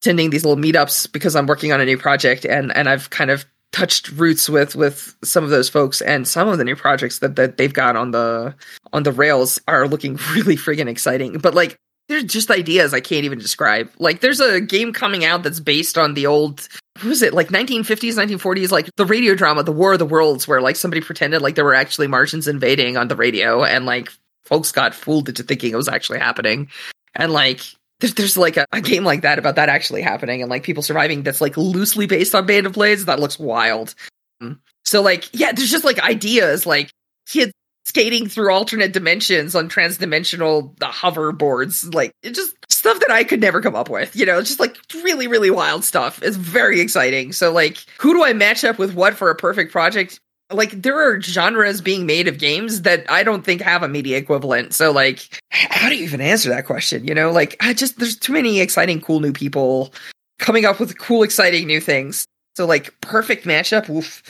attending 0.00 0.30
these 0.30 0.44
little 0.44 0.62
meetups 0.62 1.10
because 1.10 1.34
I'm 1.34 1.46
working 1.46 1.72
on 1.72 1.80
a 1.80 1.84
new 1.84 1.98
project 1.98 2.44
and 2.44 2.70
and 2.76 2.88
I've 2.88 3.10
kind 3.10 3.32
of 3.32 3.44
touched 3.72 4.10
roots 4.12 4.48
with 4.48 4.74
with 4.74 5.14
some 5.22 5.44
of 5.44 5.50
those 5.50 5.68
folks 5.68 6.00
and 6.00 6.26
some 6.26 6.48
of 6.48 6.58
the 6.58 6.64
new 6.64 6.76
projects 6.76 7.20
that 7.20 7.36
that 7.36 7.56
they've 7.56 7.72
got 7.72 7.96
on 7.96 8.10
the 8.10 8.54
on 8.92 9.02
the 9.04 9.12
rails 9.12 9.60
are 9.68 9.86
looking 9.86 10.14
really 10.32 10.56
friggin' 10.56 10.88
exciting. 10.88 11.38
But 11.38 11.54
like 11.54 11.76
there's 12.08 12.24
just 12.24 12.50
ideas 12.50 12.92
I 12.92 13.00
can't 13.00 13.24
even 13.24 13.38
describe. 13.38 13.90
Like 13.98 14.20
there's 14.20 14.40
a 14.40 14.60
game 14.60 14.92
coming 14.92 15.24
out 15.24 15.44
that's 15.44 15.60
based 15.60 15.96
on 15.96 16.14
the 16.14 16.26
old 16.26 16.68
what 16.96 17.08
was 17.08 17.22
it 17.22 17.32
like 17.32 17.48
1950s 17.48 18.14
1940s 18.14 18.70
like 18.70 18.90
the 18.96 19.06
radio 19.06 19.34
drama 19.34 19.62
the 19.62 19.72
war 19.72 19.92
of 19.92 19.98
the 19.98 20.04
worlds 20.04 20.46
where 20.46 20.60
like 20.60 20.76
somebody 20.76 21.00
pretended 21.00 21.40
like 21.40 21.54
there 21.54 21.64
were 21.64 21.74
actually 21.74 22.08
martians 22.08 22.48
invading 22.48 22.96
on 22.96 23.08
the 23.08 23.16
radio 23.16 23.64
and 23.64 23.86
like 23.86 24.10
folks 24.50 24.72
got 24.72 24.94
fooled 24.94 25.28
into 25.28 25.44
thinking 25.44 25.72
it 25.72 25.76
was 25.76 25.88
actually 25.88 26.18
happening. 26.18 26.68
And 27.14 27.32
like, 27.32 27.60
there's, 28.00 28.14
there's 28.14 28.36
like 28.36 28.56
a, 28.56 28.66
a, 28.72 28.80
game 28.80 29.04
like 29.04 29.22
that 29.22 29.38
about 29.38 29.56
that 29.56 29.68
actually 29.68 30.02
happening 30.02 30.42
and 30.42 30.50
like 30.50 30.62
people 30.62 30.82
surviving 30.82 31.22
that's 31.22 31.40
like 31.40 31.56
loosely 31.56 32.06
based 32.06 32.34
on 32.34 32.46
Band 32.46 32.66
of 32.66 32.72
Blades. 32.72 33.04
That 33.04 33.20
looks 33.20 33.38
wild. 33.38 33.94
Um, 34.40 34.60
so 34.84 35.02
like, 35.02 35.28
yeah, 35.32 35.52
there's 35.52 35.70
just 35.70 35.84
like 35.84 35.98
ideas 36.00 36.66
like 36.66 36.90
kids 37.28 37.52
skating 37.84 38.28
through 38.28 38.52
alternate 38.52 38.92
dimensions 38.92 39.54
on 39.54 39.68
transdimensional 39.68 40.76
the 40.78 40.86
hoverboards. 40.86 41.92
Like, 41.94 42.12
just 42.22 42.54
stuff 42.68 43.00
that 43.00 43.10
I 43.10 43.24
could 43.24 43.40
never 43.40 43.60
come 43.60 43.74
up 43.74 43.90
with. 43.90 44.14
You 44.16 44.26
know, 44.26 44.38
it's 44.38 44.48
just 44.48 44.60
like 44.60 44.76
really, 44.94 45.26
really 45.26 45.50
wild 45.50 45.84
stuff. 45.84 46.22
It's 46.22 46.36
very 46.36 46.80
exciting. 46.80 47.32
So 47.32 47.52
like, 47.52 47.78
who 47.98 48.14
do 48.14 48.24
I 48.24 48.32
match 48.32 48.64
up 48.64 48.78
with 48.78 48.94
what 48.94 49.14
for 49.14 49.30
a 49.30 49.34
perfect 49.34 49.72
project? 49.72 50.20
Like 50.50 50.82
there 50.82 50.98
are 50.98 51.20
genres 51.20 51.80
being 51.80 52.06
made 52.06 52.28
of 52.28 52.38
games 52.38 52.82
that 52.82 53.08
I 53.10 53.22
don't 53.22 53.44
think 53.44 53.60
have 53.62 53.82
a 53.82 53.88
media 53.88 54.18
equivalent. 54.18 54.74
So 54.74 54.90
like 54.90 55.40
how 55.50 55.88
do 55.88 55.96
you 55.96 56.04
even 56.04 56.20
answer 56.20 56.48
that 56.50 56.66
question? 56.66 57.06
You 57.06 57.14
know, 57.14 57.30
like 57.30 57.56
I 57.60 57.72
just 57.72 57.98
there's 57.98 58.16
too 58.16 58.32
many 58.32 58.60
exciting 58.60 59.00
cool 59.00 59.20
new 59.20 59.32
people 59.32 59.92
coming 60.38 60.64
up 60.64 60.80
with 60.80 60.98
cool 60.98 61.22
exciting 61.22 61.66
new 61.66 61.80
things. 61.80 62.24
So 62.56 62.66
like 62.66 62.98
perfect 63.00 63.44
matchup. 63.44 63.88
Oof. 63.88 64.22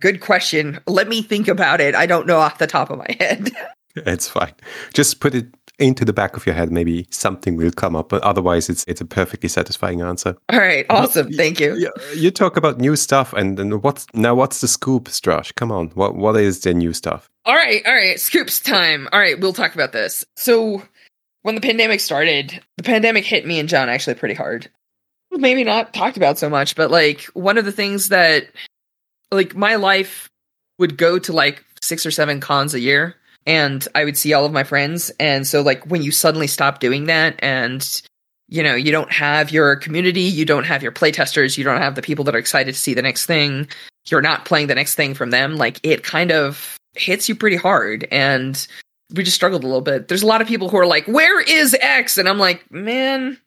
Good 0.00 0.20
question. 0.20 0.80
Let 0.86 1.08
me 1.08 1.22
think 1.22 1.48
about 1.48 1.80
it. 1.80 1.94
I 1.94 2.06
don't 2.06 2.26
know 2.26 2.38
off 2.38 2.58
the 2.58 2.66
top 2.66 2.90
of 2.90 2.98
my 2.98 3.06
head. 3.20 3.52
it's 3.96 4.28
fine. 4.28 4.52
Just 4.92 5.20
put 5.20 5.34
it 5.34 5.46
into 5.78 6.04
the 6.04 6.12
back 6.12 6.36
of 6.36 6.46
your 6.46 6.54
head, 6.54 6.70
maybe 6.70 7.06
something 7.10 7.56
will 7.56 7.70
come 7.70 7.96
up. 7.96 8.08
But 8.08 8.22
otherwise, 8.22 8.68
it's 8.68 8.84
it's 8.86 9.00
a 9.00 9.04
perfectly 9.04 9.48
satisfying 9.48 10.00
answer. 10.00 10.36
All 10.50 10.58
right, 10.58 10.86
awesome, 10.90 11.32
thank 11.32 11.60
you. 11.60 11.74
You, 11.74 11.92
you 12.14 12.30
talk 12.30 12.56
about 12.56 12.78
new 12.78 12.96
stuff, 12.96 13.32
and, 13.32 13.58
and 13.58 13.82
what's 13.82 14.06
now? 14.14 14.34
What's 14.34 14.60
the 14.60 14.68
scoop, 14.68 15.04
Stras? 15.04 15.54
Come 15.54 15.72
on, 15.72 15.88
what 15.88 16.14
what 16.14 16.36
is 16.36 16.60
the 16.60 16.74
new 16.74 16.92
stuff? 16.92 17.28
All 17.44 17.54
right, 17.54 17.82
all 17.86 17.94
right, 17.94 18.18
scoops 18.18 18.60
time. 18.60 19.08
All 19.12 19.20
right, 19.20 19.38
we'll 19.38 19.52
talk 19.52 19.74
about 19.74 19.92
this. 19.92 20.24
So, 20.36 20.82
when 21.42 21.54
the 21.54 21.60
pandemic 21.60 22.00
started, 22.00 22.60
the 22.76 22.82
pandemic 22.82 23.24
hit 23.24 23.46
me 23.46 23.58
and 23.58 23.68
John 23.68 23.88
actually 23.88 24.14
pretty 24.14 24.34
hard. 24.34 24.70
Maybe 25.30 25.64
not 25.64 25.92
talked 25.92 26.16
about 26.16 26.38
so 26.38 26.48
much, 26.48 26.76
but 26.76 26.90
like 26.90 27.22
one 27.34 27.58
of 27.58 27.64
the 27.64 27.72
things 27.72 28.10
that, 28.10 28.46
like, 29.32 29.56
my 29.56 29.74
life 29.74 30.30
would 30.78 30.96
go 30.96 31.18
to 31.18 31.32
like 31.32 31.64
six 31.80 32.06
or 32.06 32.10
seven 32.10 32.40
cons 32.40 32.72
a 32.72 32.80
year 32.80 33.16
and 33.46 33.86
I 33.94 34.04
would 34.04 34.16
see 34.16 34.32
all 34.32 34.44
of 34.44 34.52
my 34.52 34.64
friends. 34.64 35.10
And 35.20 35.46
so 35.46 35.62
like 35.62 35.84
when 35.86 36.02
you 36.02 36.10
suddenly 36.10 36.46
stop 36.46 36.80
doing 36.80 37.04
that 37.04 37.36
and 37.40 38.02
you 38.48 38.62
know, 38.62 38.74
you 38.74 38.92
don't 38.92 39.10
have 39.10 39.50
your 39.50 39.76
community, 39.76 40.22
you 40.22 40.44
don't 40.44 40.64
have 40.64 40.82
your 40.82 40.92
playtesters, 40.92 41.56
you 41.56 41.64
don't 41.64 41.80
have 41.80 41.94
the 41.94 42.02
people 42.02 42.24
that 42.24 42.34
are 42.34 42.38
excited 42.38 42.74
to 42.74 42.78
see 42.78 42.94
the 42.94 43.02
next 43.02 43.26
thing, 43.26 43.66
you're 44.06 44.20
not 44.20 44.44
playing 44.44 44.66
the 44.66 44.74
next 44.74 44.94
thing 44.94 45.14
from 45.14 45.30
them, 45.30 45.56
like 45.56 45.80
it 45.82 46.04
kind 46.04 46.30
of 46.30 46.76
hits 46.94 47.28
you 47.28 47.34
pretty 47.34 47.56
hard. 47.56 48.06
And 48.10 48.66
we 49.14 49.24
just 49.24 49.36
struggled 49.36 49.64
a 49.64 49.66
little 49.66 49.80
bit. 49.80 50.08
There's 50.08 50.22
a 50.22 50.26
lot 50.26 50.42
of 50.42 50.48
people 50.48 50.68
who 50.68 50.76
are 50.76 50.86
like, 50.86 51.06
Where 51.06 51.40
is 51.40 51.76
X? 51.80 52.18
And 52.18 52.28
I'm 52.28 52.38
like, 52.38 52.70
man, 52.70 53.38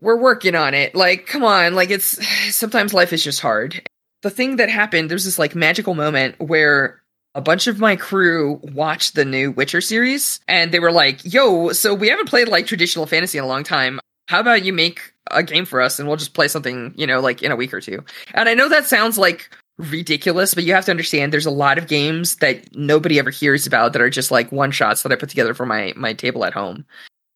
we're 0.00 0.20
working 0.20 0.54
on 0.54 0.74
it. 0.74 0.94
Like, 0.94 1.26
come 1.26 1.44
on, 1.44 1.74
like 1.74 1.90
it's 1.90 2.24
sometimes 2.54 2.94
life 2.94 3.12
is 3.12 3.24
just 3.24 3.40
hard. 3.40 3.88
The 4.22 4.30
thing 4.30 4.56
that 4.56 4.70
happened, 4.70 5.10
there's 5.10 5.24
this 5.24 5.38
like 5.38 5.54
magical 5.54 5.94
moment 5.94 6.40
where 6.40 7.02
a 7.34 7.40
bunch 7.40 7.66
of 7.66 7.80
my 7.80 7.96
crew 7.96 8.60
watched 8.62 9.14
the 9.14 9.24
new 9.24 9.50
Witcher 9.50 9.80
series 9.80 10.40
and 10.46 10.72
they 10.72 10.78
were 10.78 10.92
like, 10.92 11.20
yo, 11.24 11.72
so 11.72 11.92
we 11.94 12.08
haven't 12.08 12.28
played 12.28 12.48
like 12.48 12.66
traditional 12.66 13.06
fantasy 13.06 13.38
in 13.38 13.44
a 13.44 13.48
long 13.48 13.64
time. 13.64 13.98
How 14.28 14.40
about 14.40 14.64
you 14.64 14.72
make 14.72 15.12
a 15.30 15.42
game 15.42 15.64
for 15.64 15.80
us 15.80 15.98
and 15.98 16.08
we'll 16.08 16.16
just 16.16 16.34
play 16.34 16.48
something, 16.48 16.94
you 16.96 17.06
know, 17.06 17.20
like 17.20 17.42
in 17.42 17.52
a 17.52 17.56
week 17.56 17.74
or 17.74 17.80
two? 17.80 18.04
And 18.34 18.48
I 18.48 18.54
know 18.54 18.68
that 18.68 18.86
sounds 18.86 19.18
like 19.18 19.50
ridiculous, 19.78 20.54
but 20.54 20.64
you 20.64 20.72
have 20.74 20.84
to 20.84 20.92
understand 20.92 21.32
there's 21.32 21.46
a 21.46 21.50
lot 21.50 21.78
of 21.78 21.88
games 21.88 22.36
that 22.36 22.74
nobody 22.76 23.18
ever 23.18 23.30
hears 23.30 23.66
about 23.66 23.92
that 23.92 24.02
are 24.02 24.10
just 24.10 24.30
like 24.30 24.52
one 24.52 24.70
shots 24.70 25.02
that 25.02 25.12
I 25.12 25.16
put 25.16 25.28
together 25.28 25.54
for 25.54 25.66
my 25.66 25.92
my 25.96 26.12
table 26.12 26.44
at 26.44 26.52
home. 26.52 26.84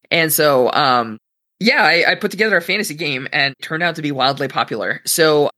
And 0.09 0.31
so 0.31 0.71
um 0.71 1.17
yeah, 1.59 1.83
I, 1.83 2.11
I 2.11 2.15
put 2.15 2.31
together 2.31 2.55
a 2.55 2.61
fantasy 2.61 2.93
game 2.93 3.27
and 3.33 3.53
turned 3.61 3.83
out 3.83 3.97
to 3.97 4.01
be 4.01 4.13
wildly 4.13 4.47
popular. 4.47 5.01
So 5.05 5.49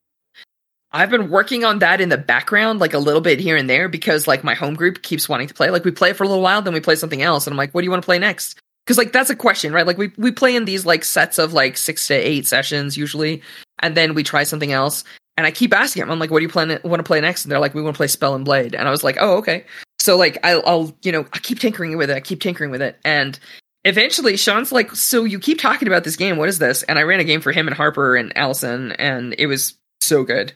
I've 0.93 1.09
been 1.09 1.29
working 1.29 1.63
on 1.63 1.79
that 1.79 2.01
in 2.01 2.09
the 2.09 2.17
background, 2.17 2.79
like 2.79 2.93
a 2.93 2.99
little 2.99 3.21
bit 3.21 3.39
here 3.39 3.55
and 3.55 3.69
there, 3.69 3.87
because 3.87 4.27
like 4.27 4.43
my 4.43 4.53
home 4.53 4.73
group 4.73 5.01
keeps 5.01 5.29
wanting 5.29 5.47
to 5.47 5.53
play. 5.53 5.69
Like 5.69 5.85
we 5.85 5.91
play 5.91 6.13
for 6.13 6.23
a 6.23 6.27
little 6.27 6.43
while, 6.43 6.61
then 6.61 6.73
we 6.73 6.81
play 6.81 6.95
something 6.95 7.21
else, 7.21 7.47
and 7.47 7.53
I'm 7.53 7.57
like, 7.57 7.71
what 7.71 7.81
do 7.81 7.85
you 7.85 7.91
want 7.91 8.03
to 8.03 8.05
play 8.05 8.19
next? 8.19 8.59
Because 8.85 8.97
like 8.97 9.13
that's 9.13 9.29
a 9.29 9.35
question, 9.35 9.71
right? 9.71 9.87
Like 9.87 9.97
we 9.97 10.11
we 10.17 10.31
play 10.31 10.55
in 10.55 10.65
these 10.65 10.85
like 10.85 11.05
sets 11.05 11.37
of 11.37 11.53
like 11.53 11.77
six 11.77 12.07
to 12.07 12.13
eight 12.13 12.45
sessions 12.45 12.97
usually, 12.97 13.41
and 13.79 13.95
then 13.95 14.13
we 14.13 14.23
try 14.23 14.43
something 14.43 14.71
else. 14.71 15.03
And 15.37 15.47
I 15.47 15.51
keep 15.51 15.73
asking 15.73 16.01
them, 16.01 16.11
I'm 16.11 16.19
like, 16.19 16.29
what 16.29 16.39
do 16.39 16.43
you 16.43 16.49
plan 16.49 16.79
want 16.83 16.99
to 16.99 17.03
play 17.03 17.21
next? 17.21 17.45
And 17.45 17.51
they're 17.51 17.59
like, 17.59 17.73
we 17.73 17.81
want 17.81 17.95
to 17.95 17.97
play 17.97 18.07
Spell 18.07 18.35
and 18.35 18.43
Blade. 18.43 18.75
And 18.75 18.87
I 18.87 18.91
was 18.91 19.03
like, 19.03 19.17
oh 19.19 19.37
okay. 19.37 19.65
So 19.99 20.17
like 20.17 20.39
I'll, 20.43 20.63
I'll 20.65 20.97
you 21.03 21.13
know 21.13 21.25
I 21.31 21.39
keep 21.39 21.59
tinkering 21.59 21.95
with 21.95 22.09
it, 22.09 22.17
I 22.17 22.19
keep 22.19 22.41
tinkering 22.41 22.69
with 22.69 22.81
it, 22.81 22.99
and 23.05 23.39
eventually 23.85 24.35
Sean's 24.35 24.71
like, 24.71 24.93
so 24.95 25.23
you 25.23 25.39
keep 25.39 25.59
talking 25.59 25.87
about 25.87 26.03
this 26.03 26.17
game. 26.17 26.37
What 26.37 26.49
is 26.49 26.59
this? 26.59 26.83
And 26.83 26.99
I 26.99 27.03
ran 27.03 27.21
a 27.21 27.23
game 27.23 27.39
for 27.39 27.51
him 27.51 27.67
and 27.67 27.77
Harper 27.77 28.15
and 28.15 28.35
Allison, 28.35 28.91
and 28.93 29.33
it 29.37 29.45
was 29.45 29.75
so 30.01 30.23
good. 30.23 30.53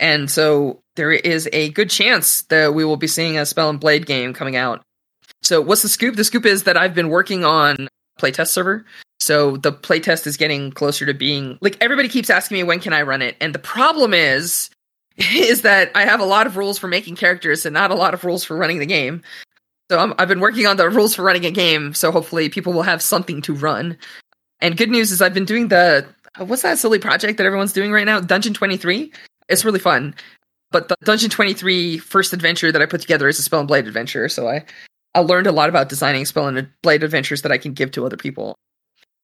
And 0.00 0.30
so 0.30 0.80
there 0.96 1.12
is 1.12 1.48
a 1.52 1.68
good 1.70 1.90
chance 1.90 2.42
that 2.42 2.74
we 2.74 2.84
will 2.84 2.96
be 2.96 3.06
seeing 3.06 3.38
a 3.38 3.46
Spell 3.46 3.68
and 3.68 3.78
Blade 3.78 4.06
game 4.06 4.32
coming 4.32 4.56
out. 4.56 4.82
So 5.42 5.60
what's 5.60 5.82
the 5.82 5.88
scoop? 5.88 6.16
The 6.16 6.24
scoop 6.24 6.46
is 6.46 6.64
that 6.64 6.76
I've 6.76 6.94
been 6.94 7.10
working 7.10 7.44
on 7.44 7.88
playtest 8.18 8.48
server. 8.48 8.84
So 9.20 9.58
the 9.58 9.72
playtest 9.72 10.26
is 10.26 10.36
getting 10.36 10.72
closer 10.72 11.06
to 11.06 11.14
being 11.14 11.58
like 11.60 11.76
everybody 11.80 12.08
keeps 12.08 12.30
asking 12.30 12.56
me 12.56 12.62
when 12.64 12.80
can 12.80 12.92
I 12.92 13.02
run 13.02 13.22
it? 13.22 13.36
And 13.40 13.54
the 13.54 13.58
problem 13.58 14.14
is 14.14 14.70
is 15.16 15.62
that 15.62 15.90
I 15.94 16.04
have 16.04 16.20
a 16.20 16.24
lot 16.24 16.46
of 16.46 16.56
rules 16.56 16.78
for 16.78 16.88
making 16.88 17.16
characters 17.16 17.66
and 17.66 17.74
not 17.74 17.90
a 17.90 17.94
lot 17.94 18.14
of 18.14 18.24
rules 18.24 18.42
for 18.42 18.56
running 18.56 18.78
the 18.78 18.86
game. 18.86 19.22
So 19.90 19.98
i 19.98 20.20
have 20.20 20.28
been 20.28 20.40
working 20.40 20.66
on 20.66 20.76
the 20.76 20.88
rules 20.88 21.14
for 21.14 21.22
running 21.22 21.44
a 21.44 21.50
game. 21.50 21.94
So 21.94 22.12
hopefully 22.12 22.48
people 22.48 22.72
will 22.72 22.82
have 22.82 23.02
something 23.02 23.42
to 23.42 23.54
run. 23.54 23.98
And 24.60 24.76
good 24.76 24.88
news 24.88 25.10
is 25.10 25.20
I've 25.20 25.34
been 25.34 25.44
doing 25.44 25.68
the 25.68 26.06
what's 26.38 26.62
that 26.62 26.78
silly 26.78 26.98
project 26.98 27.38
that 27.38 27.46
everyone's 27.46 27.72
doing 27.72 27.92
right 27.92 28.06
now? 28.06 28.20
Dungeon 28.20 28.54
23. 28.54 29.12
It's 29.50 29.64
really 29.64 29.78
fun. 29.78 30.14
But 30.70 30.88
the 30.88 30.96
Dungeon 31.02 31.30
23 31.30 31.98
first 31.98 32.32
adventure 32.32 32.70
that 32.70 32.80
I 32.80 32.86
put 32.86 33.00
together 33.00 33.28
is 33.28 33.38
a 33.38 33.42
Spell 33.42 33.60
and 33.60 33.68
Blade 33.68 33.86
adventure, 33.86 34.28
so 34.28 34.48
I 34.48 34.64
I 35.14 35.20
learned 35.20 35.48
a 35.48 35.52
lot 35.52 35.68
about 35.68 35.88
designing 35.88 36.24
Spell 36.24 36.46
and 36.46 36.68
Blade 36.82 37.02
adventures 37.02 37.42
that 37.42 37.52
I 37.52 37.58
can 37.58 37.72
give 37.72 37.90
to 37.92 38.06
other 38.06 38.16
people. 38.16 38.56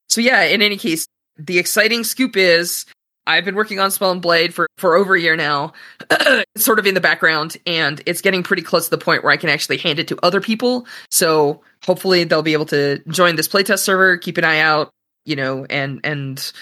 So 0.09 0.21
yeah, 0.21 0.43
in 0.43 0.62
any 0.62 0.77
case, 0.77 1.07
the 1.37 1.59
exciting 1.59 2.03
scoop 2.03 2.37
is 2.37 2.87
I've 3.27 3.45
been 3.45 3.55
working 3.57 3.81
on 3.81 3.91
Spell 3.91 4.12
and 4.12 4.23
Blade 4.23 4.55
for, 4.55 4.69
for 4.79 4.95
over 4.95 5.15
a 5.15 5.21
year 5.21 5.37
now, 5.37 5.73
sort 6.57 6.79
of 6.79 6.87
in 6.87 6.95
the 6.95 7.01
background, 7.01 7.57
and 7.67 8.01
it's 8.07 8.21
getting 8.21 8.43
pretty 8.43 8.62
close 8.62 8.85
to 8.85 8.91
the 8.91 8.99
point 8.99 9.25
where 9.25 9.33
I 9.33 9.37
can 9.37 9.51
actually 9.51 9.79
hand 9.79 9.99
it 9.99 10.09
to 10.09 10.19
other 10.23 10.41
people. 10.41 10.87
So 11.11 11.61
hopefully 11.85 12.25
they'll 12.25 12.43
be 12.43 12.53
able 12.53 12.67
to 12.67 13.01
join 13.09 13.37
this 13.37 13.49
playtest 13.49 13.81
server, 13.81 14.17
keep 14.17 14.39
an 14.39 14.45
eye 14.45 14.61
out, 14.61 14.91
you 15.25 15.35
know, 15.35 15.67
and 15.69 16.01
and 16.05 16.53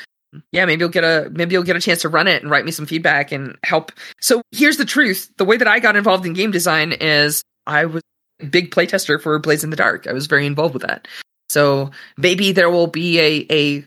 yeah, 0.53 0.65
maybe 0.65 0.81
you'll 0.81 0.89
get 0.89 1.05
a 1.05 1.31
maybe 1.31 1.53
you'll 1.53 1.63
get 1.63 1.77
a 1.77 1.81
chance 1.81 2.03
to 2.03 2.09
run 2.09 2.29
it 2.29 2.43
and 2.43 2.51
write 2.51 2.65
me 2.65 2.71
some 2.71 2.87
feedback 2.87 3.33
and 3.33 3.57
help. 3.65 3.93
So 4.21 4.43
here's 4.53 4.77
the 4.77 4.85
truth: 4.85 5.31
the 5.37 5.45
way 5.45 5.57
that 5.57 5.69
I 5.69 5.81
got 5.81 5.97
involved 5.97 6.27
in 6.27 6.33
game 6.33 6.51
design 6.51 6.93
is 6.93 7.43
I 7.67 7.87
was 7.87 8.03
a 8.41 8.47
big 8.47 8.71
playtester 8.71 9.21
for 9.21 9.39
Blades 9.39 9.65
in 9.65 9.71
the 9.71 9.77
Dark. 9.77 10.07
I 10.07 10.13
was 10.13 10.27
very 10.27 10.47
involved 10.47 10.75
with 10.75 10.83
that. 10.83 11.09
So 11.49 11.91
maybe 12.17 12.53
there 12.53 12.71
will 12.71 12.87
be 12.87 13.21
a 13.21 13.47
a 13.51 13.87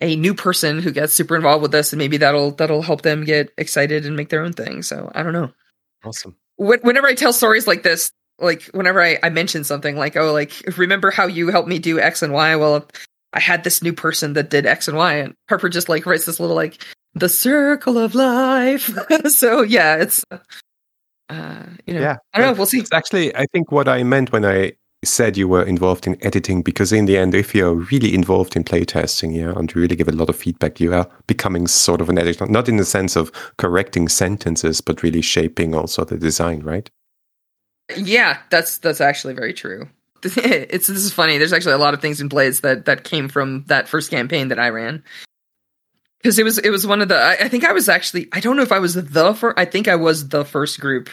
a 0.00 0.16
new 0.16 0.34
person 0.34 0.80
who 0.80 0.90
gets 0.90 1.12
super 1.12 1.36
involved 1.36 1.62
with 1.62 1.72
this, 1.72 1.92
and 1.92 1.98
maybe 1.98 2.16
that'll 2.16 2.52
that'll 2.52 2.82
help 2.82 3.02
them 3.02 3.24
get 3.24 3.52
excited 3.58 4.06
and 4.06 4.16
make 4.16 4.30
their 4.30 4.42
own 4.42 4.52
thing. 4.52 4.82
So 4.82 5.10
I 5.14 5.22
don't 5.22 5.32
know. 5.32 5.50
Awesome. 6.04 6.36
Whenever 6.56 7.06
I 7.06 7.14
tell 7.14 7.32
stories 7.32 7.66
like 7.66 7.82
this, 7.82 8.12
like 8.38 8.62
whenever 8.72 9.02
I, 9.02 9.18
I 9.22 9.30
mention 9.30 9.64
something 9.64 9.96
like, 9.96 10.16
oh, 10.16 10.32
like 10.32 10.52
remember 10.76 11.10
how 11.10 11.26
you 11.26 11.48
helped 11.48 11.68
me 11.68 11.78
do 11.78 12.00
X 12.00 12.22
and 12.22 12.32
Y? 12.32 12.56
Well, 12.56 12.86
I 13.32 13.40
had 13.40 13.64
this 13.64 13.82
new 13.82 13.92
person 13.92 14.34
that 14.34 14.50
did 14.50 14.66
X 14.66 14.88
and 14.88 14.96
Y, 14.96 15.14
and 15.14 15.34
Harper 15.48 15.68
just 15.68 15.88
like 15.88 16.06
writes 16.06 16.26
this 16.26 16.40
little 16.40 16.56
like 16.56 16.84
the 17.14 17.28
circle 17.28 17.98
of 17.98 18.14
life. 18.14 18.90
so 19.28 19.62
yeah, 19.62 19.96
it's 19.96 20.24
uh, 21.32 21.64
you 21.86 21.94
know, 21.94 22.00
yeah, 22.00 22.16
I 22.34 22.38
don't 22.38 22.48
know. 22.48 22.58
We'll 22.58 22.66
see. 22.66 22.80
It's 22.80 22.92
actually, 22.92 23.34
I 23.34 23.46
think 23.52 23.72
what 23.72 23.88
I 23.88 24.02
meant 24.02 24.32
when 24.32 24.44
I 24.44 24.72
said 25.04 25.36
you 25.36 25.48
were 25.48 25.62
involved 25.62 26.06
in 26.06 26.22
editing, 26.24 26.62
because 26.62 26.92
in 26.92 27.06
the 27.06 27.16
end, 27.16 27.34
if 27.34 27.54
you're 27.54 27.74
really 27.74 28.14
involved 28.14 28.54
in 28.54 28.64
playtesting, 28.64 29.34
yeah, 29.34 29.52
and 29.56 29.72
you 29.72 29.80
really 29.80 29.96
give 29.96 30.08
a 30.08 30.12
lot 30.12 30.28
of 30.28 30.36
feedback, 30.36 30.78
you 30.78 30.92
are 30.92 31.08
becoming 31.26 31.66
sort 31.66 32.00
of 32.00 32.08
an 32.08 32.18
editor, 32.18 32.46
not 32.46 32.68
in 32.68 32.76
the 32.76 32.84
sense 32.84 33.16
of 33.16 33.32
correcting 33.56 34.08
sentences, 34.08 34.80
but 34.80 35.02
really 35.02 35.22
shaping 35.22 35.74
also 35.74 36.04
the 36.04 36.18
design, 36.18 36.60
right? 36.60 36.90
Yeah, 37.96 38.38
that's 38.50 38.78
that's 38.78 39.00
actually 39.00 39.34
very 39.34 39.54
true. 39.54 39.88
it's 40.36 40.86
this 40.86 40.98
is 40.98 41.12
funny. 41.12 41.38
There's 41.38 41.52
actually 41.52 41.74
a 41.74 41.78
lot 41.78 41.94
of 41.94 42.00
things 42.00 42.20
in 42.20 42.28
Blades 42.28 42.60
that 42.60 42.86
that 42.86 43.04
came 43.04 43.28
from 43.28 43.64
that 43.66 43.88
first 43.88 44.10
campaign 44.10 44.48
that 44.48 44.58
I 44.58 44.68
ran. 44.68 45.02
Because 46.22 46.38
it 46.38 46.44
was 46.44 46.58
it 46.58 46.70
was 46.70 46.86
one 46.86 47.02
of 47.02 47.08
the 47.08 47.16
I, 47.16 47.32
I, 47.32 47.48
think 47.48 47.64
I 47.64 47.72
was 47.72 47.88
actually 47.88 48.28
I 48.32 48.40
don't 48.40 48.56
know 48.56 48.62
if 48.62 48.72
I 48.72 48.78
was 48.78 48.94
the 48.94 49.34
first 49.34 49.58
I 49.58 49.64
think 49.64 49.88
I 49.88 49.96
was 49.96 50.28
the 50.28 50.44
first 50.44 50.78
group 50.78 51.10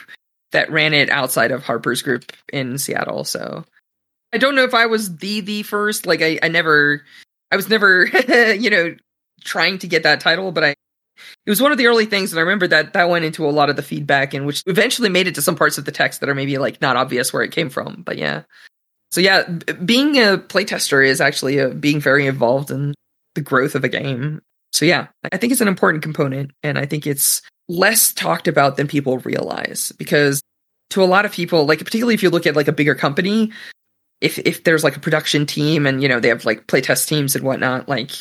that 0.52 0.72
ran 0.72 0.94
it 0.94 1.10
outside 1.10 1.52
of 1.52 1.64
Harper's 1.64 2.02
group 2.02 2.32
in 2.54 2.78
Seattle. 2.78 3.24
So 3.24 3.66
I 4.32 4.38
don't 4.38 4.56
know 4.56 4.64
if 4.64 4.74
I 4.74 4.86
was 4.86 5.18
the 5.18 5.42
the 5.42 5.64
first. 5.64 6.06
Like 6.06 6.22
I 6.22 6.40
I 6.44 6.48
never 6.48 7.04
I 7.52 7.56
was 7.56 7.70
never 7.70 8.06
you 8.54 8.70
know 8.70 8.96
trying 9.44 9.80
to 9.80 9.88
get 9.88 10.04
that 10.04 10.20
title, 10.20 10.52
but 10.52 10.64
I 10.64 10.76
it 11.46 11.50
was 11.50 11.62
one 11.62 11.72
of 11.72 11.78
the 11.78 11.88
early 11.88 12.06
things 12.06 12.32
and 12.32 12.40
i 12.40 12.42
remember 12.42 12.68
that 12.68 12.94
that 12.94 13.10
went 13.10 13.26
into 13.26 13.46
a 13.46 13.52
lot 13.52 13.70
of 13.70 13.76
the 13.76 13.84
feedback 13.84 14.34
and 14.34 14.46
which 14.46 14.64
eventually 14.68 15.10
made 15.10 15.28
it 15.28 15.36
to 15.36 15.42
some 15.42 15.56
parts 15.56 15.78
of 15.78 15.86
the 15.86 15.92
text 15.92 16.20
that 16.20 16.30
are 16.30 16.36
maybe 16.36 16.58
like 16.58 16.82
not 16.82 16.96
obvious 16.96 17.34
where 17.34 17.44
it 17.44 17.52
came 17.52 17.70
from 17.70 18.04
but 18.04 18.18
yeah 18.18 18.44
so 19.12 19.22
yeah, 19.22 19.44
being 19.84 20.18
a 20.18 20.38
playtester 20.38 21.06
is 21.06 21.20
actually 21.20 21.58
a, 21.58 21.70
being 21.70 22.00
very 22.00 22.28
involved 22.28 22.72
in 22.72 22.94
the 23.36 23.42
growth 23.42 23.76
of 23.76 23.84
a 23.84 23.90
game. 23.90 24.42
So 24.72 24.86
yeah, 24.86 25.08
I 25.32 25.38
think 25.38 25.52
it's 25.52 25.62
an 25.62 25.68
important 25.68 26.04
component, 26.04 26.52
and 26.64 26.78
I 26.78 26.86
think 26.86 27.08
it's 27.08 27.42
less 27.68 28.14
talked 28.14 28.48
about 28.48 28.78
than 28.78 28.88
people 28.88 29.20
realize 29.20 29.92
because 29.98 30.42
to 30.92 31.04
a 31.04 31.06
lot 31.06 31.26
of 31.26 31.32
people, 31.32 31.66
like 31.66 31.80
particularly 31.80 32.14
if 32.14 32.24
you 32.24 32.30
look 32.30 32.48
at 32.48 32.56
like 32.56 32.68
a 32.68 32.74
bigger 32.74 32.96
company, 32.96 33.52
if 34.22 34.38
if 34.40 34.64
there's 34.64 34.84
like 34.84 34.98
a 34.98 35.00
production 35.00 35.46
team 35.46 35.86
and 35.86 36.02
you 36.04 36.10
know 36.10 36.20
they 36.20 36.30
have 36.30 36.46
like 36.46 36.68
playtest 36.68 37.08
teams 37.08 37.36
and 37.36 37.44
whatnot, 37.44 37.90
like 37.90 38.12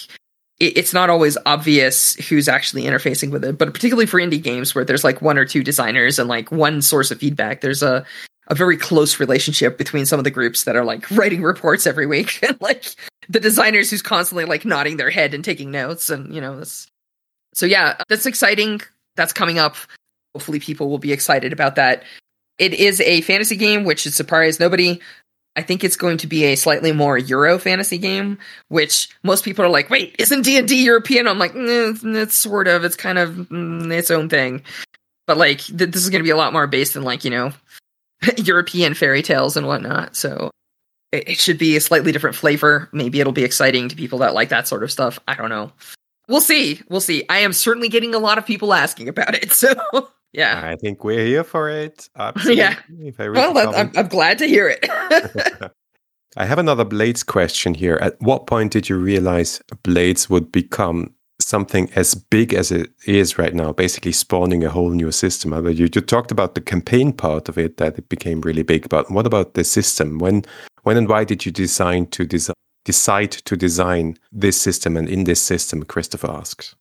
it, 0.59 0.77
it's 0.77 0.94
not 0.94 1.11
always 1.11 1.37
obvious 1.44 2.14
who's 2.14 2.48
actually 2.48 2.85
interfacing 2.85 3.31
with 3.31 3.44
it. 3.44 3.59
But 3.59 3.74
particularly 3.74 4.07
for 4.07 4.20
indie 4.20 4.42
games 4.42 4.74
where 4.74 4.85
there's 4.85 5.05
like 5.05 5.20
one 5.20 5.38
or 5.38 5.44
two 5.44 5.62
designers 5.62 6.18
and 6.18 6.29
like 6.29 6.51
one 6.51 6.81
source 6.81 7.11
of 7.11 7.18
feedback, 7.18 7.61
there's 7.61 7.83
a 7.83 8.07
a 8.48 8.54
very 8.54 8.76
close 8.76 9.20
relationship 9.20 9.78
between 9.78 10.06
some 10.06 10.18
of 10.18 10.24
the 10.24 10.30
groups 10.30 10.64
that 10.64 10.76
are 10.76 10.84
like 10.84 11.11
writing 11.11 11.42
reports 11.42 11.87
every 11.87 12.06
week 12.06 12.42
and 12.46 12.61
like 12.61 12.84
the 13.28 13.40
designers 13.40 13.90
who's 13.90 14.02
constantly 14.02 14.44
like 14.44 14.64
nodding 14.64 14.96
their 14.96 15.11
head 15.11 15.34
and 15.34 15.44
taking 15.44 15.70
notes 15.70 16.11
and 16.11 16.34
you 16.34 16.40
know 16.40 16.59
this 16.59 16.88
so 17.55 17.66
yeah 17.66 17.96
that's 18.09 18.26
exciting. 18.26 18.80
That's 19.16 19.32
coming 19.32 19.59
up. 19.59 19.76
Hopefully 20.34 20.61
people 20.61 20.88
will 20.88 20.99
be 20.99 21.12
excited 21.12 21.53
about 21.53 21.74
that. 21.74 22.05
It 22.59 22.72
is 22.74 23.01
a 23.01 23.20
fantasy 23.22 23.57
game 23.57 23.84
which 23.84 24.01
should 24.01 24.14
surprise 24.14 24.61
nobody. 24.61 25.01
I 25.57 25.62
think 25.62 25.82
it's 25.82 25.96
going 25.96 26.18
to 26.18 26.28
be 26.28 26.44
a 26.44 26.55
slightly 26.55 26.92
more 26.92 27.18
euro 27.18 27.59
fantasy 27.59 27.99
game 27.99 28.38
which 28.68 29.09
most 29.24 29.44
people 29.44 29.64
are 29.64 29.68
like 29.68 29.90
wait 29.90 30.14
isn't 30.18 30.42
d&d 30.42 30.84
european? 30.84 31.26
I'm 31.26 31.38
like 31.38 31.53
mm, 31.53 32.16
it's 32.16 32.38
sort 32.38 32.68
of 32.68 32.84
it's 32.84 32.96
kind 32.96 33.18
of 33.18 33.30
mm, 33.30 33.90
its 33.92 34.11
own 34.11 34.28
thing. 34.28 34.62
But 35.26 35.36
like 35.36 35.59
th- 35.59 35.90
this 35.90 36.03
is 36.05 36.11
going 36.11 36.20
to 36.20 36.24
be 36.24 36.30
a 36.30 36.36
lot 36.36 36.53
more 36.53 36.68
based 36.68 36.94
in 36.94 37.03
like 37.03 37.24
you 37.24 37.30
know 37.30 37.53
European 38.36 38.94
fairy 38.94 39.22
tales 39.22 39.56
and 39.56 39.66
whatnot. 39.66 40.16
So 40.16 40.50
it, 41.12 41.30
it 41.30 41.38
should 41.38 41.58
be 41.58 41.76
a 41.76 41.80
slightly 41.80 42.12
different 42.12 42.36
flavor. 42.36 42.88
Maybe 42.92 43.20
it'll 43.20 43.32
be 43.32 43.44
exciting 43.44 43.88
to 43.88 43.96
people 43.96 44.18
that 44.20 44.34
like 44.34 44.48
that 44.50 44.68
sort 44.68 44.82
of 44.82 44.92
stuff. 44.92 45.18
I 45.28 45.34
don't 45.34 45.50
know. 45.50 45.72
We'll 46.28 46.40
see. 46.40 46.80
We'll 46.88 47.00
see. 47.00 47.24
I 47.30 47.38
am 47.38 47.52
certainly 47.52 47.88
getting 47.88 48.14
a 48.14 48.18
lot 48.18 48.38
of 48.38 48.44
people 48.46 48.74
asking 48.74 49.08
about 49.08 49.34
it. 49.34 49.52
So 49.52 49.74
Yeah. 50.32 50.60
I 50.62 50.76
think 50.76 51.04
we're 51.04 51.24
here 51.24 51.44
for 51.44 51.70
it. 51.70 52.08
Absolutely. 52.16 52.56
Yeah. 52.62 52.76
well, 53.18 53.74
I'm, 53.74 53.90
I'm 53.96 54.08
glad 54.08 54.38
to 54.38 54.46
hear 54.46 54.68
it. 54.68 54.84
I 56.36 56.44
have 56.44 56.58
another 56.58 56.84
Blades 56.84 57.22
question 57.22 57.72
here. 57.72 57.98
At 58.02 58.20
what 58.20 58.46
point 58.46 58.72
did 58.72 58.88
you 58.90 58.98
realize 58.98 59.62
Blades 59.82 60.28
would 60.28 60.52
become 60.52 61.14
something 61.49 61.90
as 61.94 62.14
big 62.14 62.55
as 62.55 62.70
it 62.70 62.90
is 63.07 63.38
right 63.38 63.55
now, 63.55 63.72
basically 63.72 64.12
spawning 64.12 64.64
a 64.64 64.70
whole 64.70 64.90
new 64.90 65.11
system? 65.11 65.53
You, 65.66 65.88
you 65.94 66.01
talked 66.01 66.30
about 66.30 66.55
the 66.55 66.61
campaign 66.61 67.12
part 67.12 67.49
of 67.49 67.57
it 67.59 67.78
that 67.78 67.99
it 67.99 68.09
became 68.09 68.40
really 68.42 68.62
big, 68.62 68.88
but 68.88 69.11
what 69.11 69.26
about 69.26 69.55
the 69.55 69.64
system? 69.64 70.18
When, 70.18 70.44
when 70.82 70.96
and 70.96 71.09
why 71.09 71.24
did 71.24 71.46
you 71.46 71.53
design 71.53 72.07
to 72.09 72.26
decide 72.84 73.32
to 73.32 73.57
design 73.57 74.16
this 74.32 74.61
system 74.61 74.96
and 74.96 75.09
in 75.09 75.24
this 75.24 75.42
system 75.42 75.82
christopher 75.82 76.30
asks 76.30 76.74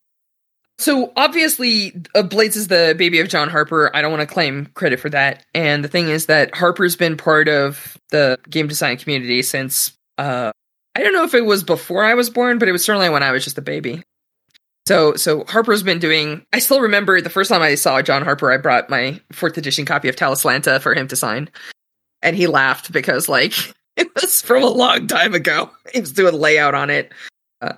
so 0.79 1.11
obviously, 1.15 1.99
uh, 2.13 2.21
Blades 2.21 2.55
is 2.55 2.67
the 2.67 2.93
baby 2.95 3.19
of 3.19 3.27
John 3.27 3.49
Harper. 3.49 3.89
I 3.95 4.01
don't 4.01 4.11
want 4.11 4.21
to 4.21 4.31
claim 4.31 4.67
credit 4.75 4.99
for 4.99 5.09
that. 5.09 5.43
And 5.55 5.83
the 5.83 5.87
thing 5.87 6.07
is 6.07 6.27
that 6.27 6.55
Harper's 6.55 6.95
been 6.95 7.17
part 7.17 7.49
of 7.49 7.97
the 8.11 8.37
game 8.47 8.67
design 8.67 8.97
community 8.97 9.41
since 9.41 9.97
uh, 10.19 10.51
I 10.95 11.01
don't 11.01 11.13
know 11.13 11.23
if 11.23 11.33
it 11.33 11.45
was 11.45 11.63
before 11.63 12.03
I 12.03 12.13
was 12.13 12.29
born, 12.29 12.59
but 12.59 12.67
it 12.67 12.71
was 12.71 12.83
certainly 12.83 13.09
when 13.09 13.23
I 13.23 13.31
was 13.31 13.43
just 13.43 13.57
a 13.57 13.61
baby. 13.61 14.03
So 14.87 15.15
so 15.15 15.43
Harper's 15.43 15.83
been 15.83 15.99
doing. 15.99 16.45
I 16.53 16.59
still 16.59 16.79
remember 16.79 17.19
the 17.19 17.29
first 17.29 17.49
time 17.49 17.61
I 17.61 17.75
saw 17.75 18.01
John 18.01 18.23
Harper. 18.23 18.49
I 18.49 18.55
brought 18.55 18.89
my 18.89 19.19
fourth 19.33 19.57
edition 19.57 19.83
copy 19.83 20.07
of 20.07 20.15
Talislanta 20.15 20.79
for 20.79 20.95
him 20.95 21.09
to 21.09 21.17
sign, 21.17 21.49
and 22.21 22.37
he 22.37 22.47
laughed 22.47 22.93
because 22.93 23.27
like 23.27 23.53
it 23.97 24.07
was 24.15 24.41
from 24.41 24.63
a 24.63 24.67
long 24.67 25.07
time 25.07 25.33
ago. 25.33 25.69
He 25.93 25.99
was 25.99 26.13
doing 26.13 26.33
layout 26.33 26.73
on 26.73 26.89
it. 26.89 27.11
Uh, 27.61 27.73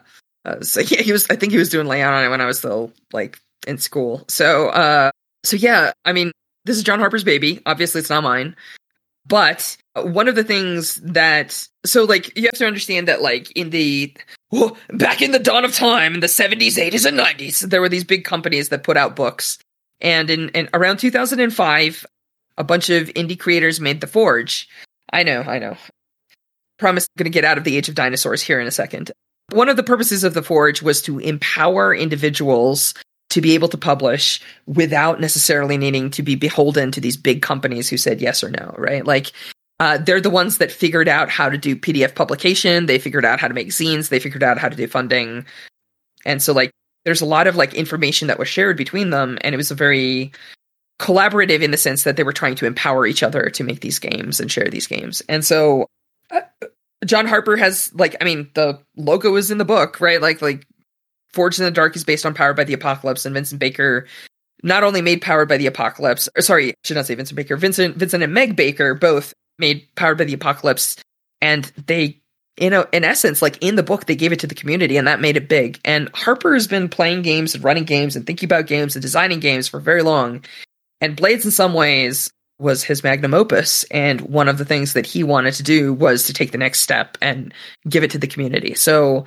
uh, 0.45 0.61
so 0.61 0.81
yeah, 0.81 1.01
he 1.01 1.11
was. 1.11 1.25
I 1.31 1.35
think 1.35 1.51
he 1.51 1.57
was 1.57 1.69
doing 1.69 1.87
layout 1.87 2.13
on 2.13 2.25
it 2.25 2.29
when 2.29 2.41
I 2.41 2.45
was 2.45 2.59
still 2.59 2.93
like 3.11 3.39
in 3.65 3.79
school. 3.79 4.23
So 4.27 4.69
uh, 4.69 5.09
so 5.43 5.55
yeah, 5.55 5.93
I 6.05 6.13
mean, 6.13 6.31
this 6.65 6.77
is 6.77 6.83
John 6.83 6.99
Harper's 6.99 7.23
baby. 7.23 7.59
Obviously, 7.65 8.01
it's 8.01 8.11
not 8.11 8.21
mine. 8.21 8.55
But 9.25 9.77
one 9.95 10.27
of 10.27 10.35
the 10.35 10.43
things 10.43 10.95
that 10.95 11.67
so 11.85 12.03
like 12.03 12.35
you 12.37 12.43
have 12.43 12.59
to 12.59 12.67
understand 12.67 13.07
that 13.07 13.21
like 13.21 13.51
in 13.51 13.69
the 13.69 14.15
well, 14.51 14.77
back 14.89 15.21
in 15.21 15.31
the 15.31 15.39
dawn 15.39 15.65
of 15.65 15.73
time 15.73 16.15
in 16.15 16.19
the 16.19 16.27
70s 16.27 16.77
80s 16.77 17.05
and 17.05 17.19
90s 17.19 17.69
there 17.69 17.81
were 17.81 17.89
these 17.89 18.03
big 18.03 18.23
companies 18.23 18.69
that 18.69 18.83
put 18.83 18.97
out 18.97 19.15
books. 19.15 19.57
And 20.01 20.29
in, 20.29 20.69
around 20.73 20.97
2005 20.97 22.05
a 22.57 22.63
bunch 22.63 22.89
of 22.89 23.07
indie 23.09 23.39
creators 23.39 23.79
made 23.79 24.01
the 24.01 24.07
forge. 24.07 24.67
I 25.11 25.23
know 25.23 25.41
i 25.41 25.59
know. 25.59 25.77
Promise 26.77 27.09
going 27.17 27.25
to 27.25 27.29
get 27.29 27.43
out 27.43 27.57
of 27.57 27.65
the 27.65 27.75
age 27.75 27.89
of 27.89 27.95
dinosaurs 27.95 28.41
here 28.41 28.59
in 28.59 28.67
a 28.67 28.71
second. 28.71 29.11
One 29.51 29.67
of 29.67 29.77
the 29.77 29.83
purposes 29.83 30.23
of 30.23 30.33
the 30.33 30.43
Forge 30.43 30.81
was 30.81 31.01
to 31.03 31.19
empower 31.19 31.93
individuals 31.93 32.93
to 33.29 33.41
be 33.41 33.53
able 33.53 33.67
to 33.69 33.77
publish 33.77 34.41
without 34.65 35.21
necessarily 35.21 35.77
needing 35.77 36.09
to 36.11 36.23
be 36.23 36.35
beholden 36.35 36.91
to 36.91 37.01
these 37.01 37.17
big 37.17 37.41
companies 37.41 37.87
who 37.87 37.97
said 37.97 38.21
yes 38.21 38.43
or 38.43 38.49
no, 38.49 38.73
right? 38.77 39.05
Like, 39.05 39.31
uh, 39.79 39.97
they're 39.97 40.19
the 40.19 40.29
ones 40.29 40.57
that 40.57 40.71
figured 40.71 41.07
out 41.07 41.29
how 41.29 41.47
to 41.47 41.57
do 41.57 41.75
PDF 41.75 42.15
publication. 42.15 42.85
They 42.85 42.99
figured 42.99 43.25
out 43.25 43.39
how 43.39 43.47
to 43.47 43.53
make 43.53 43.69
zines. 43.69 44.09
They 44.09 44.19
figured 44.19 44.43
out 44.43 44.57
how 44.57 44.67
to 44.67 44.75
do 44.75 44.87
funding. 44.87 45.45
And 46.25 46.41
so, 46.41 46.53
like, 46.53 46.71
there's 47.05 47.21
a 47.21 47.25
lot 47.25 47.47
of 47.47 47.55
like 47.55 47.73
information 47.73 48.27
that 48.27 48.39
was 48.39 48.47
shared 48.47 48.75
between 48.77 49.09
them, 49.09 49.37
and 49.41 49.53
it 49.53 49.57
was 49.57 49.71
a 49.71 49.75
very 49.75 50.31
collaborative 50.99 51.61
in 51.61 51.71
the 51.71 51.77
sense 51.77 52.03
that 52.03 52.17
they 52.17 52.23
were 52.23 52.33
trying 52.33 52.55
to 52.55 52.65
empower 52.65 53.07
each 53.07 53.23
other 53.23 53.49
to 53.49 53.63
make 53.63 53.79
these 53.79 53.99
games 53.99 54.41
and 54.41 54.51
share 54.51 54.67
these 54.67 54.85
games. 54.85 55.21
And 55.29 55.45
so, 55.45 55.87
uh, 56.29 56.41
John 57.05 57.25
Harper 57.25 57.55
has 57.55 57.93
like 57.93 58.17
I 58.19 58.25
mean 58.25 58.49
the 58.53 58.79
logo 58.97 59.35
is 59.35 59.51
in 59.51 59.57
the 59.57 59.65
book, 59.65 60.01
right? 60.01 60.21
Like 60.21 60.41
like 60.41 60.67
Forged 61.33 61.59
in 61.59 61.65
the 61.65 61.71
Dark 61.71 61.95
is 61.95 62.03
based 62.03 62.25
on 62.25 62.33
Powered 62.33 62.55
by 62.55 62.63
the 62.63 62.73
Apocalypse, 62.73 63.25
and 63.25 63.33
Vincent 63.33 63.59
Baker 63.59 64.07
not 64.63 64.83
only 64.83 65.01
made 65.01 65.21
Powered 65.21 65.49
by 65.49 65.57
the 65.57 65.67
Apocalypse, 65.67 66.27
or 66.35 66.41
sorry, 66.41 66.71
I 66.71 66.73
should 66.83 66.97
not 66.97 67.05
say 67.05 67.15
Vincent 67.15 67.35
Baker, 67.35 67.57
Vincent 67.57 67.97
Vincent 67.97 68.23
and 68.23 68.33
Meg 68.33 68.55
Baker 68.55 68.93
both 68.93 69.33
made 69.57 69.87
Powered 69.95 70.17
by 70.17 70.25
the 70.25 70.33
Apocalypse, 70.33 70.97
and 71.41 71.65
they 71.87 72.19
you 72.59 72.69
know 72.69 72.85
in 72.91 73.03
essence 73.03 73.41
like 73.41 73.57
in 73.61 73.75
the 73.75 73.83
book 73.83 74.05
they 74.05 74.15
gave 74.15 74.33
it 74.33 74.39
to 74.39 74.47
the 74.47 74.55
community 74.55 74.97
and 74.97 75.07
that 75.07 75.21
made 75.21 75.37
it 75.37 75.47
big 75.47 75.79
and 75.85 76.09
harper 76.13 76.53
has 76.53 76.67
been 76.67 76.89
playing 76.89 77.21
games 77.21 77.55
and 77.55 77.63
running 77.63 77.85
games 77.85 78.17
and 78.17 78.27
thinking 78.27 78.47
about 78.47 78.67
games 78.67 78.95
and 78.95 79.01
designing 79.01 79.39
games 79.39 79.65
for 79.65 79.79
very 79.79 80.01
long 80.01 80.43
and 80.99 81.15
blades 81.15 81.45
in 81.45 81.51
some 81.51 81.73
ways 81.73 82.29
was 82.59 82.83
his 82.83 83.03
magnum 83.03 83.33
opus. 83.33 83.85
And 83.85 84.21
one 84.21 84.47
of 84.47 84.57
the 84.57 84.65
things 84.65 84.93
that 84.93 85.05
he 85.05 85.23
wanted 85.23 85.53
to 85.55 85.63
do 85.63 85.93
was 85.93 86.27
to 86.27 86.33
take 86.33 86.51
the 86.51 86.57
next 86.57 86.81
step 86.81 87.17
and 87.21 87.53
give 87.87 88.03
it 88.03 88.11
to 88.11 88.17
the 88.17 88.27
community. 88.27 88.75
So 88.75 89.25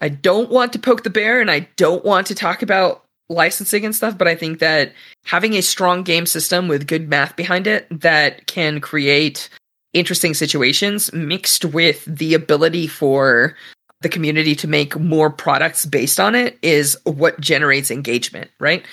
I 0.00 0.08
don't 0.08 0.50
want 0.50 0.72
to 0.72 0.78
poke 0.78 1.02
the 1.02 1.10
bear 1.10 1.40
and 1.40 1.50
I 1.50 1.68
don't 1.76 2.04
want 2.04 2.26
to 2.28 2.34
talk 2.34 2.62
about 2.62 3.04
licensing 3.28 3.84
and 3.84 3.94
stuff, 3.94 4.18
but 4.18 4.26
I 4.26 4.34
think 4.34 4.58
that 4.58 4.92
having 5.24 5.54
a 5.54 5.62
strong 5.62 6.02
game 6.02 6.26
system 6.26 6.68
with 6.68 6.86
good 6.86 7.08
math 7.08 7.36
behind 7.36 7.66
it 7.66 7.86
that 8.00 8.46
can 8.46 8.80
create 8.80 9.48
interesting 9.92 10.34
situations 10.34 11.12
mixed 11.12 11.64
with 11.64 12.04
the 12.06 12.34
ability 12.34 12.86
for 12.86 13.56
the 14.00 14.08
community 14.08 14.54
to 14.56 14.68
make 14.68 14.98
more 14.98 15.30
products 15.30 15.84
based 15.84 16.18
on 16.18 16.34
it 16.34 16.58
is 16.62 16.96
what 17.04 17.38
generates 17.40 17.90
engagement, 17.90 18.50
right? 18.58 18.84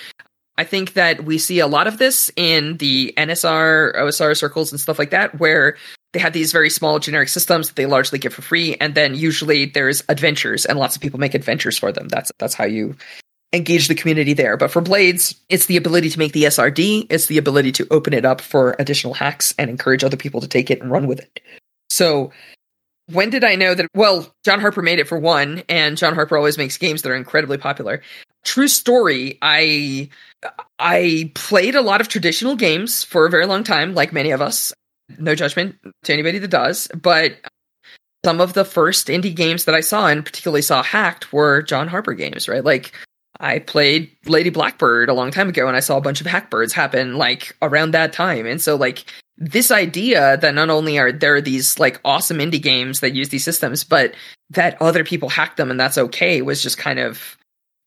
I 0.58 0.64
think 0.64 0.94
that 0.94 1.24
we 1.24 1.38
see 1.38 1.60
a 1.60 1.68
lot 1.68 1.86
of 1.86 1.98
this 1.98 2.30
in 2.36 2.76
the 2.78 3.14
NSR, 3.16 3.96
OSR 3.96 4.36
circles 4.36 4.72
and 4.72 4.80
stuff 4.80 4.98
like 4.98 5.10
that, 5.10 5.38
where 5.38 5.76
they 6.12 6.20
have 6.20 6.32
these 6.32 6.52
very 6.52 6.70
small 6.70 6.98
generic 6.98 7.28
systems 7.28 7.68
that 7.68 7.76
they 7.76 7.86
largely 7.86 8.18
give 8.18 8.34
for 8.34 8.42
free, 8.42 8.76
and 8.80 8.94
then 8.94 9.14
usually 9.14 9.66
there's 9.66 10.02
adventures, 10.08 10.64
and 10.64 10.78
lots 10.78 10.96
of 10.96 11.02
people 11.02 11.20
make 11.20 11.34
adventures 11.34 11.78
for 11.78 11.92
them. 11.92 12.08
That's 12.08 12.32
that's 12.38 12.54
how 12.54 12.64
you 12.64 12.96
engage 13.52 13.88
the 13.88 13.94
community 13.94 14.34
there. 14.34 14.56
But 14.56 14.70
for 14.70 14.80
Blades, 14.80 15.34
it's 15.48 15.66
the 15.66 15.76
ability 15.76 16.10
to 16.10 16.18
make 16.18 16.32
the 16.32 16.44
SRD, 16.44 17.06
it's 17.10 17.26
the 17.26 17.38
ability 17.38 17.72
to 17.72 17.86
open 17.90 18.12
it 18.12 18.24
up 18.24 18.40
for 18.40 18.76
additional 18.78 19.14
hacks 19.14 19.54
and 19.58 19.70
encourage 19.70 20.04
other 20.04 20.16
people 20.16 20.40
to 20.40 20.48
take 20.48 20.70
it 20.70 20.80
and 20.80 20.90
run 20.90 21.06
with 21.06 21.20
it. 21.20 21.40
So 21.90 22.32
when 23.10 23.30
did 23.30 23.44
I 23.44 23.54
know 23.54 23.74
that? 23.74 23.86
Well, 23.94 24.30
John 24.44 24.60
Harper 24.60 24.82
made 24.82 24.98
it 24.98 25.08
for 25.08 25.18
one, 25.18 25.62
and 25.68 25.96
John 25.96 26.14
Harper 26.14 26.36
always 26.36 26.58
makes 26.58 26.76
games 26.76 27.02
that 27.02 27.10
are 27.10 27.16
incredibly 27.16 27.58
popular. 27.58 28.02
True 28.44 28.68
story, 28.68 29.38
I 29.40 30.10
I 30.78 31.32
played 31.34 31.74
a 31.74 31.82
lot 31.82 32.00
of 32.00 32.08
traditional 32.08 32.54
games 32.54 33.02
for 33.04 33.26
a 33.26 33.30
very 33.30 33.46
long 33.46 33.64
time, 33.64 33.94
like 33.94 34.12
many 34.12 34.30
of 34.30 34.40
us. 34.40 34.72
No 35.16 35.34
judgment 35.34 35.76
to 36.04 36.12
anybody 36.12 36.38
that 36.38 36.48
does, 36.48 36.88
but 37.00 37.38
some 38.24 38.40
of 38.40 38.52
the 38.52 38.64
first 38.64 39.08
indie 39.08 39.34
games 39.34 39.64
that 39.64 39.74
I 39.74 39.80
saw 39.80 40.08
and 40.08 40.24
particularly 40.24 40.62
saw 40.62 40.82
hacked 40.82 41.32
were 41.32 41.62
John 41.62 41.88
Harper 41.88 42.14
games, 42.14 42.48
right? 42.48 42.64
Like 42.64 42.92
I 43.40 43.60
played 43.60 44.10
Lady 44.26 44.50
Blackbird 44.50 45.08
a 45.08 45.14
long 45.14 45.30
time 45.30 45.48
ago 45.48 45.68
and 45.68 45.76
I 45.76 45.80
saw 45.80 45.96
a 45.96 46.02
bunch 46.02 46.20
of 46.20 46.26
hackbirds 46.26 46.72
happen 46.72 47.16
like 47.16 47.56
around 47.62 47.92
that 47.92 48.12
time. 48.12 48.46
And 48.46 48.60
so 48.60 48.74
like 48.74 49.04
this 49.36 49.70
idea 49.70 50.36
that 50.38 50.54
not 50.54 50.68
only 50.68 50.98
are 50.98 51.12
there 51.12 51.40
these 51.40 51.78
like 51.78 52.00
awesome 52.04 52.38
indie 52.38 52.60
games 52.60 53.00
that 53.00 53.14
use 53.14 53.28
these 53.28 53.44
systems, 53.44 53.84
but 53.84 54.14
that 54.50 54.80
other 54.82 55.04
people 55.04 55.28
hack 55.28 55.56
them 55.56 55.70
and 55.70 55.78
that's 55.78 55.98
okay 55.98 56.42
was 56.42 56.62
just 56.62 56.76
kind 56.76 56.98
of 56.98 57.36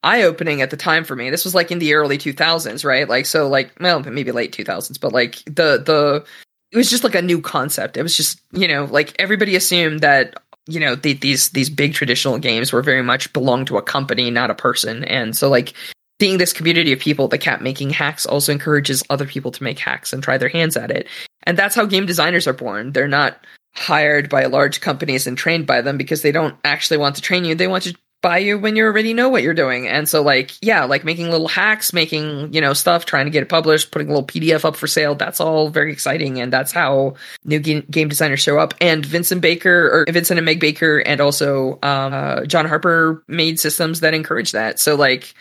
eye 0.03 0.23
opening 0.23 0.61
at 0.61 0.69
the 0.69 0.77
time 0.77 1.03
for 1.03 1.15
me. 1.15 1.29
This 1.29 1.43
was 1.43 1.53
like 1.53 1.71
in 1.71 1.79
the 1.79 1.93
early 1.93 2.17
2000s, 2.17 2.85
right? 2.85 3.07
Like 3.07 3.25
so 3.25 3.49
like 3.49 3.73
well 3.81 3.99
maybe 4.01 4.31
late 4.31 4.55
2000s, 4.55 4.99
but 4.99 5.11
like 5.11 5.43
the 5.45 5.83
the 5.83 6.25
it 6.71 6.77
was 6.77 6.89
just 6.89 7.03
like 7.03 7.15
a 7.15 7.21
new 7.21 7.41
concept. 7.41 7.97
It 7.97 8.03
was 8.03 8.15
just, 8.15 8.41
you 8.53 8.67
know, 8.67 8.85
like 8.85 9.13
everybody 9.19 9.55
assumed 9.55 10.01
that 10.01 10.35
you 10.67 10.79
know 10.79 10.95
the, 10.95 11.13
these 11.13 11.49
these 11.49 11.69
big 11.69 11.93
traditional 11.93 12.37
games 12.37 12.71
were 12.71 12.83
very 12.83 13.01
much 13.01 13.33
belong 13.33 13.65
to 13.65 13.77
a 13.77 13.81
company, 13.81 14.29
not 14.29 14.51
a 14.51 14.55
person. 14.55 15.03
And 15.03 15.35
so 15.35 15.49
like 15.49 15.73
seeing 16.21 16.37
this 16.37 16.53
community 16.53 16.93
of 16.93 16.99
people 16.99 17.27
that 17.29 17.39
kept 17.39 17.61
making 17.61 17.89
hacks 17.89 18.25
also 18.25 18.51
encourages 18.51 19.03
other 19.09 19.25
people 19.25 19.51
to 19.51 19.63
make 19.63 19.79
hacks 19.79 20.13
and 20.13 20.21
try 20.21 20.37
their 20.37 20.49
hands 20.49 20.77
at 20.77 20.91
it. 20.91 21.07
And 21.43 21.57
that's 21.57 21.75
how 21.75 21.85
game 21.85 22.05
designers 22.05 22.47
are 22.47 22.53
born. 22.53 22.91
They're 22.91 23.07
not 23.07 23.43
hired 23.73 24.29
by 24.29 24.45
large 24.45 24.81
companies 24.81 25.25
and 25.25 25.37
trained 25.37 25.65
by 25.65 25.81
them 25.81 25.97
because 25.97 26.21
they 26.21 26.31
don't 26.31 26.55
actually 26.63 26.97
want 26.97 27.15
to 27.15 27.21
train 27.21 27.43
you. 27.43 27.55
They 27.55 27.67
want 27.67 27.83
to 27.85 27.95
by 28.21 28.37
you 28.37 28.57
when 28.57 28.75
you 28.75 28.85
already 28.85 29.13
know 29.13 29.29
what 29.29 29.41
you're 29.41 29.53
doing. 29.53 29.87
And 29.87 30.07
so 30.07 30.21
like, 30.21 30.51
yeah, 30.61 30.85
like 30.85 31.03
making 31.03 31.31
little 31.31 31.47
hacks, 31.47 31.91
making, 31.91 32.53
you 32.53 32.61
know, 32.61 32.73
stuff, 32.73 33.05
trying 33.05 33.25
to 33.25 33.31
get 33.31 33.41
it 33.41 33.49
published, 33.49 33.91
putting 33.91 34.07
a 34.07 34.11
little 34.11 34.25
PDF 34.25 34.63
up 34.63 34.75
for 34.75 34.87
sale. 34.87 35.15
That's 35.15 35.39
all 35.39 35.69
very 35.69 35.91
exciting. 35.91 36.39
And 36.39 36.53
that's 36.53 36.71
how 36.71 37.15
new 37.43 37.59
game, 37.59 37.85
game 37.89 38.09
designers 38.09 38.39
show 38.39 38.59
up. 38.59 38.73
And 38.79 39.05
Vincent 39.05 39.41
Baker 39.41 40.05
or 40.07 40.11
Vincent 40.11 40.37
and 40.37 40.45
Meg 40.45 40.59
Baker 40.59 40.99
and 40.99 41.19
also, 41.19 41.79
um, 41.83 42.13
uh, 42.13 42.45
John 42.45 42.67
Harper 42.67 43.23
made 43.27 43.59
systems 43.59 44.01
that 44.01 44.13
encourage 44.13 44.51
that. 44.51 44.79
So 44.79 44.95
like, 44.95 45.33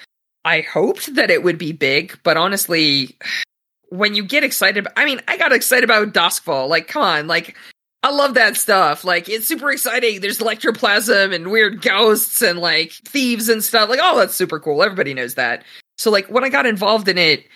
I 0.44 0.62
hoped 0.62 1.14
that 1.16 1.30
it 1.30 1.42
would 1.42 1.58
be 1.58 1.72
big, 1.72 2.18
but 2.22 2.38
honestly, 2.38 3.16
when 3.90 4.14
you 4.14 4.24
get 4.24 4.44
excited, 4.44 4.86
I 4.96 5.04
mean, 5.04 5.20
I 5.28 5.36
got 5.36 5.52
excited 5.52 5.84
about 5.84 6.14
Duskwall. 6.14 6.68
Like, 6.68 6.88
come 6.88 7.02
on, 7.02 7.26
like 7.26 7.56
I 8.02 8.10
love 8.10 8.34
that 8.34 8.56
stuff. 8.56 9.04
Like 9.04 9.28
it's 9.28 9.46
super 9.46 9.70
exciting. 9.70 10.20
There's 10.20 10.38
electroplasm 10.38 11.34
and 11.34 11.50
weird 11.50 11.82
ghosts 11.82 12.40
and 12.40 12.58
like 12.58 12.92
thieves 12.92 13.48
and 13.48 13.62
stuff. 13.62 13.90
Like, 13.90 14.00
oh, 14.02 14.18
that's 14.18 14.34
super 14.34 14.58
cool. 14.58 14.82
Everybody 14.82 15.12
knows 15.12 15.34
that. 15.34 15.64
So 15.98 16.10
like 16.10 16.26
when 16.28 16.44
I 16.44 16.48
got 16.48 16.64
involved 16.64 17.08
in 17.08 17.18
it, 17.18 17.46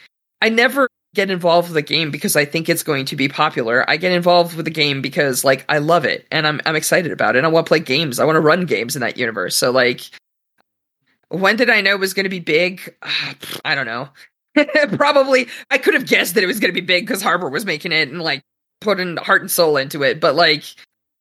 I 0.42 0.50
never 0.50 0.88
get 1.14 1.30
involved 1.30 1.68
with 1.68 1.76
a 1.76 1.82
game 1.82 2.10
because 2.10 2.36
I 2.36 2.44
think 2.44 2.68
it's 2.68 2.82
going 2.82 3.06
to 3.06 3.16
be 3.16 3.28
popular. 3.28 3.88
I 3.88 3.96
get 3.96 4.12
involved 4.12 4.54
with 4.54 4.66
the 4.66 4.70
game 4.70 5.00
because 5.00 5.44
like 5.44 5.64
I 5.68 5.78
love 5.78 6.04
it 6.04 6.26
and 6.30 6.46
I'm 6.46 6.60
I'm 6.66 6.76
excited 6.76 7.12
about 7.12 7.36
it. 7.36 7.38
And 7.38 7.46
I 7.46 7.50
want 7.50 7.66
to 7.66 7.68
play 7.68 7.80
games. 7.80 8.18
I 8.18 8.24
want 8.24 8.36
to 8.36 8.40
run 8.40 8.66
games 8.66 8.96
in 8.96 9.00
that 9.00 9.16
universe. 9.16 9.56
So 9.56 9.70
like 9.70 10.02
when 11.28 11.56
did 11.56 11.70
I 11.70 11.80
know 11.80 11.92
it 11.92 12.00
was 12.00 12.14
going 12.14 12.24
to 12.24 12.30
be 12.30 12.40
big? 12.40 12.94
I 13.64 13.74
don't 13.74 13.86
know. 13.86 14.08
Probably, 14.96 15.48
I 15.70 15.78
could 15.78 15.94
have 15.94 16.06
guessed 16.06 16.34
that 16.34 16.44
it 16.44 16.46
was 16.46 16.60
going 16.60 16.72
to 16.72 16.80
be 16.80 16.84
big 16.84 17.06
because 17.06 17.22
Harper 17.22 17.48
was 17.48 17.64
making 17.64 17.92
it 17.92 18.08
and 18.08 18.20
like 18.20 18.42
putting 18.80 19.16
heart 19.16 19.42
and 19.42 19.50
soul 19.50 19.76
into 19.76 20.02
it. 20.02 20.20
But 20.20 20.34
like, 20.34 20.64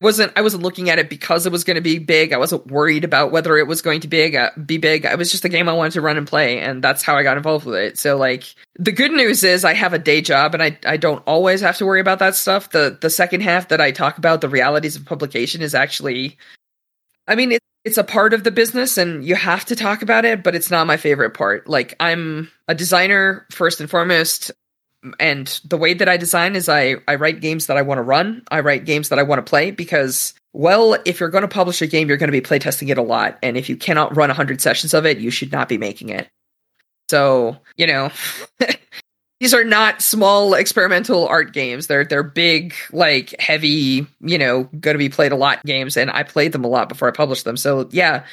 wasn't 0.02 0.34
I 0.36 0.42
wasn't 0.42 0.64
looking 0.64 0.90
at 0.90 1.00
it 1.00 1.10
because 1.10 1.46
it 1.46 1.52
was 1.52 1.64
going 1.64 1.76
to 1.76 1.82
be 1.82 1.98
big. 1.98 2.34
I 2.34 2.38
wasn't 2.38 2.68
worried 2.68 3.06
about 3.06 3.32
whether 3.32 3.58
it 3.58 3.68
was 3.68 3.82
going 3.82 4.02
to 4.02 4.08
big 4.08 4.36
uh, 4.36 4.52
be 4.64 4.78
big. 4.78 5.06
It 5.06 5.18
was 5.18 5.32
just 5.32 5.46
a 5.46 5.50
game 5.50 5.70
I 5.70 5.74
wanted 5.74 5.94
to 5.94 6.02
run 6.02 6.18
and 6.18 6.28
play, 6.28 6.60
and 6.60 6.84
that's 6.84 7.04
how 7.04 7.16
I 7.16 7.24
got 7.24 7.38
involved 7.38 7.66
with 7.66 7.76
it. 7.76 7.98
So 7.98 8.18
like, 8.18 8.44
the 8.76 8.92
good 8.92 9.12
news 9.12 9.44
is 9.44 9.64
I 9.64 9.74
have 9.74 9.94
a 9.94 10.00
day 10.00 10.22
job, 10.22 10.54
and 10.54 10.62
I 10.62 10.78
I 10.86 10.98
don't 10.98 11.24
always 11.26 11.62
have 11.62 11.78
to 11.78 11.86
worry 11.86 12.02
about 12.02 12.20
that 12.20 12.36
stuff. 12.36 12.70
The 12.70 12.98
the 13.00 13.10
second 13.10 13.42
half 13.42 13.70
that 13.70 13.82
I 13.82 13.92
talk 13.92 14.18
about 14.18 14.42
the 14.42 14.50
realities 14.50 14.96
of 14.96 15.06
publication 15.06 15.62
is 15.62 15.74
actually, 15.74 16.38
I 17.28 17.36
mean, 17.36 17.54
it, 17.54 17.62
it's 17.86 17.98
a 17.98 18.04
part 18.04 18.34
of 18.34 18.44
the 18.44 18.52
business 18.52 18.98
and 18.98 19.26
you 19.26 19.36
have 19.36 19.66
to 19.66 19.76
talk 19.76 20.02
about 20.02 20.26
it, 20.26 20.44
but 20.44 20.56
it's 20.56 20.72
not 20.72 20.88
my 20.88 20.98
favorite 20.98 21.34
part. 21.34 21.68
Like 21.68 21.96
I'm 22.00 22.50
a 22.68 22.76
designer 22.76 23.46
first 23.52 23.82
and 23.82 23.90
foremost. 23.90 24.52
And 25.20 25.48
the 25.66 25.78
way 25.78 25.94
that 25.94 26.08
I 26.08 26.18
design 26.18 26.56
is 26.56 26.70
I, 26.70 26.96
I 27.08 27.16
write 27.16 27.42
games 27.42 27.68
that 27.68 27.78
I 27.78 27.82
want 27.82 27.98
to 27.98 28.04
run. 28.04 28.44
I 28.50 28.62
write 28.62 28.86
games 28.86 29.10
that 29.10 29.20
I 29.20 29.24
want 29.24 29.46
to 29.46 29.50
play 29.50 29.72
because, 29.72 30.34
well, 30.54 30.98
if 31.06 31.20
you're 31.20 31.30
going 31.30 31.44
to 31.44 31.48
publish 31.48 31.82
a 31.82 31.88
game, 31.88 32.08
you're 32.08 32.18
going 32.18 32.32
to 32.32 32.42
be 32.42 32.46
playtesting 32.46 32.90
it 32.90 32.98
a 32.98 33.02
lot. 33.02 33.38
And 33.44 33.58
if 33.58 33.70
you 33.70 33.76
cannot 33.76 34.16
run 34.16 34.30
100 34.30 34.62
sessions 34.62 34.94
of 34.94 35.06
it, 35.06 35.18
you 35.18 35.30
should 35.30 35.52
not 35.52 35.70
be 35.70 35.78
making 35.78 36.10
it. 36.10 36.30
So, 37.10 37.58
you 37.76 37.88
know, 37.88 38.12
these 39.40 39.54
are 39.54 39.66
not 39.66 40.02
small 40.02 40.54
experimental 40.54 41.28
art 41.28 41.54
games. 41.54 41.88
They're 41.88 42.06
they're 42.06 42.24
big, 42.24 42.74
like 42.92 43.36
heavy, 43.40 44.08
you 44.22 44.38
know, 44.38 44.64
going 44.80 44.96
to 44.96 45.00
be 45.00 45.10
played 45.10 45.34
a 45.34 45.36
lot 45.36 45.62
games, 45.66 45.98
and 45.98 46.10
I 46.10 46.24
played 46.24 46.54
them 46.54 46.64
a 46.64 46.70
lot 46.70 46.88
before 46.88 47.10
I 47.10 47.12
published 47.12 47.44
them. 47.44 47.58
So 47.58 47.90
yeah, 47.92 48.24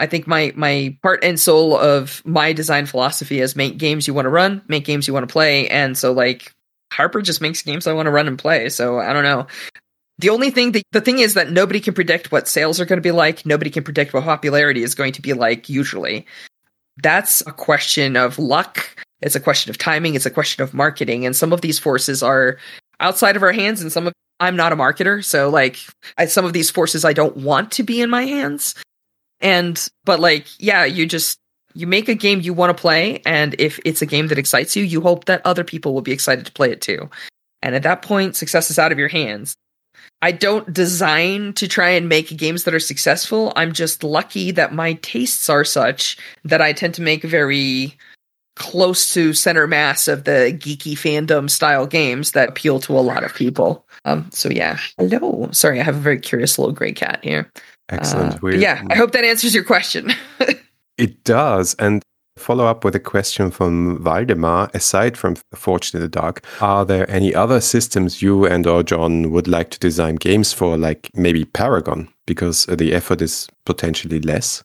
I 0.00 0.06
think 0.06 0.26
my 0.26 0.52
my 0.56 0.96
heart 1.02 1.22
and 1.22 1.38
soul 1.38 1.76
of 1.76 2.22
my 2.24 2.52
design 2.52 2.86
philosophy 2.86 3.40
is 3.40 3.54
make 3.54 3.78
games 3.78 4.08
you 4.08 4.14
want 4.14 4.26
to 4.26 4.30
run, 4.30 4.62
make 4.66 4.84
games 4.84 5.06
you 5.06 5.14
want 5.14 5.28
to 5.28 5.32
play, 5.32 5.68
and 5.68 5.96
so 5.96 6.12
like 6.12 6.52
Harper 6.92 7.22
just 7.22 7.40
makes 7.40 7.62
games 7.62 7.86
I 7.86 7.92
want 7.92 8.06
to 8.06 8.10
run 8.10 8.26
and 8.26 8.38
play. 8.38 8.68
So 8.68 8.98
I 8.98 9.12
don't 9.12 9.22
know. 9.22 9.46
The 10.18 10.30
only 10.30 10.50
thing, 10.50 10.72
the, 10.72 10.82
the 10.92 11.00
thing 11.00 11.18
is 11.18 11.32
that 11.34 11.50
nobody 11.50 11.80
can 11.80 11.94
predict 11.94 12.30
what 12.30 12.48
sales 12.48 12.78
are 12.78 12.84
going 12.84 12.98
to 12.98 13.02
be 13.02 13.12
like. 13.12 13.46
Nobody 13.46 13.70
can 13.70 13.84
predict 13.84 14.12
what 14.12 14.24
popularity 14.24 14.82
is 14.82 14.94
going 14.94 15.12
to 15.12 15.22
be 15.22 15.32
like. 15.32 15.70
Usually, 15.70 16.26
that's 17.02 17.40
a 17.42 17.52
question 17.52 18.16
of 18.16 18.38
luck 18.38 19.00
it's 19.22 19.36
a 19.36 19.40
question 19.40 19.70
of 19.70 19.78
timing. 19.78 20.14
It's 20.14 20.26
a 20.26 20.30
question 20.30 20.62
of 20.62 20.74
marketing. 20.74 21.26
And 21.26 21.36
some 21.36 21.52
of 21.52 21.60
these 21.60 21.78
forces 21.78 22.22
are 22.22 22.58
outside 23.00 23.36
of 23.36 23.42
our 23.42 23.52
hands 23.52 23.82
and 23.82 23.92
some 23.92 24.06
of 24.06 24.12
I'm 24.42 24.56
not 24.56 24.72
a 24.72 24.76
marketer. 24.76 25.22
So 25.22 25.50
like 25.50 25.78
I, 26.16 26.26
some 26.26 26.44
of 26.44 26.52
these 26.52 26.70
forces 26.70 27.04
I 27.04 27.12
don't 27.12 27.36
want 27.36 27.72
to 27.72 27.82
be 27.82 28.00
in 28.00 28.08
my 28.08 28.24
hands. 28.24 28.74
And, 29.40 29.88
but 30.04 30.20
like, 30.20 30.46
yeah, 30.58 30.84
you 30.84 31.06
just, 31.06 31.38
you 31.74 31.86
make 31.86 32.08
a 32.08 32.14
game 32.14 32.40
you 32.40 32.52
want 32.52 32.76
to 32.76 32.80
play. 32.80 33.22
And 33.24 33.54
if 33.58 33.78
it's 33.84 34.02
a 34.02 34.06
game 34.06 34.28
that 34.28 34.38
excites 34.38 34.76
you, 34.76 34.84
you 34.84 35.00
hope 35.00 35.26
that 35.26 35.42
other 35.44 35.64
people 35.64 35.94
will 35.94 36.02
be 36.02 36.12
excited 36.12 36.46
to 36.46 36.52
play 36.52 36.70
it 36.70 36.80
too. 36.80 37.08
And 37.62 37.74
at 37.74 37.82
that 37.84 38.02
point, 38.02 38.36
success 38.36 38.70
is 38.70 38.78
out 38.78 38.92
of 38.92 38.98
your 38.98 39.08
hands. 39.08 39.54
I 40.22 40.32
don't 40.32 40.70
design 40.72 41.54
to 41.54 41.66
try 41.66 41.90
and 41.90 42.08
make 42.08 42.36
games 42.36 42.64
that 42.64 42.74
are 42.74 42.80
successful. 42.80 43.52
I'm 43.56 43.72
just 43.72 44.04
lucky 44.04 44.50
that 44.50 44.74
my 44.74 44.94
tastes 44.94 45.48
are 45.48 45.64
such 45.64 46.18
that 46.44 46.60
I 46.60 46.72
tend 46.72 46.94
to 46.94 47.02
make 47.02 47.22
very 47.22 47.96
close 48.56 49.14
to 49.14 49.32
center 49.32 49.66
mass 49.66 50.08
of 50.08 50.24
the 50.24 50.52
geeky 50.54 50.92
fandom 50.92 51.48
style 51.48 51.86
games 51.86 52.32
that 52.32 52.50
appeal 52.50 52.80
to 52.80 52.98
a 52.98 53.00
lot 53.00 53.24
of 53.24 53.34
people. 53.34 53.86
Um, 54.04 54.28
so 54.32 54.50
yeah, 54.50 54.78
hello. 54.98 55.48
Sorry, 55.52 55.80
I 55.80 55.84
have 55.84 55.96
a 55.96 56.00
very 56.00 56.20
curious 56.20 56.58
little 56.58 56.74
gray 56.74 56.92
cat 56.92 57.20
here. 57.22 57.50
Excellent. 57.90 58.42
Uh, 58.42 58.48
yeah, 58.48 58.82
I 58.90 58.94
hope 58.94 59.12
that 59.12 59.24
answers 59.24 59.54
your 59.54 59.64
question. 59.64 60.12
it 60.98 61.24
does, 61.24 61.74
and 61.74 62.02
follow 62.38 62.66
up 62.66 62.84
with 62.84 62.94
a 62.94 63.00
question 63.00 63.50
from 63.50 64.02
Waldemar. 64.02 64.70
Aside 64.74 65.16
from 65.16 65.36
Forged 65.54 65.94
in 65.94 66.00
the 66.00 66.08
Dark, 66.08 66.44
are 66.60 66.84
there 66.84 67.08
any 67.10 67.34
other 67.34 67.60
systems 67.60 68.22
you 68.22 68.46
and 68.46 68.66
or 68.66 68.82
John 68.82 69.30
would 69.30 69.48
like 69.48 69.70
to 69.70 69.78
design 69.78 70.16
games 70.16 70.52
for, 70.52 70.78
like 70.78 71.10
maybe 71.14 71.44
Paragon, 71.44 72.08
because 72.26 72.66
the 72.66 72.94
effort 72.94 73.20
is 73.20 73.48
potentially 73.64 74.20
less? 74.20 74.62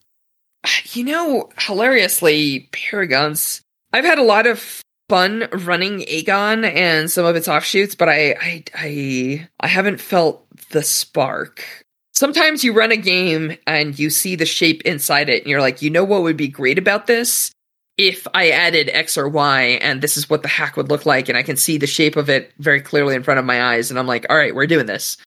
You 0.94 1.04
know, 1.04 1.50
hilariously, 1.60 2.70
Paragon's 2.72 3.62
I've 3.94 4.06
had 4.06 4.20
a 4.20 4.24
lot 4.24 4.48
of 4.48 4.82
fun 5.10 5.48
running 5.52 6.04
Agon 6.10 6.66
and 6.66 7.10
some 7.12 7.26
of 7.26 7.36
its 7.36 7.48
offshoots, 7.48 7.96
but 7.96 8.10
I 8.10 8.32
I 8.42 8.64
I, 8.76 9.48
I 9.60 9.68
haven't 9.68 10.02
felt 10.02 10.46
the 10.72 10.84
spark. 10.84 11.85
Sometimes 12.16 12.64
you 12.64 12.72
run 12.72 12.92
a 12.92 12.98
game 12.98 13.58
and 13.68 13.98
you 14.00 14.10
see 14.10 14.36
the 14.36 14.46
shape 14.46 14.82
inside 14.84 15.30
it 15.30 15.44
and 15.44 15.50
you're 15.50 15.62
like, 15.62 15.82
you 15.82 15.90
know 15.90 16.06
what 16.06 16.24
would 16.24 16.38
be 16.38 16.48
great 16.48 16.78
about 16.78 17.08
this? 17.08 17.52
If 17.98 18.26
I 18.34 18.50
added 18.52 18.90
X 18.90 19.18
or 19.18 19.28
Y 19.28 19.80
and 19.82 20.02
this 20.02 20.16
is 20.16 20.30
what 20.30 20.42
the 20.42 20.48
hack 20.48 20.78
would 20.78 20.90
look 20.90 21.06
like 21.06 21.28
and 21.28 21.38
I 21.38 21.44
can 21.44 21.58
see 21.58 21.78
the 21.78 21.88
shape 21.88 22.16
of 22.16 22.30
it 22.30 22.54
very 22.58 22.82
clearly 22.82 23.16
in 23.16 23.24
front 23.24 23.40
of 23.40 23.46
my 23.46 23.62
eyes 23.62 23.90
and 23.90 24.00
I'm 24.00 24.08
like, 24.08 24.26
all 24.30 24.38
right, 24.38 24.56
we're 24.56 24.68
doing 24.68 24.86
this. 24.86 25.18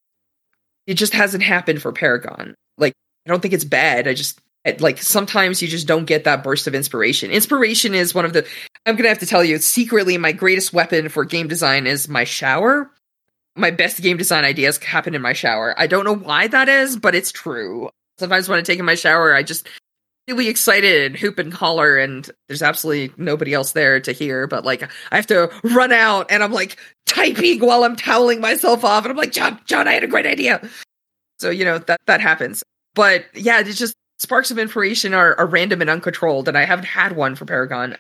It 0.87 0.95
just 0.95 1.13
hasn't 1.13 1.43
happened 1.43 1.83
for 1.83 1.93
Paragon. 1.93 2.55
Like, 2.79 2.95
I 3.27 3.31
don't 3.31 3.41
think 3.41 3.55
it's 3.55 3.65
bad. 3.65 4.09
I 4.09 4.15
just 4.15 4.41
like 4.81 4.99
sometimes 4.99 5.63
you 5.63 5.69
just 5.69 5.87
don't 5.87 6.05
get 6.05 6.25
that 6.25 6.43
burst 6.43 6.67
of 6.67 6.75
inspiration. 6.75 7.31
Inspiration 7.31 7.95
is 7.95 8.15
one 8.15 8.25
of 8.25 8.33
the 8.33 8.47
I'm 8.87 8.95
going 8.95 9.05
to 9.05 9.09
have 9.11 9.19
to 9.19 9.27
tell 9.27 9.45
you 9.45 9.59
secretly 9.59 10.17
my 10.19 10.33
greatest 10.33 10.73
weapon 10.73 11.11
for 11.11 11.25
game 11.25 11.49
design 11.49 11.87
is 11.87 12.09
my 12.09 12.25
shower. 12.25 12.91
My 13.59 13.71
best 13.71 14.01
game 14.01 14.17
design 14.17 14.45
ideas 14.45 14.79
happen 14.79 15.15
in 15.15 15.23
my 15.23 15.33
shower. 15.33 15.75
I 15.79 15.87
don't 15.87 16.05
know 16.05 16.15
why 16.15 16.47
that 16.49 16.69
is, 16.69 16.97
but 16.97 17.15
it's 17.15 17.33
true. 17.33 17.91
Sometimes 18.19 18.49
when 18.49 18.59
I 18.59 18.63
take 18.63 18.79
in 18.79 18.85
my 18.85 18.95
shower, 18.95 19.35
I 19.35 19.43
just 19.43 19.69
really 20.27 20.49
excited 20.49 21.07
and 21.07 21.17
hoop 21.17 21.39
and 21.39 21.55
holler 21.55 21.97
and 21.97 22.31
there's 22.49 22.63
absolutely 22.63 23.15
nobody 23.17 23.55
else 23.55 23.73
there 23.73 23.99
to 23.99 24.13
hear 24.13 24.47
but 24.47 24.63
like 24.63 24.83
i 25.11 25.17
have 25.17 25.27
to 25.27 25.51
run 25.65 25.91
out 25.91 26.31
and 26.31 26.43
i'm 26.43 26.53
like 26.53 26.77
typing 27.07 27.59
while 27.61 27.83
i'm 27.83 27.97
toweling 27.97 28.39
myself 28.39 28.85
off 28.85 29.07
and 29.07 29.11
i'm 29.11 29.17
like 29.17 29.33
john 29.33 29.59
john 29.65 29.89
i 29.89 29.95
had 29.95 30.05
a 30.05 30.07
great 30.07 30.27
idea 30.27 30.61
so 31.39 31.49
you 31.49 31.65
know 31.65 31.79
that 31.79 31.99
that 32.07 32.21
happens 32.21 32.63
but 32.95 33.25
yeah 33.33 33.61
it's 33.61 33.79
just 33.79 33.95
sparks 34.19 34.51
of 34.51 34.59
inspiration 34.59 35.15
are, 35.15 35.39
are 35.39 35.47
random 35.47 35.81
and 35.81 35.91
uncontrolled, 35.91 36.49
and 36.49 36.59
I 36.59 36.65
haven't 36.65 36.87
had 36.87 37.17
one 37.17 37.35
for 37.35 37.45
Paragon. 37.45 37.97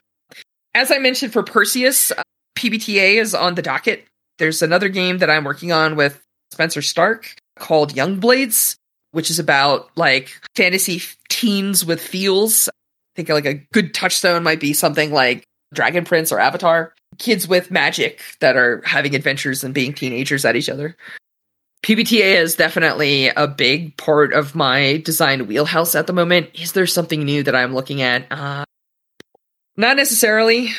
As 0.75 0.91
I 0.91 0.99
mentioned 0.99 1.33
for 1.33 1.43
Perseus, 1.43 2.11
uh, 2.11 2.23
PBTA 2.57 3.21
is 3.21 3.35
on 3.35 3.55
the 3.55 3.63
docket. 3.63 4.05
There's 4.39 4.62
another 4.62 4.89
game 4.89 5.18
that 5.18 5.30
I'm 5.30 5.45
working 5.45 5.72
on 5.72 5.97
with 5.97 6.20
Spencer 6.53 6.82
Stark 6.82 7.34
called 7.59 7.95
Young 7.95 8.20
Blades, 8.20 8.76
which 9.12 9.30
is 9.30 9.39
about 9.39 9.91
like 9.97 10.30
fantasy 10.55 11.03
teens 11.28 11.84
with 11.84 12.01
feels. 12.01 12.68
I 12.68 12.72
think 13.16 13.28
like 13.28 13.47
a 13.47 13.55
good 13.72 13.95
touchstone 13.95 14.43
might 14.43 14.61
be 14.61 14.72
something 14.72 15.12
like 15.12 15.45
Dragon 15.74 16.05
Prince 16.05 16.32
or 16.32 16.39
Avatar. 16.39 16.95
Kids 17.18 17.49
with 17.49 17.70
magic 17.70 18.20
that 18.41 18.57
are 18.57 18.82
having 18.84 19.14
adventures 19.14 19.64
and 19.64 19.74
being 19.74 19.93
teenagers 19.93 20.45
at 20.45 20.57
each 20.57 20.68
other. 20.68 20.97
PBTA 21.84 22.34
is 22.43 22.55
definitely 22.55 23.28
a 23.28 23.47
big 23.47 23.97
part 23.97 24.32
of 24.32 24.55
my 24.55 24.99
design 25.05 25.47
wheelhouse 25.47 25.95
at 25.95 26.07
the 26.07 26.12
moment. 26.12 26.51
Is 26.55 26.72
there 26.72 26.86
something 26.86 27.24
new 27.24 27.43
that 27.45 27.55
I'm 27.55 27.74
looking 27.74 28.03
at? 28.03 28.30
Uh, 28.30 28.64
not 29.76 29.97
necessarily. 29.97 30.70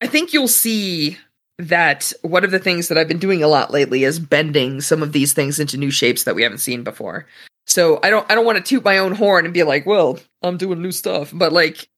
I 0.00 0.06
think 0.06 0.32
you'll 0.32 0.48
see 0.48 1.18
that 1.58 2.12
one 2.22 2.44
of 2.44 2.50
the 2.50 2.58
things 2.58 2.88
that 2.88 2.98
I've 2.98 3.08
been 3.08 3.18
doing 3.18 3.42
a 3.42 3.48
lot 3.48 3.70
lately 3.70 4.04
is 4.04 4.18
bending 4.18 4.80
some 4.80 5.02
of 5.02 5.12
these 5.12 5.32
things 5.32 5.60
into 5.60 5.76
new 5.76 5.90
shapes 5.90 6.24
that 6.24 6.34
we 6.34 6.42
haven't 6.42 6.58
seen 6.58 6.82
before. 6.82 7.26
So 7.66 8.00
I 8.02 8.10
don't 8.10 8.30
I 8.30 8.34
don't 8.34 8.44
want 8.44 8.58
to 8.58 8.64
toot 8.64 8.84
my 8.84 8.98
own 8.98 9.14
horn 9.14 9.44
and 9.44 9.54
be 9.54 9.62
like, 9.62 9.86
well, 9.86 10.18
I'm 10.42 10.56
doing 10.56 10.82
new 10.82 10.92
stuff, 10.92 11.30
but 11.32 11.52
like 11.52 11.88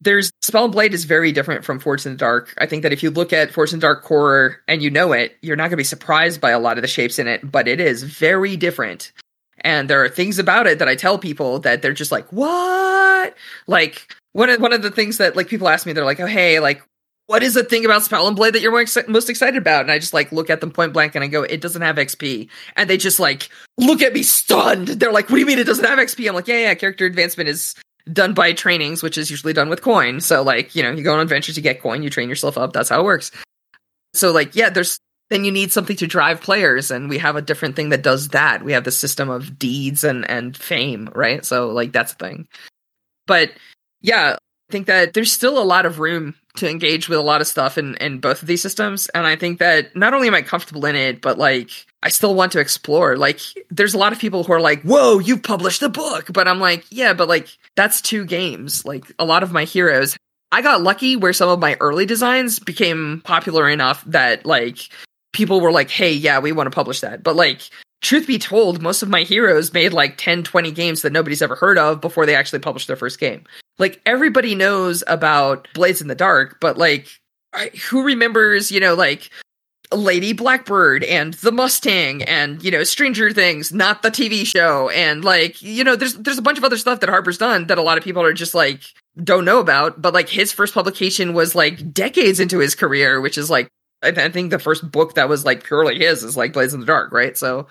there's 0.00 0.30
Spell 0.42 0.64
and 0.64 0.72
Blade 0.72 0.92
is 0.92 1.04
very 1.04 1.32
different 1.32 1.64
from 1.64 1.78
Forged 1.80 2.06
in 2.06 2.12
the 2.12 2.18
Dark. 2.18 2.52
I 2.58 2.66
think 2.66 2.82
that 2.82 2.92
if 2.92 3.02
you 3.02 3.10
look 3.10 3.32
at 3.32 3.52
Forged 3.52 3.72
in 3.72 3.78
the 3.78 3.86
Dark 3.86 4.02
core 4.02 4.60
and 4.68 4.82
you 4.82 4.90
know 4.90 5.12
it, 5.12 5.36
you're 5.40 5.56
not 5.56 5.64
going 5.64 5.70
to 5.70 5.76
be 5.78 5.84
surprised 5.84 6.40
by 6.40 6.50
a 6.50 6.58
lot 6.58 6.76
of 6.76 6.82
the 6.82 6.88
shapes 6.88 7.18
in 7.18 7.26
it, 7.26 7.50
but 7.50 7.68
it 7.68 7.80
is 7.80 8.02
very 8.02 8.56
different. 8.56 9.12
And 9.60 9.88
there 9.88 10.04
are 10.04 10.08
things 10.08 10.38
about 10.38 10.66
it 10.66 10.78
that 10.80 10.88
I 10.88 10.94
tell 10.94 11.16
people 11.16 11.60
that 11.60 11.80
they're 11.80 11.94
just 11.94 12.12
like, 12.12 12.26
"What?" 12.30 13.34
Like 13.66 14.14
one 14.32 14.50
of 14.50 14.60
one 14.60 14.72
of 14.72 14.82
the 14.82 14.90
things 14.90 15.18
that 15.18 15.36
like 15.36 15.48
people 15.48 15.68
ask 15.68 15.86
me, 15.86 15.92
they're 15.94 16.04
like, 16.04 16.20
"Oh, 16.20 16.26
hey, 16.26 16.60
like 16.60 16.82
what 17.26 17.42
is 17.42 17.54
the 17.54 17.64
thing 17.64 17.84
about 17.84 18.02
Spell 18.02 18.26
and 18.26 18.36
Blade 18.36 18.54
that 18.54 18.60
you're 18.60 18.72
most 19.08 19.30
excited 19.30 19.56
about? 19.56 19.82
And 19.82 19.90
I 19.90 19.98
just 19.98 20.12
like 20.12 20.30
look 20.30 20.50
at 20.50 20.60
them 20.60 20.70
point 20.70 20.92
blank 20.92 21.14
and 21.14 21.24
I 21.24 21.28
go, 21.28 21.42
it 21.42 21.60
doesn't 21.60 21.82
have 21.82 21.96
XP. 21.96 22.48
And 22.76 22.88
they 22.88 22.96
just 22.96 23.18
like 23.18 23.48
look 23.78 24.02
at 24.02 24.12
me 24.12 24.22
stunned. 24.22 24.88
They're 24.88 25.12
like, 25.12 25.30
what 25.30 25.36
do 25.36 25.40
you 25.40 25.46
mean 25.46 25.58
it 25.58 25.66
doesn't 25.66 25.84
have 25.84 25.98
XP? 25.98 26.28
I'm 26.28 26.34
like, 26.34 26.48
yeah, 26.48 26.58
yeah, 26.58 26.74
character 26.74 27.06
advancement 27.06 27.48
is 27.48 27.74
done 28.12 28.34
by 28.34 28.52
trainings, 28.52 29.02
which 29.02 29.16
is 29.16 29.30
usually 29.30 29.54
done 29.54 29.70
with 29.70 29.80
coin. 29.80 30.20
So 30.20 30.42
like, 30.42 30.74
you 30.74 30.82
know, 30.82 30.90
you 30.92 31.02
go 31.02 31.14
on 31.14 31.20
adventures, 31.20 31.56
you 31.56 31.62
get 31.62 31.80
coin, 31.80 32.02
you 32.02 32.10
train 32.10 32.28
yourself 32.28 32.58
up. 32.58 32.72
That's 32.72 32.90
how 32.90 33.00
it 33.00 33.04
works. 33.04 33.30
So 34.12 34.30
like, 34.30 34.54
yeah, 34.54 34.68
there's 34.70 34.98
then 35.30 35.44
you 35.44 35.52
need 35.52 35.72
something 35.72 35.96
to 35.96 36.06
drive 36.06 36.42
players, 36.42 36.90
and 36.90 37.08
we 37.08 37.16
have 37.16 37.34
a 37.34 37.42
different 37.42 37.76
thing 37.76 37.88
that 37.88 38.02
does 38.02 38.28
that. 38.28 38.62
We 38.62 38.72
have 38.72 38.84
the 38.84 38.92
system 38.92 39.30
of 39.30 39.58
deeds 39.58 40.04
and 40.04 40.28
and 40.28 40.54
fame, 40.54 41.10
right? 41.14 41.44
So 41.44 41.70
like 41.70 41.92
that's 41.92 42.12
the 42.14 42.26
thing. 42.26 42.48
But 43.26 43.52
yeah, 44.02 44.36
I 44.68 44.72
think 44.72 44.86
that 44.86 45.14
there's 45.14 45.32
still 45.32 45.60
a 45.60 45.64
lot 45.64 45.86
of 45.86 45.98
room 45.98 46.34
to 46.56 46.70
engage 46.70 47.08
with 47.08 47.18
a 47.18 47.22
lot 47.22 47.40
of 47.40 47.46
stuff 47.46 47.76
in, 47.78 47.96
in 47.96 48.18
both 48.20 48.42
of 48.42 48.48
these 48.48 48.62
systems. 48.62 49.08
And 49.08 49.26
I 49.26 49.36
think 49.36 49.58
that 49.58 49.94
not 49.96 50.14
only 50.14 50.28
am 50.28 50.34
I 50.34 50.42
comfortable 50.42 50.86
in 50.86 50.94
it, 50.94 51.20
but 51.20 51.36
like 51.38 51.70
I 52.02 52.10
still 52.10 52.34
want 52.34 52.52
to 52.52 52.60
explore. 52.60 53.16
Like 53.16 53.40
there's 53.70 53.94
a 53.94 53.98
lot 53.98 54.12
of 54.12 54.18
people 54.18 54.44
who 54.44 54.52
are 54.52 54.60
like, 54.60 54.82
whoa, 54.82 55.18
you've 55.18 55.42
published 55.42 55.82
a 55.82 55.88
book. 55.88 56.32
But 56.32 56.46
I'm 56.46 56.60
like, 56.60 56.84
yeah, 56.90 57.12
but 57.12 57.28
like 57.28 57.48
that's 57.76 58.00
two 58.00 58.24
games. 58.24 58.84
Like 58.84 59.04
a 59.18 59.24
lot 59.24 59.42
of 59.42 59.52
my 59.52 59.64
heroes 59.64 60.16
I 60.54 60.62
got 60.62 60.82
lucky 60.82 61.16
where 61.16 61.32
some 61.32 61.48
of 61.48 61.58
my 61.58 61.76
early 61.80 62.06
designs 62.06 62.60
became 62.60 63.22
popular 63.24 63.68
enough 63.68 64.04
that 64.04 64.46
like 64.46 64.88
people 65.32 65.60
were 65.60 65.72
like, 65.72 65.90
"Hey, 65.90 66.12
yeah, 66.12 66.38
we 66.38 66.52
want 66.52 66.68
to 66.68 66.74
publish 66.74 67.00
that." 67.00 67.24
But 67.24 67.34
like 67.34 67.68
truth 68.02 68.28
be 68.28 68.38
told, 68.38 68.80
most 68.80 69.02
of 69.02 69.08
my 69.08 69.24
heroes 69.24 69.72
made 69.72 69.92
like 69.92 70.16
10, 70.16 70.44
20 70.44 70.70
games 70.70 71.02
that 71.02 71.12
nobody's 71.12 71.42
ever 71.42 71.56
heard 71.56 71.76
of 71.76 72.00
before 72.00 72.24
they 72.24 72.36
actually 72.36 72.60
published 72.60 72.86
their 72.86 72.94
first 72.94 73.18
game. 73.18 73.42
Like 73.78 74.00
everybody 74.06 74.54
knows 74.54 75.02
about 75.06 75.68
Blades 75.74 76.00
in 76.00 76.08
the 76.08 76.14
Dark, 76.14 76.58
but 76.60 76.78
like 76.78 77.08
who 77.90 78.04
remembers, 78.04 78.70
you 78.70 78.80
know, 78.80 78.94
like 78.94 79.30
Lady 79.92 80.32
Blackbird 80.32 81.04
and 81.04 81.34
The 81.34 81.52
Mustang 81.52 82.22
and 82.22 82.62
you 82.62 82.70
know 82.70 82.84
Stranger 82.84 83.32
Things, 83.32 83.72
not 83.72 84.02
the 84.02 84.10
TV 84.10 84.46
show, 84.46 84.88
and 84.90 85.24
like 85.24 85.60
you 85.62 85.84
know 85.84 85.96
there's 85.96 86.14
there's 86.14 86.38
a 86.38 86.42
bunch 86.42 86.58
of 86.58 86.64
other 86.64 86.78
stuff 86.78 87.00
that 87.00 87.08
Harper's 87.08 87.38
done 87.38 87.66
that 87.66 87.78
a 87.78 87.82
lot 87.82 87.98
of 87.98 88.04
people 88.04 88.22
are 88.22 88.32
just 88.32 88.54
like 88.54 88.82
don't 89.22 89.44
know 89.44 89.60
about. 89.60 90.00
But 90.00 90.14
like 90.14 90.28
his 90.28 90.52
first 90.52 90.74
publication 90.74 91.34
was 91.34 91.54
like 91.54 91.92
decades 91.92 92.40
into 92.40 92.58
his 92.58 92.74
career, 92.74 93.20
which 93.20 93.38
is 93.38 93.50
like 93.50 93.68
I, 94.02 94.10
th- 94.10 94.26
I 94.26 94.30
think 94.30 94.50
the 94.50 94.58
first 94.58 94.90
book 94.90 95.14
that 95.14 95.28
was 95.28 95.44
like 95.44 95.64
purely 95.64 95.98
his 95.98 96.22
is 96.22 96.36
like 96.36 96.52
Blades 96.52 96.74
in 96.74 96.80
the 96.80 96.86
Dark, 96.86 97.12
right? 97.12 97.36
So 97.36 97.66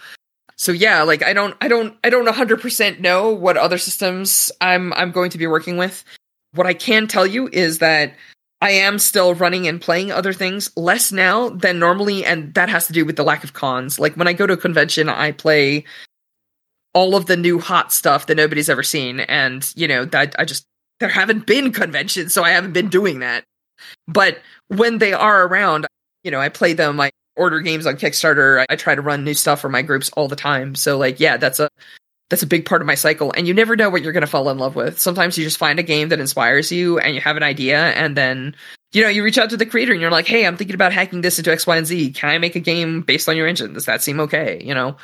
so 0.63 0.71
yeah, 0.71 1.03
like 1.03 1.21
I 1.23 1.33
don't 1.33 1.57
I 1.59 1.67
don't 1.67 1.93
I 2.05 2.09
don't 2.09 2.25
100% 2.25 2.99
know 3.01 3.33
what 3.33 3.57
other 3.57 3.77
systems 3.77 4.49
I'm 4.61 4.93
I'm 4.93 5.11
going 5.11 5.29
to 5.31 5.37
be 5.37 5.45
working 5.45 5.75
with. 5.75 6.05
What 6.53 6.65
I 6.65 6.73
can 6.73 7.05
tell 7.05 7.27
you 7.27 7.49
is 7.51 7.79
that 7.79 8.13
I 8.61 8.69
am 8.71 8.97
still 8.97 9.33
running 9.33 9.67
and 9.67 9.81
playing 9.81 10.13
other 10.13 10.31
things 10.31 10.71
less 10.77 11.11
now 11.11 11.49
than 11.49 11.79
normally, 11.79 12.23
and 12.23 12.53
that 12.53 12.69
has 12.69 12.87
to 12.87 12.93
do 12.93 13.03
with 13.03 13.17
the 13.17 13.25
lack 13.25 13.43
of 13.43 13.51
cons. 13.51 13.99
Like 13.99 14.15
when 14.15 14.29
I 14.29 14.31
go 14.31 14.47
to 14.47 14.53
a 14.53 14.57
convention, 14.57 15.09
I 15.09 15.33
play 15.33 15.83
all 16.93 17.17
of 17.17 17.25
the 17.25 17.35
new 17.35 17.59
hot 17.59 17.91
stuff 17.91 18.27
that 18.27 18.35
nobody's 18.35 18.69
ever 18.69 18.83
seen, 18.83 19.19
and 19.19 19.69
you 19.75 19.85
know 19.85 20.05
that 20.05 20.33
I 20.39 20.45
just 20.45 20.63
there 21.01 21.09
haven't 21.09 21.45
been 21.45 21.73
conventions, 21.73 22.33
so 22.33 22.41
I 22.41 22.51
haven't 22.51 22.71
been 22.71 22.87
doing 22.87 23.19
that. 23.19 23.43
But 24.07 24.39
when 24.69 24.99
they 24.99 25.11
are 25.11 25.45
around, 25.45 25.87
you 26.23 26.31
know, 26.31 26.39
I 26.39 26.47
play 26.47 26.71
them. 26.71 27.01
I 27.01 27.11
order 27.35 27.59
games 27.61 27.85
on 27.85 27.95
Kickstarter. 27.95 28.61
I, 28.61 28.73
I 28.73 28.75
try 28.75 28.95
to 28.95 29.01
run 29.01 29.23
new 29.23 29.33
stuff 29.33 29.61
for 29.61 29.69
my 29.69 29.81
groups 29.81 30.09
all 30.15 30.27
the 30.27 30.35
time. 30.35 30.75
So 30.75 30.97
like, 30.97 31.19
yeah, 31.19 31.37
that's 31.37 31.59
a 31.59 31.69
that's 32.29 32.43
a 32.43 32.47
big 32.47 32.65
part 32.65 32.81
of 32.81 32.87
my 32.87 32.95
cycle. 32.95 33.31
And 33.35 33.47
you 33.47 33.53
never 33.53 33.75
know 33.75 33.89
what 33.89 34.01
you're 34.01 34.13
going 34.13 34.21
to 34.21 34.27
fall 34.27 34.49
in 34.49 34.57
love 34.57 34.75
with. 34.75 34.99
Sometimes 34.99 35.37
you 35.37 35.43
just 35.43 35.57
find 35.57 35.79
a 35.79 35.83
game 35.83 36.09
that 36.09 36.19
inspires 36.19 36.71
you 36.71 36.97
and 36.97 37.13
you 37.13 37.21
have 37.21 37.37
an 37.37 37.43
idea 37.43 37.77
and 37.77 38.17
then 38.17 38.55
you 38.91 39.03
know 39.03 39.09
you 39.09 39.23
reach 39.23 39.37
out 39.37 39.49
to 39.51 39.57
the 39.57 39.65
creator 39.65 39.91
and 39.91 40.01
you're 40.01 40.11
like 40.11 40.27
hey 40.27 40.45
i'm 40.45 40.55
thinking 40.55 40.75
about 40.75 40.93
hacking 40.93 41.21
this 41.21 41.37
into 41.37 41.51
x 41.51 41.67
y 41.67 41.77
and 41.77 41.87
z. 41.87 42.11
Can 42.11 42.29
i 42.29 42.37
make 42.37 42.55
a 42.55 42.59
game 42.59 43.01
based 43.01 43.29
on 43.29 43.37
your 43.37 43.47
engine? 43.47 43.73
Does 43.73 43.85
that 43.85 44.01
seem 44.01 44.19
okay? 44.21 44.61
You 44.63 44.73
know? 44.73 44.97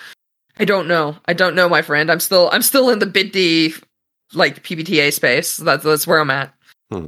I 0.58 0.66
don't 0.66 0.88
know. 0.88 1.16
I 1.26 1.34
don't 1.34 1.56
know 1.56 1.70
my 1.70 1.82
friend. 1.82 2.12
I'm 2.12 2.20
still 2.20 2.50
i'm 2.52 2.62
still 2.62 2.90
in 2.90 3.00
the 3.00 3.06
bit 3.06 3.34
like 4.34 4.64
pbta 4.64 5.14
space. 5.14 5.58
That's 5.58 5.84
that's 5.84 6.08
where 6.08 6.20
i'm 6.20 6.32
at. 6.32 6.54
Hmm. 6.92 7.08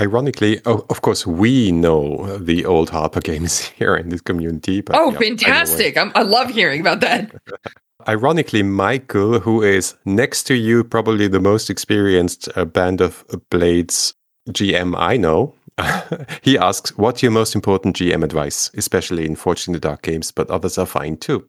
Ironically, 0.00 0.62
oh, 0.64 0.86
of 0.88 1.02
course, 1.02 1.26
we 1.26 1.70
know 1.72 2.38
the 2.38 2.64
old 2.64 2.88
Harper 2.88 3.20
games 3.20 3.60
here 3.78 3.94
in 3.94 4.08
this 4.08 4.22
community. 4.22 4.80
But, 4.80 4.96
oh, 4.96 5.12
yeah, 5.12 5.18
fantastic! 5.18 5.96
I, 5.98 6.10
I 6.14 6.22
love 6.22 6.48
hearing 6.50 6.80
about 6.80 7.00
that. 7.00 7.30
Ironically, 8.08 8.62
Michael, 8.62 9.40
who 9.40 9.62
is 9.62 9.94
next 10.06 10.44
to 10.44 10.54
you, 10.54 10.84
probably 10.84 11.28
the 11.28 11.38
most 11.38 11.68
experienced 11.68 12.48
uh, 12.56 12.64
Band 12.64 13.02
of 13.02 13.26
Blades 13.50 14.14
GM 14.48 14.94
I 14.96 15.18
know, 15.18 15.54
he 16.42 16.56
asks, 16.56 16.96
What's 16.96 17.22
your 17.22 17.32
most 17.32 17.54
important 17.54 17.96
GM 17.96 18.24
advice, 18.24 18.70
especially 18.74 19.26
in 19.26 19.36
Forged 19.36 19.68
in 19.68 19.74
the 19.74 19.80
Dark 19.80 20.02
games, 20.02 20.32
but 20.32 20.50
others 20.50 20.78
are 20.78 20.86
fine 20.86 21.18
too? 21.18 21.46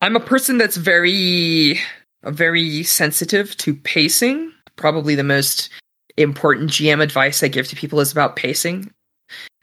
I'm 0.00 0.16
a 0.16 0.20
person 0.20 0.58
that's 0.58 0.76
very, 0.76 1.80
very 2.24 2.82
sensitive 2.82 3.56
to 3.58 3.74
pacing. 3.74 4.52
Probably 4.76 5.14
the 5.14 5.24
most 5.24 5.68
important 6.16 6.70
GM 6.70 7.02
advice 7.02 7.42
I 7.42 7.48
give 7.48 7.68
to 7.68 7.76
people 7.76 8.00
is 8.00 8.12
about 8.12 8.36
pacing. 8.36 8.92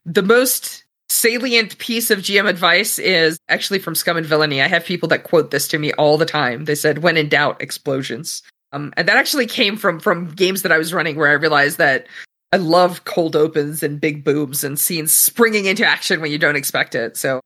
The 0.06 0.24
most 0.24 0.84
salient 1.10 1.78
piece 1.78 2.10
of 2.10 2.20
GM 2.20 2.48
advice 2.48 2.98
is 2.98 3.38
actually 3.50 3.80
from 3.80 3.96
Scum 3.96 4.18
and 4.18 4.26
Villainy. 4.26 4.62
I 4.62 4.68
have 4.68 4.86
people 4.86 5.10
that 5.10 5.24
quote 5.24 5.52
this 5.52 5.68
to 5.70 5.78
me 5.78 5.92
all 5.94 6.18
the 6.18 6.26
time. 6.26 6.66
They 6.66 6.76
said, 6.76 7.00
"When 7.00 7.18
in 7.18 7.30
doubt, 7.30 7.62
explosions." 7.62 8.42
Um, 8.74 8.94
and 8.96 9.08
that 9.08 9.18
actually 9.18 9.48
came 9.48 9.78
from 9.78 10.00
from 10.00 10.30
games 10.32 10.62
that 10.62 10.72
I 10.72 10.78
was 10.78 10.94
running 10.94 11.16
where 11.16 11.30
I 11.30 11.34
realized 11.34 11.78
that 11.78 12.08
I 12.54 12.58
love 12.58 13.06
cold 13.06 13.36
opens 13.36 13.82
and 13.84 14.02
big 14.02 14.24
booms 14.24 14.64
and 14.64 14.78
scenes 14.78 15.14
springing 15.14 15.66
into 15.66 15.86
action 15.86 16.20
when 16.20 16.32
you 16.32 16.38
don't 16.38 16.58
expect 16.58 16.96
it. 16.96 17.16
So, 17.16 17.40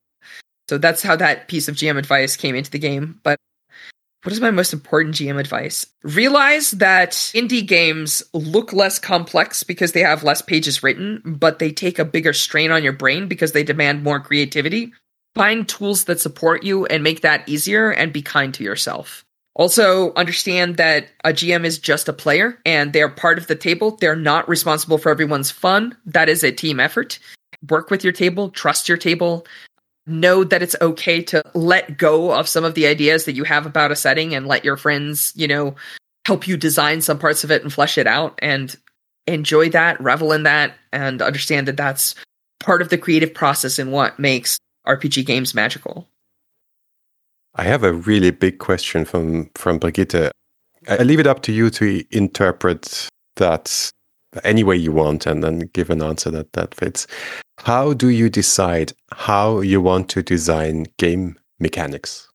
so 0.68 0.78
that's 0.78 1.04
how 1.04 1.16
that 1.18 1.48
piece 1.48 1.68
of 1.68 1.76
GM 1.76 1.98
advice 1.98 2.36
came 2.36 2.56
into 2.56 2.72
the 2.72 2.80
game. 2.80 3.20
But 3.24 3.38
what 4.26 4.34
is 4.34 4.42
my 4.42 4.50
most 4.50 4.74
important 4.74 5.14
GM 5.14 5.40
advice? 5.40 5.86
Realize 6.02 6.72
that 6.72 7.12
indie 7.12 7.66
games 7.66 8.24
look 8.34 8.74
less 8.74 8.98
complex 8.98 9.62
because 9.62 9.92
they 9.92 10.00
have 10.00 10.24
less 10.24 10.42
pages 10.42 10.82
written, 10.82 11.22
but 11.24 11.60
they 11.60 11.72
take 11.72 12.00
a 12.00 12.06
bigger 12.06 12.34
strain 12.34 12.72
on 12.72 12.84
your 12.84 12.92
brain 12.92 13.28
because 13.28 13.52
they 13.52 13.64
demand 13.64 14.02
more 14.02 14.20
creativity. 14.20 14.92
Find 15.36 15.70
tools 15.70 16.06
that 16.06 16.20
support 16.20 16.64
you 16.64 16.88
and 16.88 17.04
make 17.04 17.22
that 17.22 17.48
easier 17.48 17.92
and 17.92 18.12
be 18.12 18.24
kind 18.24 18.52
to 18.56 18.64
yourself. 18.64 19.24
Also, 19.54 20.12
understand 20.16 20.78
that 20.78 21.08
a 21.24 21.30
GM 21.30 21.64
is 21.64 21.78
just 21.78 22.10
a 22.10 22.14
player 22.14 22.58
and 22.66 22.94
they're 22.94 23.10
part 23.10 23.38
of 23.38 23.46
the 23.46 23.56
table. 23.56 23.96
They're 23.98 24.16
not 24.16 24.50
responsible 24.50 24.98
for 24.98 25.12
everyone's 25.12 25.52
fun. 25.52 25.96
That 26.04 26.30
is 26.30 26.44
a 26.44 26.52
team 26.52 26.80
effort. 26.80 27.20
Work 27.70 27.92
with 27.92 28.04
your 28.04 28.14
table, 28.14 28.50
trust 28.50 28.90
your 28.90 28.98
table, 28.98 29.46
know 30.08 30.44
that 30.44 30.62
it's 30.62 30.76
okay 30.82 31.22
to 31.22 31.42
let 31.54 31.98
go 31.98 32.32
of 32.32 32.48
some 32.48 32.64
of 32.64 32.76
the 32.76 32.88
ideas 32.88 33.26
that 33.26 33.34
you 33.34 33.44
have 33.44 33.66
about 33.66 33.92
a 33.92 33.96
setting 33.96 34.36
and 34.36 34.48
let 34.48 34.64
your 34.64 34.78
friends, 34.78 35.34
you 35.36 35.48
know, 35.48 35.76
help 36.26 36.48
you 36.48 36.58
design 36.58 37.02
some 37.02 37.20
parts 37.20 37.44
of 37.44 37.52
it 37.52 37.62
and 37.62 37.74
flesh 37.74 37.98
it 37.98 38.08
out 38.08 38.38
and 38.42 38.76
enjoy 39.28 39.70
that, 39.70 40.00
revel 40.02 40.32
in 40.32 40.44
that, 40.44 40.76
and 40.92 41.22
understand 41.22 41.68
that 41.68 41.78
that's 41.78 42.16
part 42.60 42.82
of 42.82 42.90
the 42.90 42.98
creative 42.98 43.34
process 43.34 43.80
and 43.80 43.92
what 43.92 44.20
makes 44.20 44.58
RPG 44.88 45.26
games 45.26 45.54
magical. 45.54 46.08
I 47.56 47.64
have 47.64 47.84
a 47.84 47.94
really 47.94 48.32
big 48.32 48.60
question 48.60 49.06
from 49.06 49.50
from 49.56 49.80
Brigitte. 49.80 50.32
I 50.88 50.98
leave 50.98 51.20
it 51.20 51.28
up 51.28 51.42
to 51.44 51.52
you 51.52 51.70
to 51.72 52.04
interpret 52.12 53.08
that 53.38 53.90
any 54.44 54.64
way 54.64 54.76
you 54.76 54.92
want 54.92 55.26
and 55.26 55.44
then 55.44 55.70
give 55.74 55.90
an 55.90 56.02
answer 56.02 56.32
that 56.32 56.54
that 56.54 56.76
fits. 56.76 57.08
How 57.60 57.94
do 57.94 58.10
you 58.10 58.30
decide 58.30 58.94
how 59.12 59.62
you 59.62 59.82
want 59.82 60.10
to 60.10 60.22
design 60.22 60.88
game 60.98 61.38
mechanics? 61.60 62.28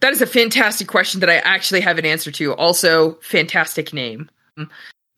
That 0.00 0.12
is 0.12 0.20
a 0.20 0.26
fantastic 0.26 0.86
question 0.86 1.20
that 1.20 1.30
I 1.30 1.36
actually 1.36 1.80
have 1.80 1.98
an 1.98 2.04
answer 2.04 2.30
to. 2.32 2.52
Also, 2.54 3.14
fantastic 3.22 3.92
name. 3.92 4.28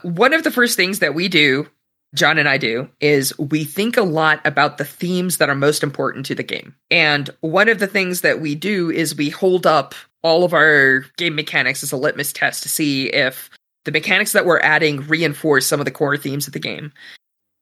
One 0.02 0.32
of 0.32 0.44
the 0.44 0.52
first 0.52 0.76
things 0.76 1.00
that 1.00 1.14
we 1.14 1.28
do, 1.28 1.68
John 2.14 2.38
and 2.38 2.48
I 2.48 2.56
do, 2.56 2.88
is 3.00 3.36
we 3.38 3.64
think 3.64 3.96
a 3.96 4.02
lot 4.02 4.40
about 4.44 4.78
the 4.78 4.84
themes 4.84 5.38
that 5.38 5.50
are 5.50 5.56
most 5.56 5.82
important 5.82 6.24
to 6.26 6.34
the 6.34 6.44
game. 6.44 6.74
And 6.90 7.30
one 7.40 7.68
of 7.68 7.80
the 7.80 7.88
things 7.88 8.20
that 8.20 8.40
we 8.40 8.54
do 8.54 8.90
is 8.90 9.16
we 9.16 9.28
hold 9.28 9.66
up 9.66 9.94
all 10.22 10.44
of 10.44 10.54
our 10.54 11.00
game 11.16 11.34
mechanics 11.34 11.82
as 11.82 11.92
a 11.92 11.96
litmus 11.96 12.32
test 12.32 12.62
to 12.62 12.68
see 12.68 13.08
if 13.08 13.50
the 13.86 13.92
mechanics 13.92 14.32
that 14.32 14.44
we're 14.44 14.60
adding 14.60 15.00
reinforce 15.06 15.64
some 15.64 15.80
of 15.80 15.86
the 15.86 15.90
core 15.90 16.16
themes 16.16 16.46
of 16.46 16.52
the 16.52 16.58
game. 16.58 16.92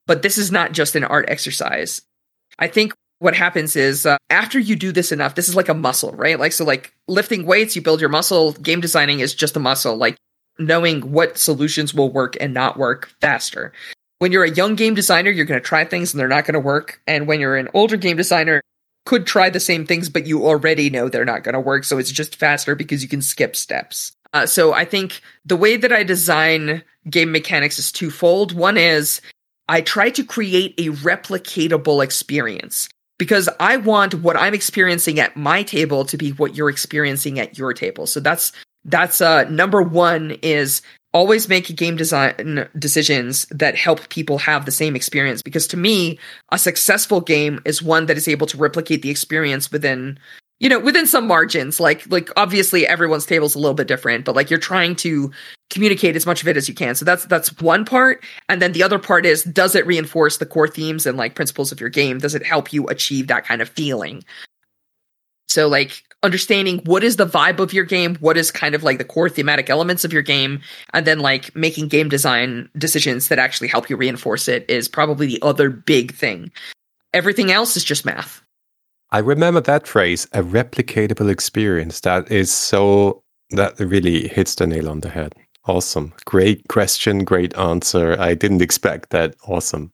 But 0.06 0.22
this 0.22 0.38
is 0.38 0.50
not 0.50 0.72
just 0.72 0.96
an 0.96 1.04
art 1.04 1.26
exercise. 1.28 2.02
I 2.58 2.66
think 2.66 2.92
what 3.20 3.34
happens 3.34 3.76
is 3.76 4.06
uh, 4.06 4.16
after 4.30 4.58
you 4.58 4.74
do 4.74 4.90
this 4.90 5.12
enough, 5.12 5.34
this 5.34 5.48
is 5.48 5.54
like 5.54 5.68
a 5.68 5.74
muscle, 5.74 6.12
right? 6.12 6.38
Like, 6.38 6.52
so 6.52 6.64
like 6.64 6.92
lifting 7.08 7.46
weights, 7.46 7.76
you 7.76 7.82
build 7.82 8.00
your 8.00 8.10
muscle. 8.10 8.52
Game 8.52 8.80
designing 8.80 9.20
is 9.20 9.34
just 9.34 9.56
a 9.56 9.60
muscle, 9.60 9.96
like 9.96 10.16
knowing 10.58 11.12
what 11.12 11.38
solutions 11.38 11.94
will 11.94 12.10
work 12.10 12.36
and 12.40 12.52
not 12.52 12.76
work 12.76 13.12
faster. 13.20 13.72
When 14.18 14.32
you're 14.32 14.44
a 14.44 14.50
young 14.50 14.74
game 14.74 14.94
designer, 14.94 15.30
you're 15.30 15.44
going 15.44 15.60
to 15.60 15.66
try 15.66 15.84
things 15.84 16.12
and 16.12 16.20
they're 16.20 16.28
not 16.28 16.44
going 16.44 16.54
to 16.54 16.60
work. 16.60 17.00
And 17.06 17.26
when 17.26 17.40
you're 17.40 17.56
an 17.56 17.68
older 17.74 17.96
game 17.96 18.16
designer, 18.16 18.62
could 19.04 19.26
try 19.26 19.50
the 19.50 19.60
same 19.60 19.84
things, 19.84 20.08
but 20.08 20.26
you 20.26 20.46
already 20.46 20.88
know 20.88 21.08
they're 21.08 21.26
not 21.26 21.44
going 21.44 21.52
to 21.52 21.60
work. 21.60 21.84
So 21.84 21.98
it's 21.98 22.10
just 22.10 22.36
faster 22.36 22.74
because 22.74 23.02
you 23.02 23.08
can 23.08 23.20
skip 23.20 23.54
steps. 23.54 24.12
Uh, 24.34 24.46
so 24.46 24.74
I 24.74 24.84
think 24.84 25.22
the 25.46 25.56
way 25.56 25.76
that 25.76 25.92
I 25.92 26.02
design 26.02 26.82
game 27.08 27.30
mechanics 27.30 27.78
is 27.78 27.92
twofold. 27.92 28.52
One 28.52 28.76
is 28.76 29.20
I 29.68 29.80
try 29.80 30.10
to 30.10 30.24
create 30.24 30.74
a 30.76 30.88
replicatable 30.88 32.02
experience 32.02 32.88
because 33.16 33.48
I 33.60 33.76
want 33.76 34.14
what 34.14 34.36
I'm 34.36 34.52
experiencing 34.52 35.20
at 35.20 35.36
my 35.36 35.62
table 35.62 36.04
to 36.06 36.16
be 36.16 36.32
what 36.32 36.56
you're 36.56 36.68
experiencing 36.68 37.38
at 37.38 37.56
your 37.56 37.72
table. 37.72 38.06
So 38.06 38.20
that's 38.20 38.52
that's 38.84 39.20
uh 39.20 39.44
number 39.44 39.80
1 39.80 40.32
is 40.42 40.82
always 41.14 41.48
make 41.48 41.74
game 41.76 41.96
design 41.96 42.68
decisions 42.76 43.46
that 43.46 43.76
help 43.76 44.08
people 44.08 44.36
have 44.38 44.66
the 44.66 44.72
same 44.72 44.96
experience 44.96 45.42
because 45.42 45.68
to 45.68 45.76
me 45.76 46.18
a 46.50 46.58
successful 46.58 47.20
game 47.20 47.60
is 47.64 47.80
one 47.80 48.06
that 48.06 48.18
is 48.18 48.28
able 48.28 48.48
to 48.48 48.58
replicate 48.58 49.00
the 49.00 49.10
experience 49.10 49.70
within 49.70 50.18
you 50.64 50.70
know 50.70 50.80
within 50.80 51.06
some 51.06 51.28
margins 51.28 51.80
like 51.80 52.10
like 52.10 52.30
obviously 52.36 52.88
everyone's 52.88 53.26
table 53.26 53.46
is 53.46 53.54
a 53.54 53.60
little 53.60 53.74
bit 53.74 53.88
different 53.88 54.24
but 54.24 54.34
like 54.34 54.50
you're 54.50 54.58
trying 54.58 54.96
to 54.96 55.30
communicate 55.70 56.16
as 56.16 56.26
much 56.26 56.42
of 56.42 56.48
it 56.48 56.56
as 56.56 56.68
you 56.68 56.74
can 56.74 56.96
so 56.96 57.04
that's 57.04 57.26
that's 57.26 57.60
one 57.62 57.84
part 57.84 58.24
and 58.48 58.62
then 58.62 58.72
the 58.72 58.82
other 58.82 58.98
part 58.98 59.26
is 59.26 59.44
does 59.44 59.76
it 59.76 59.86
reinforce 59.86 60.38
the 60.38 60.46
core 60.46 60.68
themes 60.68 61.06
and 61.06 61.18
like 61.18 61.36
principles 61.36 61.72
of 61.72 61.80
your 61.80 61.90
game 61.90 62.18
does 62.18 62.34
it 62.34 62.46
help 62.46 62.72
you 62.72 62.86
achieve 62.88 63.28
that 63.28 63.46
kind 63.46 63.62
of 63.62 63.68
feeling 63.70 64.24
So 65.48 65.68
like 65.68 66.04
understanding 66.22 66.80
what 66.86 67.04
is 67.04 67.16
the 67.16 67.26
vibe 67.26 67.60
of 67.60 67.72
your 67.72 67.84
game, 67.84 68.16
what 68.16 68.36
is 68.38 68.50
kind 68.50 68.74
of 68.74 68.82
like 68.82 68.98
the 68.98 69.04
core 69.04 69.30
thematic 69.30 69.70
elements 69.70 70.04
of 70.04 70.12
your 70.12 70.22
game, 70.22 70.60
and 70.94 71.06
then 71.06 71.20
like 71.20 71.54
making 71.56 71.88
game 71.88 72.08
design 72.08 72.68
decisions 72.78 73.28
that 73.28 73.38
actually 73.38 73.68
help 73.68 73.90
you 73.90 73.96
reinforce 73.96 74.48
it 74.48 74.66
is 74.68 74.88
probably 74.88 75.26
the 75.28 75.40
other 75.42 75.70
big 75.70 76.14
thing. 76.14 76.52
Everything 77.14 77.52
else 77.52 77.76
is 77.76 77.84
just 77.84 78.06
math. 78.06 78.43
I 79.14 79.18
remember 79.18 79.60
that 79.60 79.86
phrase, 79.86 80.26
a 80.32 80.42
replicatable 80.42 81.30
experience. 81.30 82.00
That 82.00 82.32
is 82.32 82.50
so, 82.50 83.22
that 83.50 83.78
really 83.78 84.26
hits 84.26 84.56
the 84.56 84.66
nail 84.66 84.88
on 84.88 85.02
the 85.02 85.08
head. 85.08 85.36
Awesome. 85.66 86.12
Great 86.24 86.66
question, 86.66 87.22
great 87.22 87.56
answer. 87.56 88.16
I 88.18 88.34
didn't 88.34 88.60
expect 88.60 89.10
that. 89.10 89.36
Awesome. 89.46 89.92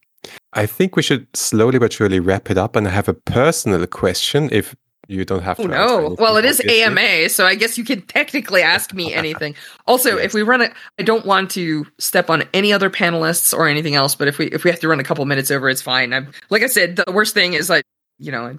I 0.55 0.64
think 0.64 0.97
we 0.97 1.03
should 1.03 1.27
slowly 1.37 1.79
but 1.79 1.93
surely 1.93 2.18
wrap 2.18 2.51
it 2.51 2.57
up 2.57 2.77
and 2.77 2.89
I 2.89 2.93
have 2.93 3.11
a 3.11 3.12
personal 3.12 3.87
question 3.87 4.49
if 4.53 4.75
you 5.07 5.27
don't 5.27 5.43
have 5.43 5.61
oh, 5.61 5.66
to. 5.66 5.79
Oh, 5.79 6.01
no. 6.01 6.16
Well, 6.18 6.39
it 6.39 6.47
is. 6.47 6.62
AMA, 6.66 7.29
so 7.29 7.45
I 7.45 7.57
guess 7.57 7.77
you 7.77 7.85
can 7.85 8.01
technically 8.01 8.62
ask 8.62 8.95
me 8.95 9.12
anything. 9.23 9.55
Also, 9.87 10.16
yes. 10.16 10.25
if 10.25 10.33
we 10.33 10.41
run 10.41 10.62
it, 10.62 10.73
I 10.99 11.03
don't 11.03 11.27
want 11.27 11.51
to 11.51 11.87
step 11.99 12.31
on 12.31 12.45
any 12.55 12.73
other 12.73 12.89
panelists 12.89 13.53
or 13.53 13.68
anything 13.68 13.95
else. 13.97 14.14
But 14.14 14.29
if 14.29 14.39
we 14.39 14.47
if 14.47 14.64
we 14.64 14.71
have 14.71 14.81
to 14.81 14.89
run 14.89 14.99
a 14.99 15.05
couple 15.05 15.27
minutes 15.27 15.51
over, 15.51 15.68
it's 15.68 15.83
fine. 15.83 16.14
I'm 16.14 16.33
like 16.49 16.62
I 16.62 16.68
said, 16.68 16.97
the 16.97 17.12
worst 17.12 17.35
thing 17.35 17.53
is 17.53 17.68
like 17.68 17.85
you 18.18 18.33
know 18.33 18.59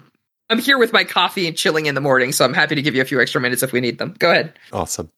I'm 0.52 0.58
here 0.58 0.78
with 0.78 0.92
my 0.92 1.02
coffee 1.02 1.48
and 1.48 1.56
chilling 1.56 1.86
in 1.86 1.94
the 1.94 2.00
morning, 2.00 2.30
so 2.30 2.44
I'm 2.44 2.54
happy 2.54 2.74
to 2.74 2.82
give 2.82 2.94
you 2.94 3.02
a 3.02 3.04
few 3.06 3.20
extra 3.20 3.40
minutes 3.40 3.62
if 3.62 3.72
we 3.72 3.80
need 3.80 3.98
them. 3.98 4.14
Go 4.18 4.30
ahead. 4.30 4.52
Awesome. 4.72 5.10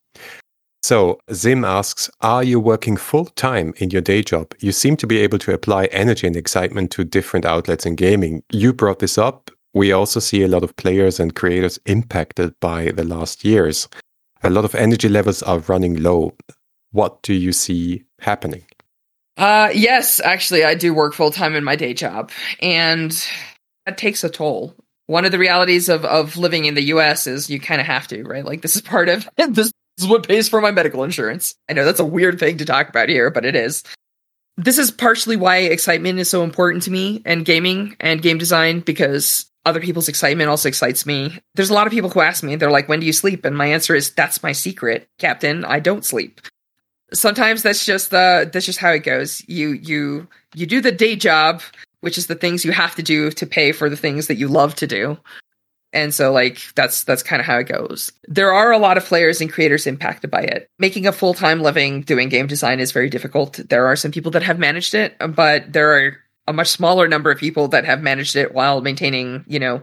So, 0.83 1.19
Zim 1.33 1.65
asks 1.65 2.11
Are 2.21 2.45
you 2.45 2.61
working 2.61 2.97
full 2.97 3.27
time 3.27 3.75
in 3.79 3.91
your 3.91 4.03
day 4.03 4.23
job? 4.23 4.55
You 4.61 4.73
seem 4.73 4.97
to 4.99 5.07
be 5.07 5.19
able 5.19 5.39
to 5.41 5.53
apply 5.53 5.87
energy 5.87 6.27
and 6.27 6.37
excitement 6.37 6.91
to 6.93 7.05
different 7.05 7.45
outlets 7.45 7.85
in 7.85 7.97
gaming. 7.97 8.43
You 8.51 8.73
brought 8.73 9.01
this 9.01 9.19
up 9.19 9.51
we 9.75 9.91
also 9.91 10.21
see 10.21 10.43
a 10.43 10.49
lot 10.49 10.63
of 10.63 10.77
players 10.77 11.19
and 11.19 11.35
creators 11.35 11.79
impacted 11.85 12.59
by 12.61 12.93
the 12.93 13.05
last 13.05 13.45
years. 13.45 13.89
A 14.45 14.51
lot 14.51 14.65
of 14.65 14.75
energy 14.75 15.09
levels 15.09 15.43
are 15.43 15.59
running 15.59 16.01
low. 16.01 16.33
What 16.93 17.23
do 17.23 17.35
you 17.35 17.53
see 17.53 18.05
happening? 18.21 18.65
Uh, 19.37 19.71
yes, 19.75 20.21
actually, 20.21 20.65
I 20.65 20.77
do 20.77 20.95
work 20.95 21.13
full 21.13 21.33
time 21.33 21.57
in 21.57 21.65
my 21.65 21.75
day 21.75 21.93
job, 21.93 22.31
and 22.61 23.11
that 23.85 23.99
takes 23.99 24.23
a 24.23 24.31
toll. 24.31 24.77
One 25.07 25.25
of 25.25 25.33
the 25.33 25.39
realities 25.39 25.89
of, 25.89 26.05
of 26.05 26.37
living 26.37 26.65
in 26.65 26.75
the 26.75 26.85
US 26.95 27.27
is 27.27 27.51
you 27.51 27.61
kind 27.61 27.81
of 27.81 27.87
have 27.87 28.09
to, 28.09 28.23
right? 28.25 28.45
Like, 28.45 28.63
this 28.63 28.77
is 28.77 28.83
part 28.83 29.09
of 29.09 29.29
this 29.37 29.73
is 29.99 30.07
what 30.07 30.27
pays 30.27 30.49
for 30.49 30.61
my 30.61 30.71
medical 30.71 31.05
insurance. 31.05 31.55
I 31.69 31.73
know 31.75 31.85
that's 31.85 32.01
a 32.01 32.05
weird 32.05 32.39
thing 32.39 32.59
to 32.59 32.65
talk 32.65 32.89
about 32.89 33.09
here, 33.09 33.31
but 33.31 33.45
it 33.45 33.55
is. 33.55 33.83
This 34.57 34.79
is 34.79 34.91
partially 34.91 35.37
why 35.37 35.59
excitement 35.59 36.19
is 36.19 36.31
so 36.31 36.45
important 36.45 36.85
to 36.85 36.91
me 36.91 37.23
and 37.25 37.45
gaming 37.45 37.97
and 37.99 38.23
game 38.23 38.39
design 38.39 38.81
because 38.81 39.51
other 39.67 39.81
people's 39.81 40.09
excitement 40.09 40.51
also 40.51 40.69
excites 40.69 41.07
me. 41.07 41.39
There's 41.55 41.71
a 41.71 41.75
lot 41.75 41.87
of 41.87 41.93
people 41.93 42.11
who 42.11 42.21
ask 42.21 42.43
me, 42.45 42.57
they're 42.57 42.71
like, 42.71 42.89
when 42.89 43.01
do 43.01 43.07
you 43.07 43.13
sleep? 43.13 43.45
And 43.45 43.57
my 43.57 43.67
answer 43.67 43.95
is, 43.95 44.13
that's 44.13 44.43
my 44.43 44.53
secret, 44.53 45.09
Captain. 45.19 45.65
I 45.65 45.81
don't 45.81 46.05
sleep. 46.05 46.41
Sometimes 47.13 47.63
that's 47.63 47.85
just 47.85 48.11
the, 48.11 48.49
that's 48.53 48.67
just 48.67 48.79
how 48.79 48.91
it 48.91 49.01
goes. 49.01 49.43
You, 49.49 49.71
you, 49.71 50.29
you 50.55 50.67
do 50.67 50.81
the 50.81 50.93
day 50.93 51.17
job, 51.17 51.63
which 52.05 52.19
is 52.19 52.27
the 52.27 52.35
things 52.35 52.65
you 52.65 52.73
have 52.73 52.95
to 52.97 53.03
do 53.03 53.31
to 53.31 53.47
pay 53.47 53.73
for 53.73 53.89
the 53.89 53.97
things 53.97 54.27
that 54.27 54.37
you 54.37 54.47
love 54.47 54.75
to 54.77 54.87
do. 54.87 55.19
And 55.95 56.13
so 56.13 56.33
like 56.33 56.59
that's 56.75 57.05
that's 57.05 57.23
kind 57.23 57.41
of 57.41 57.47
how 57.47 57.59
it 57.59 57.69
goes. 57.69 58.13
There 58.29 58.53
are 58.53 58.73
a 58.73 58.79
lot 58.79 58.99
of 58.99 59.05
players 59.05 59.41
and 59.41 59.51
creators 59.51 59.87
impacted 59.87 60.31
by 60.31 60.43
it. 60.43 60.69
Making 60.79 61.07
a 61.07 61.13
full-time 61.13 61.63
living 61.63 62.03
doing 62.03 62.29
game 62.29 62.47
design 62.47 62.79
is 62.79 62.93
very 62.93 63.09
difficult. 63.09 63.59
There 63.71 63.87
are 63.87 63.97
some 63.97 64.11
people 64.11 64.33
that 64.33 64.43
have 64.43 64.59
managed 64.59 64.95
it, 64.95 65.17
but 65.31 65.73
there 65.73 65.97
are 65.97 66.17
a 66.47 66.53
much 66.53 66.69
smaller 66.69 67.09
number 67.09 67.31
of 67.31 67.39
people 67.39 67.69
that 67.69 67.87
have 67.87 68.03
managed 68.03 68.37
it 68.37 68.53
while 68.53 68.83
maintaining, 68.83 69.45
you 69.47 69.59
know, 69.59 69.83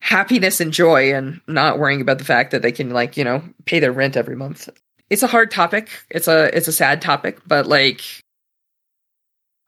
happiness 0.00 0.60
and 0.60 0.72
joy 0.72 1.14
and 1.14 1.40
not 1.46 1.78
worrying 1.78 2.02
about 2.02 2.18
the 2.18 2.24
fact 2.24 2.50
that 2.50 2.60
they 2.60 2.72
can 2.72 2.90
like, 2.90 3.16
you 3.16 3.24
know, 3.24 3.42
pay 3.64 3.78
their 3.78 3.92
rent 3.92 4.16
every 4.16 4.36
month. 4.36 4.68
It's 5.08 5.22
a 5.22 5.28
hard 5.28 5.50
topic. 5.50 5.88
It's 6.10 6.28
a 6.28 6.54
it's 6.54 6.68
a 6.68 6.72
sad 6.72 7.00
topic, 7.00 7.38
but 7.46 7.66
like 7.66 8.02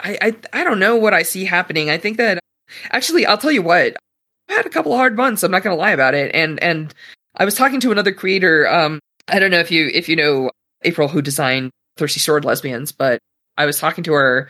I 0.00 0.18
I 0.20 0.60
I 0.60 0.64
don't 0.64 0.78
know 0.78 0.96
what 0.96 1.14
I 1.14 1.22
see 1.22 1.44
happening. 1.44 1.90
I 1.90 1.98
think 1.98 2.16
that 2.16 2.38
actually 2.90 3.26
I'll 3.26 3.38
tell 3.38 3.52
you 3.52 3.62
what. 3.62 3.96
I've 4.48 4.56
had 4.56 4.66
a 4.66 4.70
couple 4.70 4.92
of 4.92 4.98
hard 4.98 5.16
months. 5.16 5.42
I'm 5.42 5.50
not 5.50 5.62
going 5.62 5.74
to 5.74 5.80
lie 5.80 5.92
about 5.92 6.14
it. 6.14 6.34
And 6.34 6.62
and 6.62 6.94
I 7.36 7.44
was 7.44 7.54
talking 7.54 7.80
to 7.80 7.92
another 7.92 8.12
creator 8.12 8.68
um 8.68 9.00
I 9.28 9.38
don't 9.38 9.50
know 9.50 9.60
if 9.60 9.70
you 9.70 9.90
if 9.92 10.08
you 10.08 10.16
know 10.16 10.50
April 10.82 11.08
who 11.08 11.22
designed 11.22 11.70
Thirsty 11.96 12.20
Sword 12.20 12.44
Lesbians, 12.44 12.92
but 12.92 13.18
I 13.56 13.66
was 13.66 13.78
talking 13.78 14.04
to 14.04 14.12
her 14.12 14.48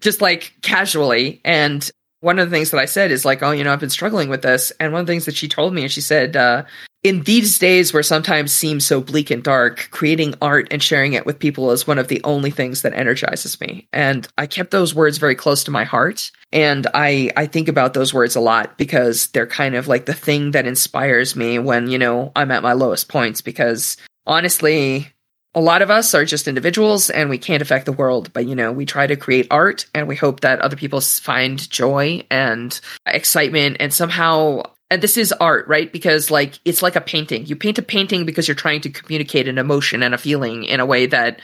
just 0.00 0.20
like 0.20 0.54
casually. 0.62 1.40
And 1.44 1.88
one 2.20 2.38
of 2.38 2.50
the 2.50 2.56
things 2.56 2.70
that 2.70 2.80
I 2.80 2.86
said 2.86 3.10
is 3.10 3.24
like, 3.24 3.42
oh, 3.42 3.52
you 3.52 3.64
know, 3.64 3.72
I've 3.72 3.80
been 3.80 3.90
struggling 3.90 4.28
with 4.28 4.42
this. 4.42 4.72
And 4.80 4.92
one 4.92 5.00
of 5.00 5.06
the 5.06 5.12
things 5.12 5.26
that 5.26 5.36
she 5.36 5.48
told 5.48 5.74
me, 5.74 5.82
and 5.82 5.92
she 5.92 6.00
said, 6.00 6.36
uh, 6.36 6.64
in 7.02 7.22
these 7.22 7.58
days 7.58 7.92
where 7.92 8.02
sometimes 8.02 8.52
seem 8.52 8.80
so 8.80 9.00
bleak 9.00 9.30
and 9.30 9.42
dark, 9.42 9.88
creating 9.90 10.34
art 10.42 10.66
and 10.70 10.82
sharing 10.82 11.12
it 11.12 11.24
with 11.24 11.38
people 11.38 11.70
is 11.70 11.86
one 11.86 11.98
of 11.98 12.08
the 12.08 12.20
only 12.24 12.50
things 12.50 12.82
that 12.82 12.94
energizes 12.94 13.60
me. 13.60 13.86
And 13.92 14.26
I 14.36 14.46
kept 14.46 14.72
those 14.72 14.94
words 14.94 15.18
very 15.18 15.36
close 15.36 15.62
to 15.64 15.70
my 15.70 15.84
heart. 15.84 16.30
And 16.52 16.86
I, 16.94 17.30
I 17.36 17.46
think 17.46 17.68
about 17.68 17.94
those 17.94 18.12
words 18.12 18.34
a 18.34 18.40
lot 18.40 18.76
because 18.76 19.28
they're 19.28 19.46
kind 19.46 19.76
of 19.76 19.86
like 19.86 20.06
the 20.06 20.14
thing 20.14 20.50
that 20.50 20.66
inspires 20.66 21.36
me 21.36 21.58
when, 21.58 21.88
you 21.88 21.98
know, 21.98 22.32
I'm 22.34 22.50
at 22.50 22.62
my 22.62 22.72
lowest 22.72 23.08
points 23.08 23.40
because 23.40 23.96
honestly, 24.26 25.12
a 25.54 25.60
lot 25.60 25.80
of 25.80 25.90
us 25.90 26.12
are 26.14 26.24
just 26.24 26.48
individuals 26.48 27.08
and 27.08 27.30
we 27.30 27.38
can't 27.38 27.62
affect 27.62 27.86
the 27.86 27.92
world, 27.92 28.30
but 28.32 28.46
you 28.46 28.54
know, 28.54 28.72
we 28.72 28.84
try 28.84 29.06
to 29.06 29.16
create 29.16 29.46
art 29.50 29.86
and 29.94 30.06
we 30.06 30.14
hope 30.14 30.40
that 30.40 30.60
other 30.60 30.76
people 30.76 31.00
find 31.00 31.70
joy 31.70 32.22
and 32.30 32.78
excitement 33.06 33.78
and 33.80 33.92
somehow 33.92 34.62
and 34.90 35.02
this 35.02 35.16
is 35.16 35.32
art, 35.32 35.66
right? 35.66 35.92
Because 35.92 36.30
like 36.30 36.58
it's 36.64 36.82
like 36.82 36.96
a 36.96 37.00
painting. 37.00 37.46
You 37.46 37.56
paint 37.56 37.78
a 37.78 37.82
painting 37.82 38.24
because 38.24 38.46
you're 38.46 38.54
trying 38.54 38.80
to 38.82 38.90
communicate 38.90 39.48
an 39.48 39.58
emotion 39.58 40.02
and 40.02 40.14
a 40.14 40.18
feeling 40.18 40.64
in 40.64 40.80
a 40.80 40.86
way 40.86 41.06
that 41.06 41.40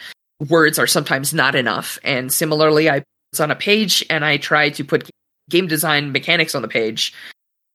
words 0.48 0.78
are 0.78 0.86
sometimes 0.86 1.34
not 1.34 1.54
enough. 1.54 1.98
And 2.04 2.32
similarly, 2.32 2.88
I 2.88 3.02
was 3.32 3.40
on 3.40 3.50
a 3.50 3.56
page 3.56 4.04
and 4.10 4.24
I 4.24 4.36
try 4.36 4.70
to 4.70 4.84
put 4.84 5.10
game 5.50 5.66
design 5.66 6.12
mechanics 6.12 6.54
on 6.54 6.62
the 6.62 6.68
page 6.68 7.12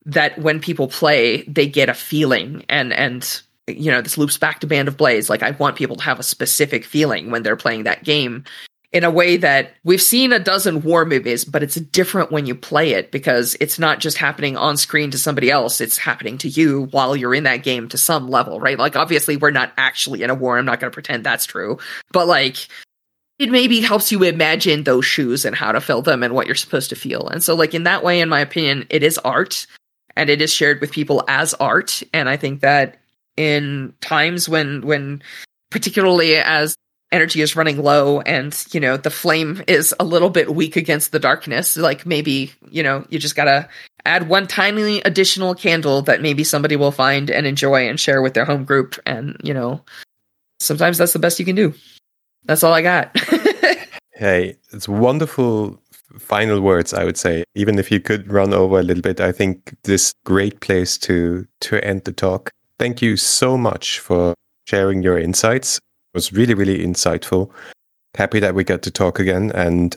that 0.06 0.40
when 0.40 0.62
people 0.62 0.88
play, 0.88 1.44
they 1.44 1.68
get 1.68 1.90
a 1.90 1.94
feeling 1.94 2.64
and 2.70 2.94
and 2.94 3.42
you 3.68 3.92
know, 3.92 4.02
this 4.02 4.18
loops 4.18 4.38
back 4.38 4.62
to 4.62 4.68
Band 4.68 4.88
of 4.88 4.96
Blades. 4.96 5.30
Like, 5.30 5.44
I 5.44 5.52
want 5.52 5.76
people 5.76 5.98
to 5.98 6.04
have 6.04 6.22
a 6.22 6.24
specific 6.24 6.86
feeling 6.86 7.32
when 7.32 7.44
they're 7.44 7.58
playing 7.58 7.84
that 7.84 8.06
game 8.06 8.46
in 8.98 9.04
a 9.04 9.12
way 9.12 9.38
that 9.38 9.76
we've 9.84 10.02
seen 10.02 10.34
a 10.34 10.40
dozen 10.40 10.82
war 10.82 11.06
movies, 11.06 11.46
but 11.46 11.62
it's 11.62 11.76
different 11.76 12.32
when 12.32 12.48
you 12.48 12.56
play 12.56 12.94
it 12.94 13.12
because 13.12 13.56
it's 13.60 13.78
not 13.78 14.00
just 14.00 14.18
happening 14.18 14.58
on 14.58 14.76
screen 14.76 15.12
to 15.12 15.20
somebody 15.20 15.52
else. 15.52 15.80
It's 15.80 16.00
happening 16.00 16.40
to 16.40 16.50
you 16.50 16.86
while 16.86 17.16
you're 17.16 17.36
in 17.36 17.44
that 17.44 17.62
game 17.62 17.88
to 17.90 17.98
some 18.00 18.28
level, 18.28 18.60
right? 18.60 18.80
Like, 18.80 18.96
obviously, 18.96 19.38
we're 19.38 19.52
not 19.52 19.72
actually 19.78 20.24
in 20.24 20.32
a 20.32 20.36
war. 20.36 20.58
I'm 20.58 20.66
not 20.66 20.80
going 20.80 20.90
to 20.90 20.96
pretend 20.96 21.24
that's 21.24 21.46
true, 21.46 21.78
but 22.12 22.26
like, 22.26 22.68
it 23.38 23.52
maybe 23.52 23.82
helps 23.82 24.12
you 24.12 24.24
imagine 24.24 24.84
those 24.84 25.06
shoes 25.06 25.46
and 25.46 25.56
how 25.56 25.72
to 25.72 25.80
fill 25.80 26.02
them 26.02 26.24
and 26.24 26.34
what 26.34 26.48
you're 26.48 26.56
supposed 26.56 26.90
to 26.90 26.96
feel. 26.96 27.28
And 27.28 27.44
so, 27.44 27.54
like, 27.54 27.76
in 27.76 27.84
that 27.84 28.04
way, 28.04 28.20
in 28.20 28.30
my 28.30 28.40
opinion, 28.40 28.88
it 28.90 29.04
is 29.04 29.20
art 29.20 29.68
and 30.16 30.28
it 30.28 30.42
is 30.42 30.52
shared 30.52 30.82
with 30.82 30.92
people 30.92 31.24
as 31.28 31.54
art. 31.54 32.02
And 32.16 32.28
I 32.28 32.36
think 32.36 32.62
that 32.62 32.98
in 33.36 33.94
times 34.02 34.50
when 34.50 34.82
when 34.82 35.22
particularly 35.70 36.36
as 36.38 36.76
energy 37.12 37.42
is 37.42 37.56
running 37.56 37.82
low 37.82 38.22
and 38.22 38.66
you 38.72 38.80
know 38.80 38.98
the 38.98 39.10
flame 39.10 39.64
is 39.68 39.96
a 40.00 40.04
little 40.04 40.30
bit 40.30 40.54
weak 40.54 40.76
against 40.76 41.14
the 41.14 41.20
darkness 41.20 41.78
like 41.78 42.06
maybe 42.06 42.52
you 42.70 42.84
know 42.84 43.06
you 43.10 43.18
just 43.18 43.36
gotta 43.36 43.68
add 44.08 44.30
one 44.30 44.48
tiny 44.48 45.02
additional 45.02 45.54
candle 45.54 46.02
that 46.02 46.22
maybe 46.22 46.44
somebody 46.44 46.78
will 46.78 46.94
find 46.94 47.30
and 47.30 47.46
enjoy 47.46 47.88
and 47.88 48.00
share 48.00 48.22
with 48.22 48.34
their 48.34 48.46
home 48.46 48.64
group. 48.64 48.96
And 49.06 49.38
you 49.44 49.54
know 49.54 49.84
sometimes 50.60 50.98
that's 50.98 51.14
the 51.14 51.20
best 51.20 51.40
you 51.40 51.46
can 51.46 51.56
do. 51.56 51.74
That's 52.46 52.64
all 52.64 52.74
i 52.74 52.82
got. 52.82 53.16
Hey 54.14 54.58
it's 54.72 54.90
wonderful 54.90 55.80
final 56.18 56.60
words 56.60 56.92
i 56.92 57.04
would 57.04 57.18
say. 57.18 57.44
Even 57.54 57.78
if 57.78 57.92
you 57.92 58.00
could 58.00 58.32
run 58.32 58.52
over 58.52 58.80
a 58.80 58.84
little 58.84 59.04
bit 59.04 59.22
i 59.22 59.32
think 59.32 59.76
this 59.84 60.14
great 60.26 60.60
place 60.60 60.98
to 61.00 61.46
to 61.62 61.84
end 61.86 62.06
the 62.06 62.12
talk. 62.12 62.50
Thank 62.80 63.02
you 63.02 63.16
so 63.18 63.58
much 63.58 64.00
for 64.00 64.34
sharing 64.66 65.04
your 65.04 65.20
insights. 65.20 65.80
Was 66.18 66.34
really, 66.34 66.56
really 66.56 66.80
insightful. 66.80 67.52
Happy 68.16 68.40
that 68.40 68.56
we 68.56 68.64
got 68.64 68.82
to 68.82 68.90
talk 68.90 69.20
again 69.20 69.52
and 69.54 69.96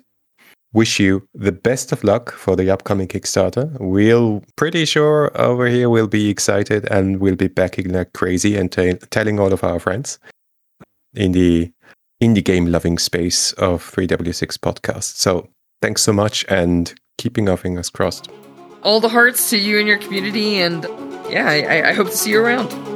wish 0.74 1.00
you 1.00 1.26
the 1.32 1.50
best 1.50 1.92
of 1.92 2.04
luck 2.04 2.30
for 2.32 2.56
the 2.56 2.70
upcoming 2.70 3.08
Kickstarter. 3.08 3.74
We'll 3.80 4.44
pretty 4.56 4.84
sure 4.84 5.32
over 5.40 5.66
here 5.66 5.88
we'll 5.88 6.08
be 6.08 6.28
excited 6.28 6.86
and 6.90 7.20
we'll 7.20 7.36
be 7.36 7.48
backing 7.48 7.88
like 7.88 8.12
crazy 8.12 8.54
and 8.54 8.70
t- 8.70 8.98
telling 9.08 9.40
all 9.40 9.50
of 9.50 9.64
our 9.64 9.80
friends 9.80 10.18
in 11.14 11.32
the 11.32 11.72
indie 12.22 12.44
game 12.44 12.66
loving 12.66 12.98
space 12.98 13.54
of 13.54 13.82
3W6 13.82 14.58
podcast. 14.58 15.16
So 15.16 15.48
thanks 15.80 16.02
so 16.02 16.12
much 16.12 16.44
and 16.50 16.92
keeping 17.16 17.48
our 17.48 17.56
fingers 17.56 17.88
crossed. 17.88 18.28
All 18.82 19.00
the 19.00 19.08
hearts 19.08 19.48
to 19.48 19.56
you 19.56 19.78
and 19.78 19.88
your 19.88 19.96
community 19.96 20.56
and 20.56 20.84
yeah, 21.30 21.48
I, 21.48 21.88
I 21.88 21.92
hope 21.94 22.08
to 22.08 22.16
see 22.18 22.32
you 22.32 22.44
around. 22.44 22.89